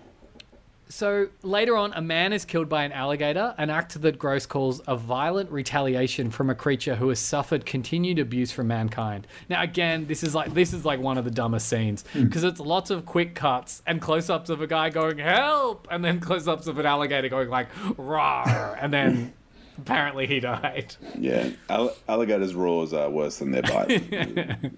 So 0.87 1.29
later 1.41 1.75
on, 1.75 1.91
a 1.93 2.01
man 2.03 2.33
is 2.33 2.45
killed 2.45 2.69
by 2.69 2.83
an 2.83 2.91
alligator, 2.91 3.55
an 3.57 3.71
act 3.71 3.99
that 3.99 4.19
Gross 4.19 4.45
calls 4.45 4.79
a 4.85 4.95
violent 4.95 5.49
retaliation 5.49 6.29
from 6.29 6.51
a 6.51 6.55
creature 6.55 6.93
who 6.93 7.09
has 7.09 7.17
suffered 7.17 7.65
continued 7.65 8.19
abuse 8.19 8.51
from 8.51 8.67
mankind. 8.67 9.25
Now, 9.49 9.63
again, 9.63 10.05
this 10.05 10.21
is 10.21 10.35
like 10.35 10.53
this 10.53 10.71
is 10.71 10.85
like 10.85 10.99
one 10.99 11.17
of 11.17 11.25
the 11.25 11.31
dumbest 11.31 11.67
scenes 11.67 12.03
hmm. 12.13 12.25
because 12.25 12.43
it's 12.43 12.59
lots 12.59 12.91
of 12.91 13.07
quick 13.07 13.33
cuts 13.33 13.81
and 13.87 13.99
close-ups 13.99 14.51
of 14.51 14.61
a 14.61 14.67
guy 14.67 14.91
going 14.91 15.17
"help" 15.17 15.87
and 15.89 16.05
then 16.05 16.19
close-ups 16.19 16.67
of 16.67 16.77
an 16.77 16.85
alligator 16.85 17.27
going 17.27 17.49
like 17.49 17.73
"rawr," 17.73 18.77
and 18.79 18.93
then 18.93 19.33
apparently 19.79 20.27
he 20.27 20.39
died. 20.39 20.95
Yeah, 21.17 21.49
All- 21.71 21.95
alligators' 22.07 22.53
roars 22.53 22.93
are 22.93 23.09
worse 23.09 23.39
than 23.39 23.49
their 23.49 23.63
bite. 23.63 24.59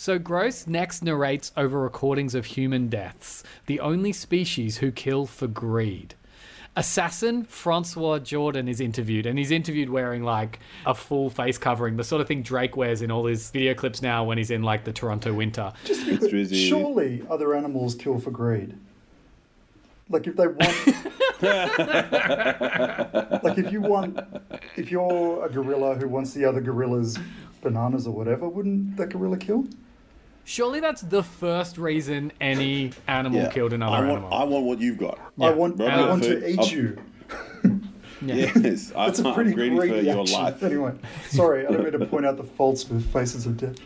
So 0.00 0.16
Gross 0.16 0.68
next 0.68 1.02
narrates 1.02 1.50
over 1.56 1.80
recordings 1.80 2.36
of 2.36 2.44
human 2.44 2.86
deaths, 2.86 3.42
the 3.66 3.80
only 3.80 4.12
species 4.12 4.78
who 4.78 4.92
kill 4.92 5.26
for 5.26 5.48
greed. 5.48 6.14
Assassin 6.76 7.42
Francois 7.42 8.20
Jordan 8.20 8.68
is 8.68 8.80
interviewed, 8.80 9.26
and 9.26 9.36
he's 9.36 9.50
interviewed 9.50 9.90
wearing 9.90 10.22
like 10.22 10.60
a 10.86 10.94
full 10.94 11.30
face 11.30 11.58
covering, 11.58 11.96
the 11.96 12.04
sort 12.04 12.20
of 12.20 12.28
thing 12.28 12.42
Drake 12.42 12.76
wears 12.76 13.02
in 13.02 13.10
all 13.10 13.26
his 13.26 13.50
video 13.50 13.74
clips 13.74 14.00
now 14.00 14.22
when 14.22 14.38
he's 14.38 14.52
in 14.52 14.62
like 14.62 14.84
the 14.84 14.92
Toronto 14.92 15.34
winter. 15.34 15.72
It's 15.84 16.28
drizzy. 16.28 16.68
Surely 16.68 17.24
other 17.28 17.56
animals 17.56 17.96
kill 17.96 18.20
for 18.20 18.30
greed. 18.30 18.78
Like 20.08 20.28
if 20.28 20.36
they 20.36 20.46
want, 20.46 20.60
like 23.42 23.58
if 23.58 23.72
you 23.72 23.80
want, 23.80 24.20
if 24.76 24.92
you're 24.92 25.44
a 25.44 25.50
gorilla 25.50 25.96
who 25.96 26.08
wants 26.08 26.34
the 26.34 26.44
other 26.44 26.60
gorillas 26.60 27.18
bananas 27.62 28.06
or 28.06 28.14
whatever, 28.14 28.48
wouldn't 28.48 28.96
that 28.96 29.08
gorilla 29.08 29.38
kill? 29.38 29.66
Surely 30.48 30.80
that's 30.80 31.02
the 31.02 31.22
first 31.22 31.76
reason 31.76 32.32
any 32.40 32.90
animal 33.06 33.38
Yeah. 33.42 33.50
killed 33.50 33.74
another 33.74 33.96
I 33.96 34.00
want, 34.00 34.10
animal. 34.12 34.32
I 34.32 34.44
want 34.44 34.64
what 34.64 34.80
you've 34.80 34.96
got. 34.96 35.18
I 35.38 35.50
want, 35.50 35.78
I 35.78 35.84
Right. 35.88 36.08
want 36.08 36.22
to 36.22 36.48
eat 36.48 36.58
I'll- 36.58 36.66
you. 36.68 36.96
Yes, 38.22 38.90
I, 38.96 39.06
That's 39.06 39.20
a 39.20 39.28
I'm 39.28 39.34
pretty 39.34 39.52
greedy 39.52 39.76
great 39.76 39.90
for 39.90 39.96
your 40.00 40.24
life. 40.24 40.62
Anyway, 40.64 40.92
sorry, 41.28 41.66
I 41.66 41.70
don't 41.70 41.84
mean 41.84 41.92
to 41.92 42.04
point 42.06 42.24
out 42.26 42.36
the 42.38 42.42
faults 42.44 42.88
with 42.88 43.12
Faces 43.12 43.44
of 43.46 43.58
Death. 43.58 43.76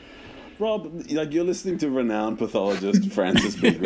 Rob, 0.63 1.05
like 1.11 1.33
you're 1.33 1.43
listening 1.43 1.77
to 1.79 1.91
renowned 1.91 2.39
pathologist 2.39 3.11
Francis 3.13 3.57
B. 3.57 3.73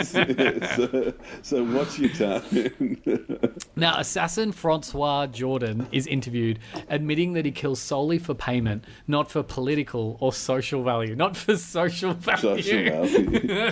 So, 0.00 1.14
so 1.42 1.64
what's 1.64 1.98
your 1.98 2.10
tone? 2.10 3.52
Now, 3.76 3.98
assassin 3.98 4.50
Francois 4.50 5.28
Jordan 5.28 5.86
is 5.92 6.06
interviewed, 6.08 6.58
admitting 6.88 7.34
that 7.34 7.44
he 7.44 7.52
kills 7.52 7.80
solely 7.80 8.18
for 8.18 8.34
payment, 8.34 8.84
not 9.06 9.30
for 9.30 9.44
political 9.44 10.16
or 10.20 10.32
social 10.32 10.82
value. 10.82 11.14
Not 11.14 11.36
for 11.36 11.56
social 11.56 12.12
value. 12.14 12.62
Social 12.62 13.04
value. 13.06 13.70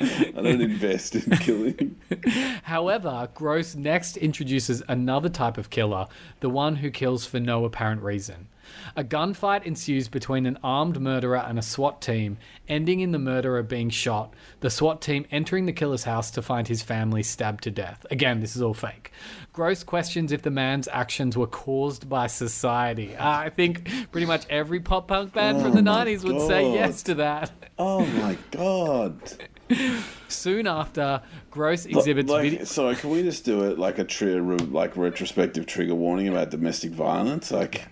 I 0.00 0.42
don't 0.42 0.60
invest 0.60 1.16
in 1.16 1.36
killing. 1.38 1.96
However, 2.62 3.28
Gross 3.34 3.74
next 3.74 4.16
introduces 4.16 4.82
another 4.88 5.28
type 5.28 5.58
of 5.58 5.70
killer, 5.70 6.06
the 6.40 6.50
one 6.50 6.76
who 6.76 6.90
kills 6.90 7.26
for 7.26 7.40
no 7.40 7.64
apparent 7.64 8.02
reason. 8.02 8.48
A 8.96 9.04
gunfight 9.04 9.64
ensues 9.64 10.08
between 10.08 10.46
an 10.46 10.58
armed 10.62 11.00
murderer 11.00 11.36
and 11.38 11.58
a 11.58 11.62
SWAT 11.62 12.00
team, 12.00 12.38
ending 12.68 13.00
in 13.00 13.12
the 13.12 13.18
murderer 13.18 13.62
being 13.62 13.90
shot, 13.90 14.34
the 14.60 14.70
SWAT 14.70 15.02
team 15.02 15.26
entering 15.30 15.66
the 15.66 15.72
killer's 15.72 16.04
house 16.04 16.30
to 16.32 16.42
find 16.42 16.68
his 16.68 16.82
family 16.82 17.22
stabbed 17.22 17.64
to 17.64 17.70
death. 17.70 18.06
Again, 18.10 18.40
this 18.40 18.56
is 18.56 18.62
all 18.62 18.74
fake. 18.74 19.12
Gross 19.52 19.84
questions 19.84 20.32
if 20.32 20.42
the 20.42 20.50
man's 20.50 20.88
actions 20.88 21.36
were 21.36 21.46
caused 21.46 22.08
by 22.08 22.26
society. 22.26 23.14
Uh, 23.16 23.28
I 23.28 23.50
think 23.50 23.88
pretty 24.10 24.26
much 24.26 24.46
every 24.50 24.80
pop 24.80 25.08
punk 25.08 25.32
band 25.32 25.62
from 25.62 25.72
the 25.72 25.80
90s 25.80 26.24
would 26.24 26.46
say 26.46 26.72
yes 26.72 27.02
to 27.04 27.14
that. 27.16 27.52
Oh 27.78 28.04
my 28.06 28.36
god. 28.50 29.16
Soon 30.28 30.66
after, 30.66 31.22
Gross 31.50 31.86
exhibits 31.86 32.28
like, 32.30 32.42
video. 32.42 32.64
sorry, 32.64 32.96
can 32.96 33.10
we 33.10 33.22
just 33.22 33.44
do 33.44 33.64
it 33.64 33.78
like 33.78 33.98
a 33.98 34.04
tri- 34.04 34.34
like 34.34 34.96
retrospective 34.96 35.66
trigger 35.66 35.94
warning 35.94 36.28
about 36.28 36.50
domestic 36.50 36.90
violence? 36.92 37.50
Like, 37.50 37.86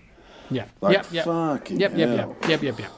Yeah. 0.49 0.65
like 0.81 0.93
yep, 0.97 1.05
yep. 1.11 1.25
fucking 1.25 1.79
Yep, 1.79 1.97
yep, 1.97 2.09
hell. 2.09 2.35
yep, 2.41 2.49
yep, 2.49 2.61
yep, 2.63 2.79
yep. 2.79 2.91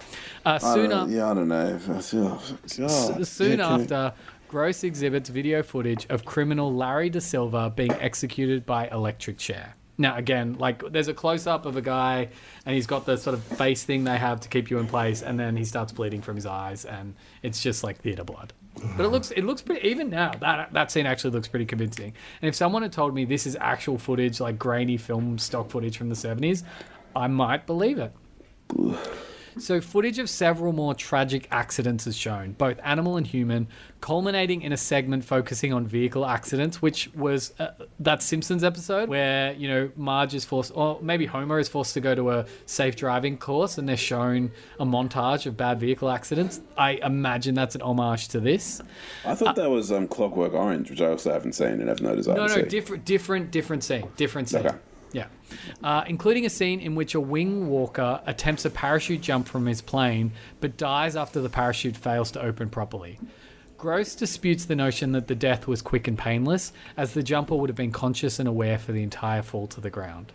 Uh, 0.45 0.59
soon, 0.59 0.91
after, 0.91 1.11
yeah, 1.13 1.31
I 1.31 1.33
don't 1.33 1.47
know. 1.47 1.67
If 1.75 1.89
I 1.89 2.01
feel, 2.01 2.29
God. 2.29 3.19
S- 3.21 3.29
soon 3.29 3.59
Yeah, 3.59 3.65
can 3.67 3.77
we- 3.77 3.83
after, 3.83 4.13
Gross 4.47 4.83
exhibits 4.83 5.27
video 5.29 5.63
footage 5.63 6.05
of 6.09 6.23
criminal 6.23 6.73
Larry 6.73 7.09
De 7.09 7.19
Silva 7.19 7.73
being 7.75 7.91
executed 7.93 8.65
by 8.65 8.87
electric 8.89 9.37
chair. 9.39 9.73
Now, 9.97 10.17
again, 10.17 10.55
like 10.59 10.83
there's 10.91 11.07
a 11.07 11.13
close 11.15 11.47
up 11.47 11.65
of 11.65 11.77
a 11.77 11.81
guy, 11.81 12.29
and 12.65 12.75
he's 12.75 12.85
got 12.85 13.05
the 13.07 13.17
sort 13.17 13.33
of 13.33 13.43
face 13.43 13.83
thing 13.83 14.03
they 14.03 14.17
have 14.17 14.39
to 14.41 14.49
keep 14.49 14.69
you 14.69 14.77
in 14.77 14.85
place, 14.87 15.23
and 15.23 15.39
then 15.39 15.57
he 15.57 15.65
starts 15.65 15.91
bleeding 15.91 16.21
from 16.21 16.35
his 16.35 16.45
eyes, 16.45 16.85
and 16.85 17.15
it's 17.41 17.61
just 17.63 17.83
like 17.83 17.97
theater 18.01 18.23
blood. 18.23 18.53
But 18.97 19.05
it 19.05 19.09
looks 19.09 19.31
it 19.31 19.43
looks 19.43 19.61
pretty 19.61 19.87
even 19.87 20.09
now. 20.09 20.31
That 20.41 20.73
that 20.73 20.91
scene 20.91 21.05
actually 21.05 21.31
looks 21.31 21.47
pretty 21.47 21.65
convincing. 21.65 22.13
And 22.41 22.47
if 22.49 22.55
someone 22.55 22.81
had 22.83 22.91
told 22.91 23.15
me 23.15 23.23
this 23.25 23.47
is 23.47 23.57
actual 23.59 23.97
footage, 23.97 24.39
like 24.41 24.59
grainy 24.59 24.97
film 24.97 25.37
stock 25.39 25.69
footage 25.71 25.97
from 25.97 26.09
the 26.09 26.15
70s, 26.15 26.63
I 27.15 27.27
might 27.27 27.65
believe 27.65 27.97
it. 27.99 28.11
So, 29.57 29.79
footage 29.79 30.19
of 30.19 30.29
several 30.29 30.73
more 30.73 30.93
tragic 30.93 31.47
accidents 31.49 32.05
is 32.07 32.17
shown, 32.17 32.51
both 32.53 32.77
animal 32.83 33.15
and 33.15 33.25
human, 33.25 33.69
culminating 34.01 34.61
in 34.63 34.73
a 34.73 34.77
segment 34.77 35.23
focusing 35.23 35.71
on 35.71 35.87
vehicle 35.87 36.25
accidents, 36.25 36.81
which 36.81 37.09
was 37.15 37.53
uh, 37.57 37.67
that 38.01 38.21
Simpsons 38.21 38.65
episode 38.65 39.07
where, 39.07 39.53
you 39.53 39.69
know, 39.69 39.89
Marge 39.95 40.35
is 40.35 40.43
forced, 40.43 40.73
or 40.75 40.99
maybe 41.01 41.25
Homer 41.25 41.57
is 41.57 41.69
forced 41.69 41.93
to 41.93 42.01
go 42.01 42.13
to 42.13 42.31
a 42.31 42.45
safe 42.65 42.97
driving 42.97 43.37
course 43.37 43.77
and 43.77 43.87
they're 43.87 43.95
shown 43.95 44.51
a 44.77 44.85
montage 44.85 45.45
of 45.45 45.55
bad 45.55 45.79
vehicle 45.79 46.09
accidents. 46.09 46.59
I 46.77 46.99
imagine 47.01 47.55
that's 47.55 47.75
an 47.75 47.81
homage 47.81 48.27
to 48.29 48.41
this. 48.41 48.81
I 49.23 49.35
thought 49.35 49.55
that 49.55 49.69
was 49.69 49.89
um, 49.89 50.09
Clockwork 50.09 50.53
Orange, 50.53 50.89
which 50.89 50.99
I 50.99 51.07
also 51.07 51.31
haven't 51.31 51.53
seen 51.53 51.79
and 51.79 51.87
have 51.87 52.01
no 52.01 52.13
desire 52.13 52.35
No, 52.35 52.47
to 52.49 52.55
no, 52.57 52.63
see. 52.63 52.67
different, 52.67 53.05
different, 53.05 53.51
different 53.51 53.85
scene. 53.85 54.09
Different 54.17 54.49
scene. 54.49 54.67
Okay. 54.67 54.75
Yeah. 55.15 55.27
Uh, 55.81 56.03
including 56.07 56.45
a 56.45 56.49
scene 56.49 56.81
in 56.81 56.93
which 56.93 57.15
a 57.15 57.21
wing 57.21 57.69
walker 57.69 58.21
attempts 58.25 58.65
a 58.65 58.69
parachute 58.69 59.21
jump 59.21 59.47
from 59.47 59.65
his 59.65 59.79
plane, 59.79 60.33
but 60.59 60.75
dies 60.75 61.15
after 61.15 61.39
the 61.39 61.49
parachute 61.49 61.95
fails 61.95 62.31
to 62.31 62.41
open 62.41 62.69
properly. 62.69 63.17
Gross 63.77 64.13
disputes 64.13 64.65
the 64.65 64.75
notion 64.75 65.13
that 65.13 65.27
the 65.27 65.35
death 65.35 65.67
was 65.67 65.81
quick 65.81 66.09
and 66.09 66.17
painless, 66.17 66.73
as 66.97 67.13
the 67.13 67.23
jumper 67.23 67.55
would 67.55 67.69
have 67.69 67.77
been 67.77 67.93
conscious 67.93 68.39
and 68.39 68.49
aware 68.49 68.77
for 68.77 68.91
the 68.91 69.03
entire 69.03 69.41
fall 69.41 69.67
to 69.67 69.79
the 69.79 69.89
ground. 69.89 70.33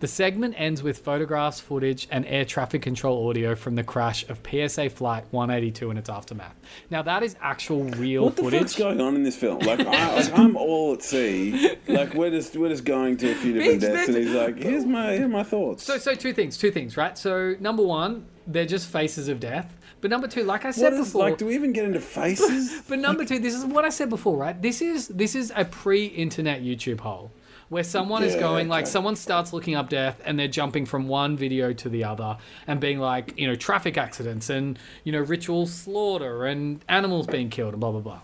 The 0.00 0.08
segment 0.08 0.54
ends 0.56 0.82
with 0.82 1.00
photographs, 1.00 1.60
footage, 1.60 2.08
and 2.10 2.24
air 2.24 2.46
traffic 2.46 2.80
control 2.80 3.28
audio 3.28 3.54
from 3.54 3.74
the 3.74 3.84
crash 3.84 4.26
of 4.30 4.40
PSA 4.48 4.88
Flight 4.88 5.26
182 5.30 5.90
and 5.90 5.98
its 5.98 6.08
aftermath. 6.08 6.54
Now, 6.88 7.02
that 7.02 7.22
is 7.22 7.36
actual 7.42 7.84
real 7.84 8.24
What 8.24 8.36
the 8.36 8.44
footage. 8.44 8.60
fuck's 8.60 8.76
going 8.78 9.02
on 9.02 9.14
in 9.14 9.24
this 9.24 9.36
film? 9.36 9.58
Like, 9.58 9.80
I, 9.80 10.16
like 10.16 10.38
I'm 10.38 10.56
all 10.56 10.94
at 10.94 11.02
sea. 11.02 11.76
Like 11.86 12.14
we're 12.14 12.30
just 12.30 12.56
we're 12.56 12.70
just 12.70 12.86
going 12.86 13.18
to 13.18 13.30
a 13.30 13.34
few 13.34 13.52
different 13.52 13.82
deaths, 13.82 14.08
and 14.08 14.16
he's 14.16 14.30
like, 14.30 14.56
"Here's 14.56 14.86
my 14.86 15.16
here 15.18 15.28
my 15.28 15.42
thoughts." 15.42 15.84
So, 15.84 15.98
so 15.98 16.14
two 16.14 16.32
things, 16.32 16.56
two 16.56 16.70
things, 16.70 16.96
right? 16.96 17.18
So, 17.18 17.56
number 17.60 17.82
one, 17.82 18.24
they're 18.46 18.64
just 18.64 18.88
faces 18.88 19.28
of 19.28 19.38
death. 19.38 19.76
But 20.00 20.10
number 20.10 20.28
two, 20.28 20.44
like 20.44 20.64
I 20.64 20.70
said 20.70 20.94
is 20.94 21.00
before, 21.00 21.28
like? 21.28 21.36
Do 21.36 21.44
we 21.44 21.54
even 21.54 21.74
get 21.74 21.84
into 21.84 22.00
faces? 22.00 22.80
but 22.88 23.00
number 23.00 23.26
two, 23.26 23.38
this 23.38 23.54
is 23.54 23.66
what 23.66 23.84
I 23.84 23.90
said 23.90 24.08
before, 24.08 24.38
right? 24.38 24.60
This 24.60 24.80
is 24.80 25.08
this 25.08 25.34
is 25.34 25.52
a 25.54 25.66
pre-internet 25.66 26.62
YouTube 26.62 27.00
hole 27.00 27.30
where 27.70 27.84
someone 27.84 28.22
is 28.22 28.34
Yeah, 28.34 28.40
going 28.40 28.68
like 28.68 28.86
someone 28.86 29.16
starts 29.16 29.52
looking 29.54 29.74
up 29.74 29.88
death 29.88 30.20
and 30.24 30.38
they're 30.38 30.48
jumping 30.48 30.84
from 30.84 31.08
one 31.08 31.36
video 31.36 31.72
to 31.72 31.88
the 31.88 32.04
other 32.04 32.36
and 32.66 32.80
being 32.80 32.98
like, 32.98 33.32
you 33.38 33.46
know, 33.46 33.54
traffic 33.54 33.96
accidents 33.96 34.50
and 34.50 34.78
you 35.04 35.12
know 35.12 35.20
ritual 35.20 35.66
slaughter 35.66 36.44
and 36.44 36.84
animals 36.88 37.26
being 37.26 37.48
killed 37.48 37.72
and 37.72 37.80
blah 37.80 37.92
blah 37.92 38.00
blah. 38.00 38.20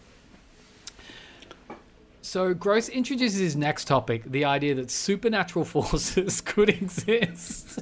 So 2.23 2.53
Gross 2.55 2.89
introduces 2.89 3.39
his 3.39 3.55
next 3.57 3.85
topic, 3.87 4.25
the 4.25 4.45
idea 4.45 4.75
that 4.75 4.91
supernatural 4.91 5.65
forces 5.77 6.41
could 6.41 6.69
exist. 6.83 7.79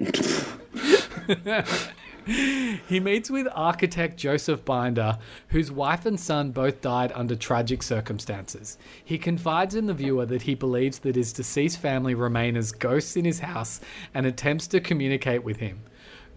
He 2.26 3.00
meets 3.00 3.30
with 3.30 3.48
architect 3.52 4.16
Joseph 4.16 4.64
Binder, 4.64 5.18
whose 5.48 5.72
wife 5.72 6.06
and 6.06 6.18
son 6.18 6.52
both 6.52 6.80
died 6.80 7.12
under 7.14 7.34
tragic 7.34 7.82
circumstances. 7.82 8.78
He 9.04 9.18
confides 9.18 9.74
in 9.74 9.86
the 9.86 9.94
viewer 9.94 10.26
that 10.26 10.42
he 10.42 10.54
believes 10.54 11.00
that 11.00 11.16
his 11.16 11.32
deceased 11.32 11.78
family 11.78 12.14
remain 12.14 12.56
as 12.56 12.70
ghosts 12.72 13.16
in 13.16 13.24
his 13.24 13.40
house 13.40 13.80
and 14.14 14.26
attempts 14.26 14.66
to 14.68 14.80
communicate 14.80 15.42
with 15.42 15.56
him. 15.56 15.80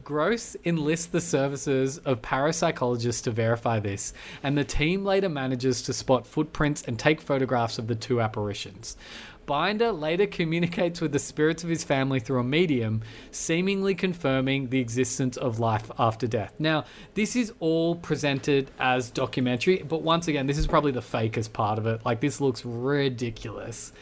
Gross 0.03 0.55
enlists 0.65 1.07
the 1.07 1.19
services 1.19 1.97
of 1.99 2.21
parapsychologists 2.21 3.23
to 3.23 3.31
verify 3.31 3.79
this, 3.79 4.13
and 4.43 4.55
the 4.55 4.63
team 4.63 5.03
later 5.03 5.29
manages 5.29 5.81
to 5.81 5.93
spot 5.93 6.27
footprints 6.27 6.83
and 6.83 6.99
take 6.99 7.19
photographs 7.19 7.79
of 7.79 7.87
the 7.87 7.95
two 7.95 8.21
apparitions. 8.21 8.97
Binder 9.45 9.91
later 9.91 10.27
communicates 10.27 11.01
with 11.01 11.11
the 11.11 11.19
spirits 11.19 11.63
of 11.63 11.69
his 11.69 11.83
family 11.83 12.19
through 12.19 12.39
a 12.39 12.43
medium, 12.43 13.01
seemingly 13.31 13.93
confirming 13.95 14.69
the 14.69 14.79
existence 14.79 15.37
of 15.37 15.59
life 15.59 15.91
after 15.99 16.27
death. 16.27 16.53
Now, 16.59 16.85
this 17.13 17.35
is 17.35 17.53
all 17.59 17.95
presented 17.95 18.71
as 18.79 19.09
documentary, 19.09 19.83
but 19.87 20.01
once 20.01 20.27
again, 20.27 20.47
this 20.47 20.57
is 20.57 20.67
probably 20.67 20.91
the 20.91 21.01
fakest 21.01 21.53
part 21.53 21.77
of 21.77 21.85
it. 21.85 22.05
Like, 22.05 22.21
this 22.21 22.41
looks 22.41 22.65
ridiculous, 22.65 23.93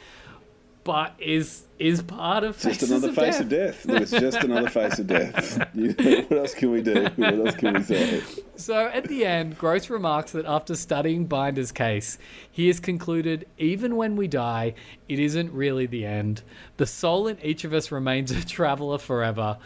but 0.84 1.14
is 1.20 1.64
is 1.80 2.02
part 2.02 2.44
of 2.44 2.58
Just 2.60 2.84
another 2.84 3.10
of 3.10 3.16
face 3.16 3.34
Death. 3.38 3.42
of 3.42 3.50
death. 3.50 3.86
Look, 3.86 4.02
it's 4.04 4.12
just 4.12 4.38
another 4.44 4.70
face 4.70 5.00
of 5.00 5.08
death. 5.08 5.68
You 5.74 5.90
what 6.30 6.32
else 6.38 6.54
can 6.54 6.72
we 6.72 6.82
do? 6.82 7.08
What 7.16 7.34
else 7.34 7.56
can 7.56 7.74
we 7.74 7.82
say? 7.84 8.22
So 8.56 8.88
at 8.88 9.06
the 9.08 9.26
end, 9.26 9.58
Gross 9.58 9.90
remarks 9.90 10.32
that 10.34 10.46
after 10.46 10.76
studying 10.76 11.26
Binder's 11.26 11.72
case, 11.72 12.18
he 12.52 12.68
has 12.68 12.80
concluded 12.80 13.48
even 13.58 13.96
when 13.96 14.16
we 14.16 14.28
die, 14.28 14.76
it 15.10 15.20
isn't 15.20 15.52
really 15.52 15.86
the 15.88 16.06
end. 16.06 16.44
The 16.78 16.86
soul 16.86 17.28
in 17.28 17.38
each 17.44 17.64
of 17.66 17.74
us 17.74 17.92
remains 17.92 18.32
a 18.32 18.46
traveler 18.46 18.98
forever. 18.98 19.58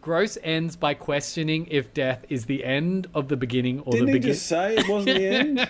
Gross 0.00 0.38
ends 0.44 0.76
by 0.76 0.94
questioning 0.94 1.66
if 1.70 1.92
death 1.92 2.24
is 2.28 2.46
the 2.46 2.64
end 2.64 3.08
of 3.12 3.26
the 3.28 3.36
beginning 3.36 3.80
or 3.80 3.92
Didn't 3.92 4.06
the 4.06 4.12
he 4.12 4.18
beginning. 4.18 4.34
just 4.34 4.46
say 4.46 4.76
it 4.76 4.88
wasn't 4.88 5.16
the 5.16 5.26
end? 5.26 5.68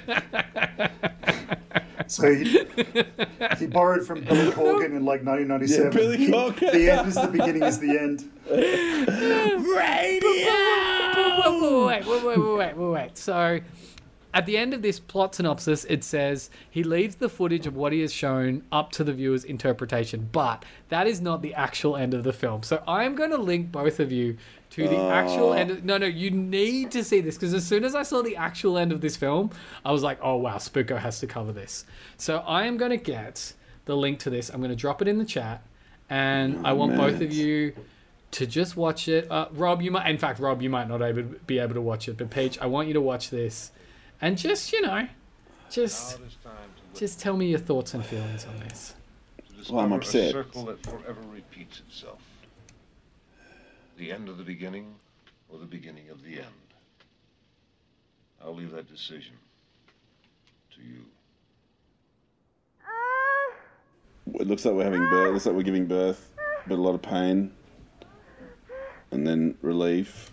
So 2.09 2.34
he, 2.34 2.64
he 3.59 3.66
borrowed 3.66 4.07
from 4.07 4.22
Billy 4.22 4.50
Corgan 4.52 4.96
in 4.96 5.04
like 5.04 5.24
1997. 5.24 5.84
Yeah, 5.84 5.90
Billy 5.90 6.26
Corgan. 6.28 6.72
the 6.72 6.90
end 6.90 7.09
is 7.09 7.14
the 7.14 7.28
beginning 7.28 7.62
is 7.62 7.78
the 7.78 7.98
end. 7.98 8.30
wait, 11.86 12.07
wait, 12.07 12.07
wait, 12.07 12.24
wait, 12.24 12.38
wait, 12.38 12.38
wait, 12.38 12.76
wait, 12.76 12.92
wait. 12.92 13.18
So, 13.18 13.61
at 14.34 14.44
the 14.46 14.57
end 14.59 14.74
of 14.74 14.82
this 14.82 15.00
plot 15.00 15.34
synopsis, 15.34 15.84
it 15.86 16.04
says 16.04 16.50
he 16.70 16.82
leaves 16.82 17.16
the 17.16 17.28
footage 17.28 17.66
of 17.66 17.74
what 17.74 17.92
he 17.92 18.00
has 18.02 18.12
shown 18.12 18.62
up 18.70 18.92
to 18.92 19.04
the 19.04 19.12
viewer's 19.12 19.44
interpretation, 19.44 20.28
but 20.30 20.64
that 20.90 21.07
is 21.07 21.20
not 21.20 21.40
the 21.42 21.54
actual 21.54 21.96
end 21.96 22.14
of 22.14 22.22
the 22.22 22.32
film. 22.32 22.62
So, 22.62 22.82
I 22.86 23.04
am 23.04 23.14
going 23.14 23.30
to 23.30 23.38
link 23.38 23.72
both 23.72 23.98
of 24.00 24.12
you 24.12 24.36
to 24.77 24.89
the 24.89 24.99
actual 24.99 25.55
end. 25.55 25.70
Of, 25.70 25.85
no, 25.85 25.99
no, 25.99 26.07
you 26.07 26.31
need 26.31 26.91
to 26.93 27.03
see 27.03 27.20
this 27.20 27.37
because 27.37 27.55
as 27.55 27.66
soon 27.66 27.85
as 27.85 27.95
I 27.95 28.03
saw 28.03 28.22
the 28.22 28.37
actual 28.37 28.77
end 28.77 28.93
of 28.93 29.01
this 29.01 29.16
film, 29.16 29.51
I 29.85 29.93
was 29.93 30.03
like, 30.03 30.18
oh 30.22 30.37
wow, 30.37 30.57
Spooko 30.57 30.99
has 30.99 31.18
to 31.20 31.27
cover 31.27 31.53
this. 31.53 31.85
So, 32.18 32.39
I 32.39 32.66
am 32.66 32.77
going 32.77 32.91
to 32.91 32.97
get 32.97 33.55
the 33.87 33.97
link 33.97 34.18
to 34.20 34.31
this. 34.31 34.51
I'm 34.51 34.61
going 34.61 34.70
to 34.70 34.77
drop 34.77 35.01
it 35.01 35.09
in 35.09 35.18
the 35.18 35.24
chat, 35.24 35.62
and 36.11 36.66
I 36.66 36.72
want 36.74 36.97
both 36.97 37.20
of 37.20 37.33
you 37.33 37.74
to 38.33 38.47
just 38.47 38.77
watch 38.77 39.09
it. 39.09 39.31
Uh, 39.31 39.49
Rob, 39.53 39.81
you 39.81 39.91
might, 39.91 40.09
in 40.11 40.18
fact, 40.18 40.41
Rob, 40.41 40.61
you 40.61 40.68
might 40.68 40.89
not 40.89 41.01
able, 41.01 41.22
be 41.47 41.59
able 41.59 41.74
to 41.74 41.81
watch 41.81 42.09
it, 42.09 42.18
but 42.18 42.31
Peach, 42.31 42.59
I 42.61 42.66
want 42.66 42.89
you 42.89 42.95
to 42.95 43.01
watch 43.01 43.31
this, 43.31 43.72
and 44.20 44.37
just 44.37 44.72
you 44.72 44.83
know, 44.83 45.09
just 45.70 46.18
just 46.95 47.20
tell 47.20 47.37
me 47.37 47.47
your 47.47 47.59
thoughts 47.59 47.95
and 47.95 48.05
feelings 48.05 48.47
on 48.47 48.59
this. 48.61 48.95
Well, 49.70 49.85
I'm 49.85 49.93
upset. 49.93 50.29
A 50.29 50.33
circle 50.33 50.66
that 50.66 50.83
forever 50.83 51.20
repeats 51.33 51.81
itself. 51.81 52.16
The 53.97 54.12
end 54.12 54.28
of 54.28 54.36
the 54.36 54.44
beginning, 54.44 54.94
or 55.49 55.59
the 55.59 55.64
beginning 55.64 56.11
of 56.11 56.22
the 56.22 56.34
end. 56.34 56.74
I'll 58.42 58.55
leave 58.55 58.72
that 58.72 58.88
decision 58.88 59.34
to 60.74 60.82
you. 60.82 61.01
It 64.34 64.47
looks 64.47 64.64
like 64.64 64.74
we're 64.74 64.84
having 64.84 65.09
birth. 65.09 65.28
It 65.28 65.32
looks 65.32 65.47
like 65.47 65.55
we're 65.55 65.62
giving 65.62 65.86
birth, 65.86 66.34
but 66.66 66.74
a 66.74 66.82
lot 66.82 66.94
of 66.94 67.01
pain, 67.01 67.53
and 69.11 69.26
then 69.26 69.57
relief. 69.62 70.30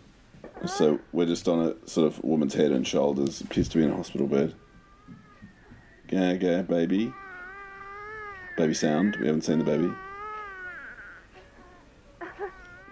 So 0.66 1.00
we're 1.14 1.26
just 1.26 1.48
on 1.48 1.60
a 1.60 1.88
sort 1.88 2.08
of 2.08 2.22
woman's 2.24 2.54
head 2.54 2.72
and 2.72 2.86
shoulders. 2.86 3.40
Appears 3.42 3.70
to 3.70 3.78
be 3.78 3.84
in 3.86 3.92
a 3.92 3.96
hospital 3.96 4.28
bed. 4.28 4.56
Go, 6.10 6.64
baby. 6.64 7.14
Baby 8.58 8.74
sound. 8.74 9.16
We 9.16 9.28
haven't 9.28 9.44
seen 9.44 9.60
the 9.60 9.66
baby. 9.66 9.90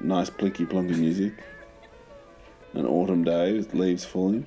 Nice 0.04 0.30
plinky 0.30 0.66
plonky 0.68 0.97
music. 0.97 1.34
An 2.74 2.86
autumn 2.86 3.24
day 3.24 3.54
with 3.54 3.74
leaves 3.74 4.06
falling. 4.06 4.45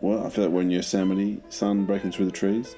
What? 0.00 0.26
I 0.26 0.28
feel 0.28 0.44
like 0.44 0.52
we're 0.52 0.60
in 0.62 0.70
Yosemite, 0.70 1.40
sun 1.48 1.84
breaking 1.86 2.12
through 2.12 2.26
the 2.26 2.32
trees. 2.32 2.76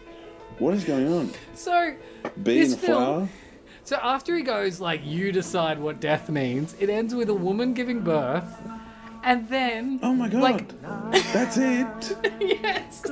What 0.58 0.74
is 0.74 0.84
going 0.84 1.12
on? 1.12 1.32
So 1.54 1.94
Bee 2.42 2.60
in 2.64 2.72
a 2.72 2.76
film- 2.76 3.02
flower? 3.02 3.28
So 3.84 3.96
after 4.02 4.34
he 4.36 4.42
goes 4.42 4.80
like, 4.80 5.00
"You 5.04 5.30
decide 5.32 5.78
what 5.78 6.00
death 6.00 6.28
means," 6.28 6.74
it 6.80 6.88
ends 6.88 7.14
with 7.14 7.28
a 7.28 7.34
woman 7.34 7.72
giving 7.74 8.00
birth, 8.00 8.44
and 9.22 9.48
then 9.48 10.00
Oh 10.02 10.12
my 10.14 10.28
god. 10.28 10.42
like 10.42 10.82
That's 11.32 11.56
it. 11.56 12.16
yes, 12.40 13.02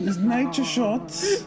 There's 0.00 0.16
nature 0.18 0.64
shots. 0.64 1.44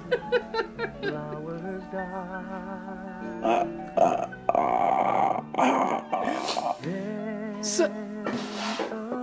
so, 7.61 7.87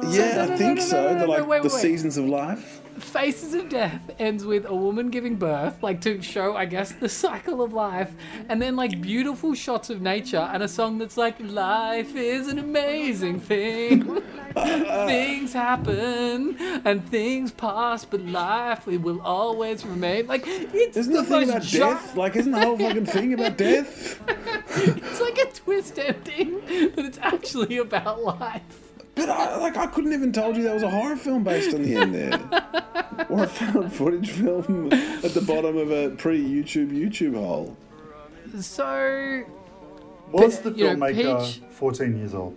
Yeah, 0.08 0.46
no, 0.46 0.52
I 0.52 0.56
think 0.56 0.78
no, 0.78 0.84
so. 0.84 1.14
They're 1.14 1.26
like 1.26 1.46
wait, 1.46 1.62
the 1.62 1.68
wait. 1.68 1.80
seasons 1.80 2.16
of 2.16 2.24
life. 2.26 2.80
Faces 2.98 3.54
of 3.54 3.68
Death 3.70 4.10
ends 4.18 4.44
with 4.44 4.66
a 4.66 4.74
woman 4.74 5.08
giving 5.10 5.36
birth, 5.36 5.82
like 5.82 6.00
to 6.02 6.20
show, 6.20 6.54
I 6.56 6.66
guess, 6.66 6.92
the 6.92 7.08
cycle 7.08 7.62
of 7.62 7.72
life, 7.72 8.12
and 8.48 8.60
then 8.60 8.76
like 8.76 9.00
beautiful 9.00 9.54
shots 9.54 9.88
of 9.90 10.02
nature 10.02 10.48
and 10.52 10.62
a 10.62 10.68
song 10.68 10.98
that's 10.98 11.16
like, 11.16 11.36
"Life 11.40 12.14
is 12.16 12.48
an 12.48 12.58
amazing 12.58 13.40
thing, 13.40 14.22
things 15.06 15.52
happen 15.52 16.56
and 16.84 17.08
things 17.08 17.50
pass, 17.52 18.04
but 18.04 18.20
life 18.22 18.86
it 18.88 18.98
will 19.02 19.20
always 19.22 19.84
remain." 19.84 20.26
Like 20.26 20.44
it's 20.46 20.96
Isn't 20.96 21.12
the 21.12 21.20
the 21.22 21.24
thing 21.26 21.40
most 21.48 21.50
about 21.50 21.62
jar- 21.62 21.94
death? 21.94 22.16
Like, 22.16 22.36
isn't 22.36 22.52
the 22.52 22.60
whole 22.60 22.78
fucking 22.84 23.06
thing 23.06 23.34
about 23.34 23.56
death? 23.56 24.20
It's 24.86 25.20
like 25.20 25.38
a 25.38 25.46
twist 25.52 25.98
ending, 25.98 26.60
but 26.94 27.04
it's 27.04 27.18
actually 27.18 27.78
about 27.78 28.22
life. 28.22 28.62
But 29.16 29.28
I, 29.28 29.56
like, 29.58 29.76
I 29.76 29.86
couldn't 29.88 30.12
even 30.12 30.32
told 30.32 30.56
you 30.56 30.62
that 30.62 30.72
was 30.72 30.84
a 30.84 30.88
horror 30.88 31.16
film 31.16 31.42
based 31.44 31.74
on 31.74 31.82
the 31.82 31.94
end 31.96 32.14
there, 32.14 32.38
or 33.28 33.42
a 33.44 33.46
found 33.46 33.92
footage 33.92 34.30
film 34.30 34.86
at 34.92 35.34
the 35.34 35.42
bottom 35.46 35.76
of 35.76 35.90
a 35.90 36.10
pre-YouTube 36.10 36.90
YouTube 36.92 37.34
hole. 37.34 37.76
So 38.60 39.44
Was 40.32 40.60
the 40.60 40.70
you 40.70 40.84
know, 40.84 40.94
filmmaker 40.96 41.44
Peach- 41.44 41.60
14 41.70 42.16
years 42.18 42.34
old? 42.34 42.56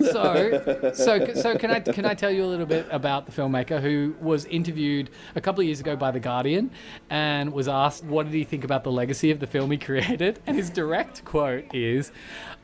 So, 0.00 0.92
so, 0.94 1.34
so 1.34 1.58
can 1.58 1.70
I 1.70 1.80
can 1.80 2.06
I 2.06 2.14
tell 2.14 2.30
you 2.30 2.44
a 2.44 2.46
little 2.46 2.66
bit 2.66 2.86
about 2.90 3.26
the 3.26 3.32
filmmaker 3.32 3.80
who 3.80 4.14
was 4.20 4.44
interviewed 4.46 5.10
a 5.34 5.40
couple 5.40 5.60
of 5.60 5.66
years 5.66 5.80
ago 5.80 5.96
by 5.96 6.10
the 6.10 6.20
Guardian, 6.20 6.70
and 7.10 7.52
was 7.52 7.68
asked 7.68 8.04
what 8.04 8.24
did 8.24 8.34
he 8.34 8.44
think 8.44 8.64
about 8.64 8.84
the 8.84 8.92
legacy 8.92 9.30
of 9.30 9.40
the 9.40 9.46
film 9.46 9.70
he 9.70 9.78
created, 9.78 10.40
and 10.46 10.56
his 10.56 10.70
direct 10.70 11.24
quote 11.24 11.74
is, 11.74 12.12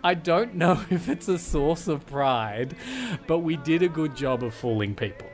"I 0.02 0.14
don't 0.14 0.54
know 0.54 0.84
if 0.90 1.08
it's 1.08 1.28
a 1.28 1.38
source 1.38 1.88
of 1.88 2.06
pride, 2.06 2.74
but 3.26 3.40
we 3.40 3.56
did 3.56 3.82
a 3.82 3.88
good 3.88 4.16
job 4.16 4.42
of 4.42 4.54
fooling 4.54 4.94
people." 4.94 5.28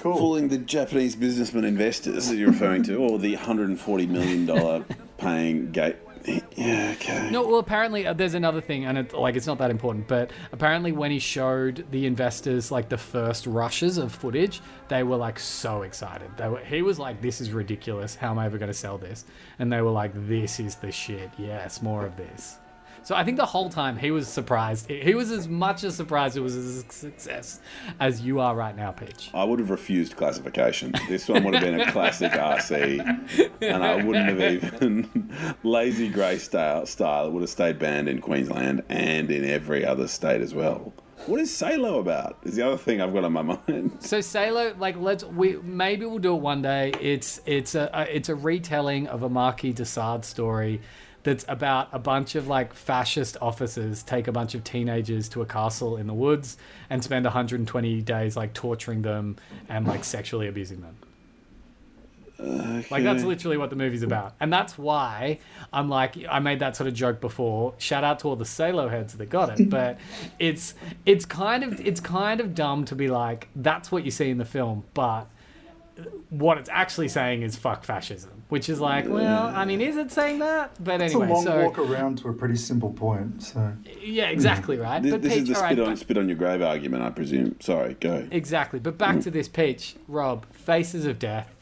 Cool. 0.00 0.18
Fooling 0.18 0.48
the 0.48 0.58
Japanese 0.58 1.16
businessman 1.16 1.64
investors 1.64 2.28
that 2.28 2.36
you're 2.36 2.50
referring 2.50 2.82
to, 2.84 2.96
or 2.96 3.18
the 3.18 3.34
140 3.34 4.06
million 4.06 4.46
dollar 4.46 4.84
paying 5.18 5.72
gate. 5.72 5.96
Yeah, 6.26 6.94
okay. 6.96 7.30
No, 7.30 7.46
well, 7.46 7.58
apparently 7.58 8.06
uh, 8.06 8.12
there's 8.12 8.34
another 8.34 8.60
thing, 8.60 8.86
and 8.86 8.98
it's 8.98 9.14
like 9.14 9.36
it's 9.36 9.46
not 9.46 9.58
that 9.58 9.70
important, 9.70 10.08
but 10.08 10.30
apparently 10.52 10.92
when 10.92 11.10
he 11.10 11.18
showed 11.18 11.86
the 11.90 12.06
investors 12.06 12.70
like 12.70 12.88
the 12.88 12.98
first 12.98 13.46
rushes 13.46 13.98
of 13.98 14.12
footage, 14.12 14.60
they 14.88 15.02
were 15.02 15.16
like 15.16 15.38
so 15.38 15.82
excited. 15.82 16.30
They 16.36 16.48
were, 16.48 16.60
he 16.60 16.82
was 16.82 16.98
like, 16.98 17.20
"This 17.20 17.40
is 17.40 17.52
ridiculous. 17.52 18.14
How 18.14 18.30
am 18.30 18.38
I 18.38 18.46
ever 18.46 18.58
going 18.58 18.70
to 18.70 18.74
sell 18.74 18.98
this?" 18.98 19.24
And 19.58 19.72
they 19.72 19.82
were 19.82 19.90
like, 19.90 20.12
"This 20.28 20.58
is 20.58 20.76
the 20.76 20.90
shit. 20.90 21.30
Yes, 21.38 21.82
more 21.82 22.04
of 22.04 22.16
this." 22.16 22.58
So 23.06 23.14
I 23.14 23.22
think 23.22 23.36
the 23.36 23.46
whole 23.46 23.70
time 23.70 23.96
he 23.96 24.10
was 24.10 24.26
surprised. 24.26 24.90
He 24.90 25.14
was 25.14 25.30
as 25.30 25.46
much 25.46 25.84
as 25.84 25.94
surprised 25.94 26.36
it 26.36 26.40
was 26.40 26.56
a 26.56 26.82
success 26.90 27.60
as 28.00 28.20
you 28.20 28.40
are 28.40 28.56
right 28.56 28.76
now, 28.76 28.90
Peach. 28.90 29.30
I 29.32 29.44
would 29.44 29.60
have 29.60 29.70
refused 29.70 30.16
classification. 30.16 30.92
This 31.08 31.28
one 31.28 31.44
would 31.44 31.54
have 31.54 31.62
been 31.62 31.80
a 31.80 31.92
classic 31.92 32.32
RC, 32.32 33.60
and 33.62 33.84
I 33.84 34.02
wouldn't 34.02 34.28
have 34.28 34.40
even 34.40 35.32
lazy 35.62 36.08
grey 36.08 36.38
style. 36.38 36.84
Style 36.84 37.28
it 37.28 37.30
would 37.30 37.42
have 37.42 37.48
stayed 37.48 37.78
banned 37.78 38.08
in 38.08 38.20
Queensland 38.20 38.82
and 38.88 39.30
in 39.30 39.44
every 39.44 39.86
other 39.86 40.08
state 40.08 40.40
as 40.40 40.52
well. 40.52 40.92
What 41.26 41.40
is 41.40 41.54
Salo 41.54 42.00
about? 42.00 42.38
Is 42.42 42.56
the 42.56 42.66
other 42.66 42.76
thing 42.76 43.00
I've 43.00 43.12
got 43.12 43.22
on 43.22 43.32
my 43.32 43.42
mind. 43.42 43.98
So 44.00 44.20
Salo, 44.20 44.74
like 44.80 44.96
let's 44.96 45.22
we 45.22 45.58
maybe 45.58 46.06
we'll 46.06 46.18
do 46.18 46.34
it 46.34 46.42
one 46.42 46.60
day. 46.60 46.92
It's 47.00 47.40
it's 47.46 47.76
a, 47.76 47.88
a 47.94 48.16
it's 48.16 48.28
a 48.28 48.34
retelling 48.34 49.06
of 49.06 49.22
a 49.22 49.28
Marquis 49.28 49.74
de 49.74 49.84
Sade 49.84 50.24
story 50.24 50.80
that's 51.26 51.44
about 51.48 51.88
a 51.90 51.98
bunch 51.98 52.36
of 52.36 52.46
like 52.46 52.72
fascist 52.72 53.36
officers 53.42 54.04
take 54.04 54.28
a 54.28 54.32
bunch 54.32 54.54
of 54.54 54.62
teenagers 54.62 55.28
to 55.28 55.42
a 55.42 55.46
castle 55.46 55.96
in 55.96 56.06
the 56.06 56.14
woods 56.14 56.56
and 56.88 57.02
spend 57.02 57.24
120 57.24 58.00
days 58.02 58.36
like 58.36 58.54
torturing 58.54 59.02
them 59.02 59.36
and 59.68 59.88
like 59.88 60.04
sexually 60.04 60.46
abusing 60.46 60.80
them. 60.82 60.96
Like 62.92 63.02
that's 63.02 63.24
literally 63.24 63.56
what 63.56 63.70
the 63.70 63.76
movie's 63.76 64.04
about, 64.04 64.34
and 64.38 64.52
that's 64.52 64.78
why 64.78 65.40
I'm 65.72 65.88
like 65.88 66.16
I 66.30 66.38
made 66.38 66.60
that 66.60 66.76
sort 66.76 66.86
of 66.86 66.94
joke 66.94 67.20
before. 67.20 67.74
Shout 67.78 68.04
out 68.04 68.20
to 68.20 68.28
all 68.28 68.36
the 68.36 68.44
Salo 68.44 68.88
heads 68.88 69.14
that 69.14 69.30
got 69.30 69.58
it, 69.58 69.68
but 69.68 69.98
it's 70.38 70.74
it's 71.06 71.24
kind 71.24 71.64
of 71.64 71.80
it's 71.80 71.98
kind 71.98 72.40
of 72.40 72.54
dumb 72.54 72.84
to 72.84 72.94
be 72.94 73.08
like 73.08 73.48
that's 73.56 73.90
what 73.90 74.04
you 74.04 74.10
see 74.12 74.30
in 74.30 74.38
the 74.38 74.44
film, 74.44 74.84
but 74.94 75.26
what 76.30 76.58
it's 76.58 76.68
actually 76.70 77.08
saying 77.08 77.42
is 77.42 77.56
fuck 77.56 77.84
fascism, 77.84 78.42
which 78.48 78.68
is 78.68 78.80
like, 78.80 79.08
well, 79.08 79.46
I 79.46 79.64
mean, 79.64 79.80
is 79.80 79.96
it 79.96 80.12
saying 80.12 80.40
that? 80.40 80.72
But 80.82 81.00
It's 81.00 81.14
anyway, 81.14 81.30
a 81.30 81.32
long 81.34 81.44
so 81.44 81.64
walk 81.64 81.78
around 81.78 82.18
to 82.18 82.28
a 82.28 82.32
pretty 82.32 82.56
simple 82.56 82.92
point. 82.92 83.42
So 83.42 83.72
yeah, 84.02 84.28
exactly 84.28 84.76
right. 84.76 85.02
This, 85.02 85.12
but 85.12 85.22
this 85.22 85.36
is 85.36 85.48
the 85.48 85.56
all 85.56 85.62
right, 85.62 85.72
spit 85.72 85.84
on 85.84 85.92
but- 85.92 85.98
spit 85.98 86.18
on 86.18 86.28
your 86.28 86.36
grave 86.36 86.62
argument, 86.62 87.02
I 87.02 87.10
presume. 87.10 87.56
Sorry, 87.60 87.94
go. 87.94 88.26
exactly. 88.30 88.78
But 88.78 88.98
back 88.98 89.16
mm. 89.16 89.22
to 89.24 89.30
this 89.30 89.48
Peach, 89.48 89.96
Rob, 90.08 90.46
Faces 90.52 91.06
of 91.06 91.18
Death. 91.18 91.52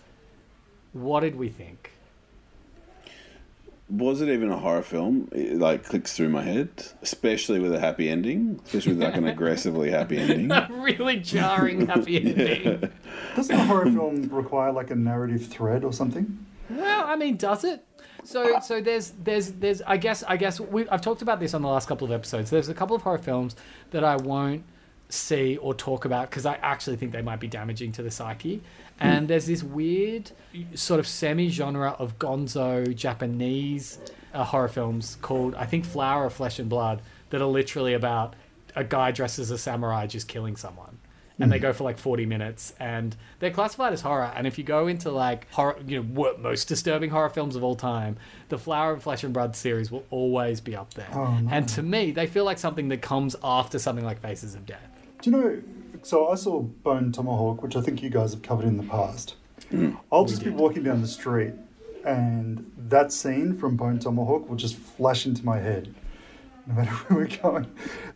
What 0.93 1.21
did 1.21 1.35
we 1.37 1.49
think? 1.49 1.91
Was 3.91 4.23
it 4.23 4.29
even 4.31 4.51
a 4.51 4.59
horror 4.59 4.83
film? 4.83 5.29
It 5.33 5.59
like 5.59 5.85
clicks 5.85 6.15
through 6.17 6.31
my 6.31 6.43
head, 6.43 6.71
especially 7.03 7.59
with 7.61 7.75
a 7.75 7.79
happy 7.79 8.09
ending, 8.09 8.61
especially 8.65 8.95
with 8.95 9.03
like 9.03 9.17
an 9.17 9.27
aggressively 9.29 9.91
happy 9.91 10.17
ending. 10.17 10.51
a 10.51 10.69
really 10.71 11.17
jarring 11.17 11.87
happy 11.89 12.17
ending. 12.17 12.91
doesn't 13.37 13.55
a 13.55 13.65
horror 13.67 13.85
film 13.85 14.29
require 14.31 14.73
like 14.73 14.91
a 14.91 14.97
narrative 14.97 15.47
thread 15.47 15.85
or 15.85 15.93
something? 15.93 16.47
Well, 16.71 17.05
I 17.07 17.17
mean, 17.17 17.37
does 17.37 17.63
it? 17.65 17.85
So, 18.25 18.59
so 18.61 18.81
there's, 18.81 19.13
there's, 19.23 19.53
there's. 19.53 19.83
I 19.83 19.99
guess, 19.99 20.23
I 20.23 20.39
guess 20.39 20.59
we. 20.59 20.89
I've 20.89 21.03
talked 21.03 21.21
about 21.21 21.39
this 21.41 21.53
on 21.53 21.61
the 21.61 21.69
last 21.69 21.87
couple 21.87 22.07
of 22.07 22.13
episodes. 22.13 22.49
There's 22.49 22.71
a 22.71 22.75
couple 22.75 22.97
of 22.97 23.03
horror 23.03 23.19
films 23.19 23.55
that 23.91 24.03
I 24.03 24.17
won't 24.17 24.65
see 25.15 25.57
or 25.59 25.75
talk 25.75 26.05
about 26.05 26.31
because 26.31 26.47
I 26.47 26.55
actually 26.57 26.97
think 26.97 27.13
they 27.13 27.23
might 27.23 27.41
be 27.41 27.49
damaging 27.49 27.93
to 27.93 28.03
the 28.03 28.11
psyche. 28.11 28.63
And 29.01 29.27
there's 29.27 29.47
this 29.47 29.63
weird 29.63 30.31
sort 30.75 31.01
of 31.01 31.07
semi-genre 31.07 31.97
of 31.99 32.19
gonzo 32.19 32.95
Japanese 32.95 33.99
uh, 34.33 34.45
horror 34.45 34.69
films 34.69 35.17
called, 35.21 35.55
I 35.57 35.67
think, 35.67 35.85
Flower 35.85 36.27
of 36.27 36.33
Flesh 36.33 36.59
and 36.59 36.69
Blood 36.69 37.03
that 37.31 37.41
are 37.41 37.47
literally 37.47 37.95
about 37.95 38.35
a 38.77 38.85
guy 38.85 39.11
dressed 39.11 39.39
as 39.39 39.51
a 39.51 39.59
samurai 39.59 40.07
just 40.07 40.29
killing 40.29 40.57
someone. 40.57 40.99
And 41.37 41.51
they 41.51 41.59
go 41.59 41.73
for 41.73 41.83
like 41.83 41.99
40 41.99 42.27
minutes 42.27 42.75
and 42.79 43.17
they're 43.41 43.51
classified 43.51 43.93
as 43.93 44.01
horror. 44.01 44.33
And 44.37 44.47
if 44.47 44.57
you 44.57 44.63
go 44.63 44.87
into 44.87 45.11
like 45.11 45.51
horror 45.51 45.77
you 45.85 45.97
know 45.97 46.05
what 46.05 46.41
most 46.41 46.69
disturbing 46.69 47.11
horror 47.11 47.29
films 47.29 47.57
of 47.57 47.65
all 47.65 47.75
time 47.75 48.19
the 48.51 48.59
flower 48.59 48.93
of 48.93 49.03
flesh 49.03 49.25
and 49.25 49.35
blood 49.35 49.57
series 49.57 49.91
will 49.91 50.07
always 50.11 50.61
be 50.61 50.77
up 50.77 50.95
there. 50.95 51.09
Oh, 51.13 51.37
no. 51.41 51.51
and 51.51 51.69
to 51.71 51.83
me 51.83 52.13
they 52.13 52.29
feel 52.29 52.45
like 52.45 52.59
something 52.59 52.87
that 52.91 53.03
comes 53.03 53.35
after 53.43 53.81
something 53.81 54.05
like 54.05 54.21
faces 54.23 54.55
of 54.55 54.65
death 54.65 54.94
Do 55.25 55.31
you 55.31 55.37
know? 55.39 55.63
So 56.03 56.29
I 56.29 56.35
saw 56.35 56.61
Bone 56.61 57.11
Tomahawk, 57.11 57.63
which 57.63 57.77
I 57.77 57.81
think 57.81 58.03
you 58.03 58.11
guys 58.11 58.35
have 58.35 58.43
covered 58.43 58.67
in 58.67 58.77
the 58.77 58.83
past. 58.83 59.37
Mm. 59.73 59.99
I'll 60.13 60.27
just 60.27 60.45
be 60.45 60.51
walking 60.51 60.83
down 60.83 61.01
the 61.01 61.09
street, 61.09 61.55
and 62.05 62.71
that 62.77 63.11
scene 63.11 63.57
from 63.57 63.75
Bone 63.75 63.99
Tomahawk 63.99 64.47
will 64.51 64.57
just 64.57 64.77
flash 64.77 65.25
into 65.25 65.43
my 65.43 65.61
head, 65.61 65.95
no 66.67 66.75
matter 66.75 66.91
where 67.09 67.21
we're 67.21 67.39
going. 67.39 67.67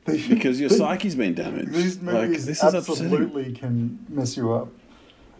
Because 0.04 0.60
your 0.60 0.68
psyche's 0.68 1.14
been 1.14 1.32
damaged. 1.32 1.72
These 1.72 2.02
like 2.02 2.14
movies 2.14 2.44
this 2.44 2.62
is 2.62 2.74
absolutely 2.74 3.54
can 3.54 4.04
mess 4.10 4.36
you 4.36 4.52
up. 4.52 4.68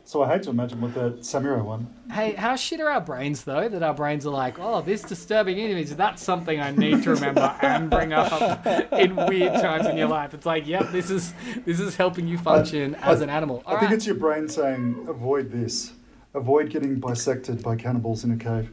So 0.08 0.22
I 0.22 0.28
hate 0.32 0.44
to 0.44 0.50
imagine 0.50 0.80
what 0.80 0.94
the 0.94 1.18
samurai 1.20 1.60
one. 1.60 1.86
Hey, 2.10 2.32
how 2.32 2.56
shit 2.56 2.80
are 2.80 2.88
our 2.88 3.02
brains 3.02 3.44
though? 3.44 3.68
That 3.68 3.82
our 3.82 3.92
brains 3.92 4.24
are 4.24 4.30
like, 4.30 4.58
oh, 4.58 4.80
this 4.80 5.02
disturbing 5.02 5.58
image. 5.58 5.90
That's 5.90 6.22
something 6.22 6.58
I 6.58 6.70
need 6.70 7.02
to 7.02 7.10
remember 7.10 7.54
and 7.60 7.90
bring 7.90 8.14
up 8.14 8.66
in 8.90 9.14
weird 9.14 9.52
times 9.60 9.86
in 9.86 9.98
your 9.98 10.08
life. 10.08 10.32
It's 10.32 10.46
like, 10.46 10.66
yep, 10.66 10.92
this 10.92 11.10
is 11.10 11.34
this 11.66 11.78
is 11.78 11.94
helping 11.94 12.26
you 12.26 12.38
function 12.38 12.94
as 12.94 13.20
an 13.20 13.28
animal. 13.28 13.62
I 13.66 13.78
think 13.80 13.92
it's 13.92 14.06
your 14.06 14.14
brain 14.14 14.48
saying, 14.48 15.04
avoid 15.10 15.50
this. 15.50 15.92
Avoid 16.32 16.70
getting 16.70 16.98
bisected 16.98 17.62
by 17.62 17.76
cannibals 17.76 18.24
in 18.24 18.30
a 18.30 18.36
cave. 18.38 18.70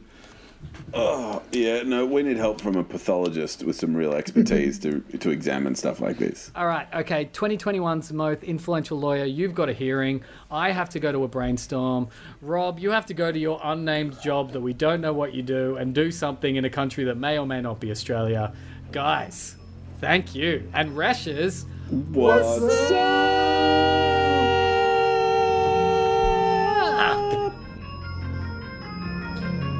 Oh, 0.94 1.42
yeah, 1.52 1.82
no, 1.82 2.06
we 2.06 2.22
need 2.22 2.36
help 2.36 2.60
from 2.60 2.76
a 2.76 2.84
pathologist 2.84 3.62
with 3.64 3.76
some 3.76 3.94
real 3.94 4.14
expertise 4.14 4.78
to, 4.80 5.00
to 5.20 5.30
examine 5.30 5.74
stuff 5.74 6.00
like 6.00 6.18
this. 6.18 6.50
All 6.54 6.66
right, 6.66 6.86
okay. 6.94 7.28
2021's 7.32 8.12
most 8.12 8.42
influential 8.44 8.98
lawyer. 8.98 9.24
You've 9.24 9.54
got 9.54 9.68
a 9.68 9.72
hearing. 9.72 10.22
I 10.50 10.70
have 10.70 10.88
to 10.90 11.00
go 11.00 11.12
to 11.12 11.24
a 11.24 11.28
brainstorm. 11.28 12.08
Rob, 12.40 12.78
you 12.78 12.90
have 12.92 13.06
to 13.06 13.14
go 13.14 13.30
to 13.32 13.38
your 13.38 13.60
unnamed 13.62 14.20
job 14.22 14.52
that 14.52 14.60
we 14.60 14.72
don't 14.72 15.00
know 15.00 15.12
what 15.12 15.34
you 15.34 15.42
do 15.42 15.76
and 15.76 15.94
do 15.94 16.10
something 16.10 16.56
in 16.56 16.64
a 16.64 16.70
country 16.70 17.04
that 17.04 17.16
may 17.16 17.38
or 17.38 17.46
may 17.46 17.60
not 17.60 17.80
be 17.80 17.90
Australia. 17.90 18.52
Guys, 18.92 19.56
thank 20.00 20.34
you. 20.34 20.70
And 20.72 20.96
Rashes, 20.96 21.66
What's 21.90 22.60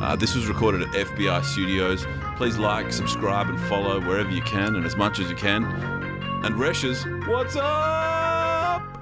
Uh, 0.06 0.14
this 0.14 0.36
was 0.36 0.46
recorded 0.46 0.82
at 0.82 0.88
FBI 0.94 1.44
Studios. 1.44 2.06
Please 2.36 2.56
like, 2.58 2.92
subscribe, 2.92 3.48
and 3.48 3.58
follow 3.62 3.98
wherever 4.00 4.30
you 4.30 4.40
can 4.42 4.76
and 4.76 4.86
as 4.86 4.94
much 4.94 5.18
as 5.18 5.28
you 5.28 5.34
can. 5.34 5.64
And 6.44 6.54
Reshes, 6.54 7.04
what's 7.26 7.56
up? 7.56 8.95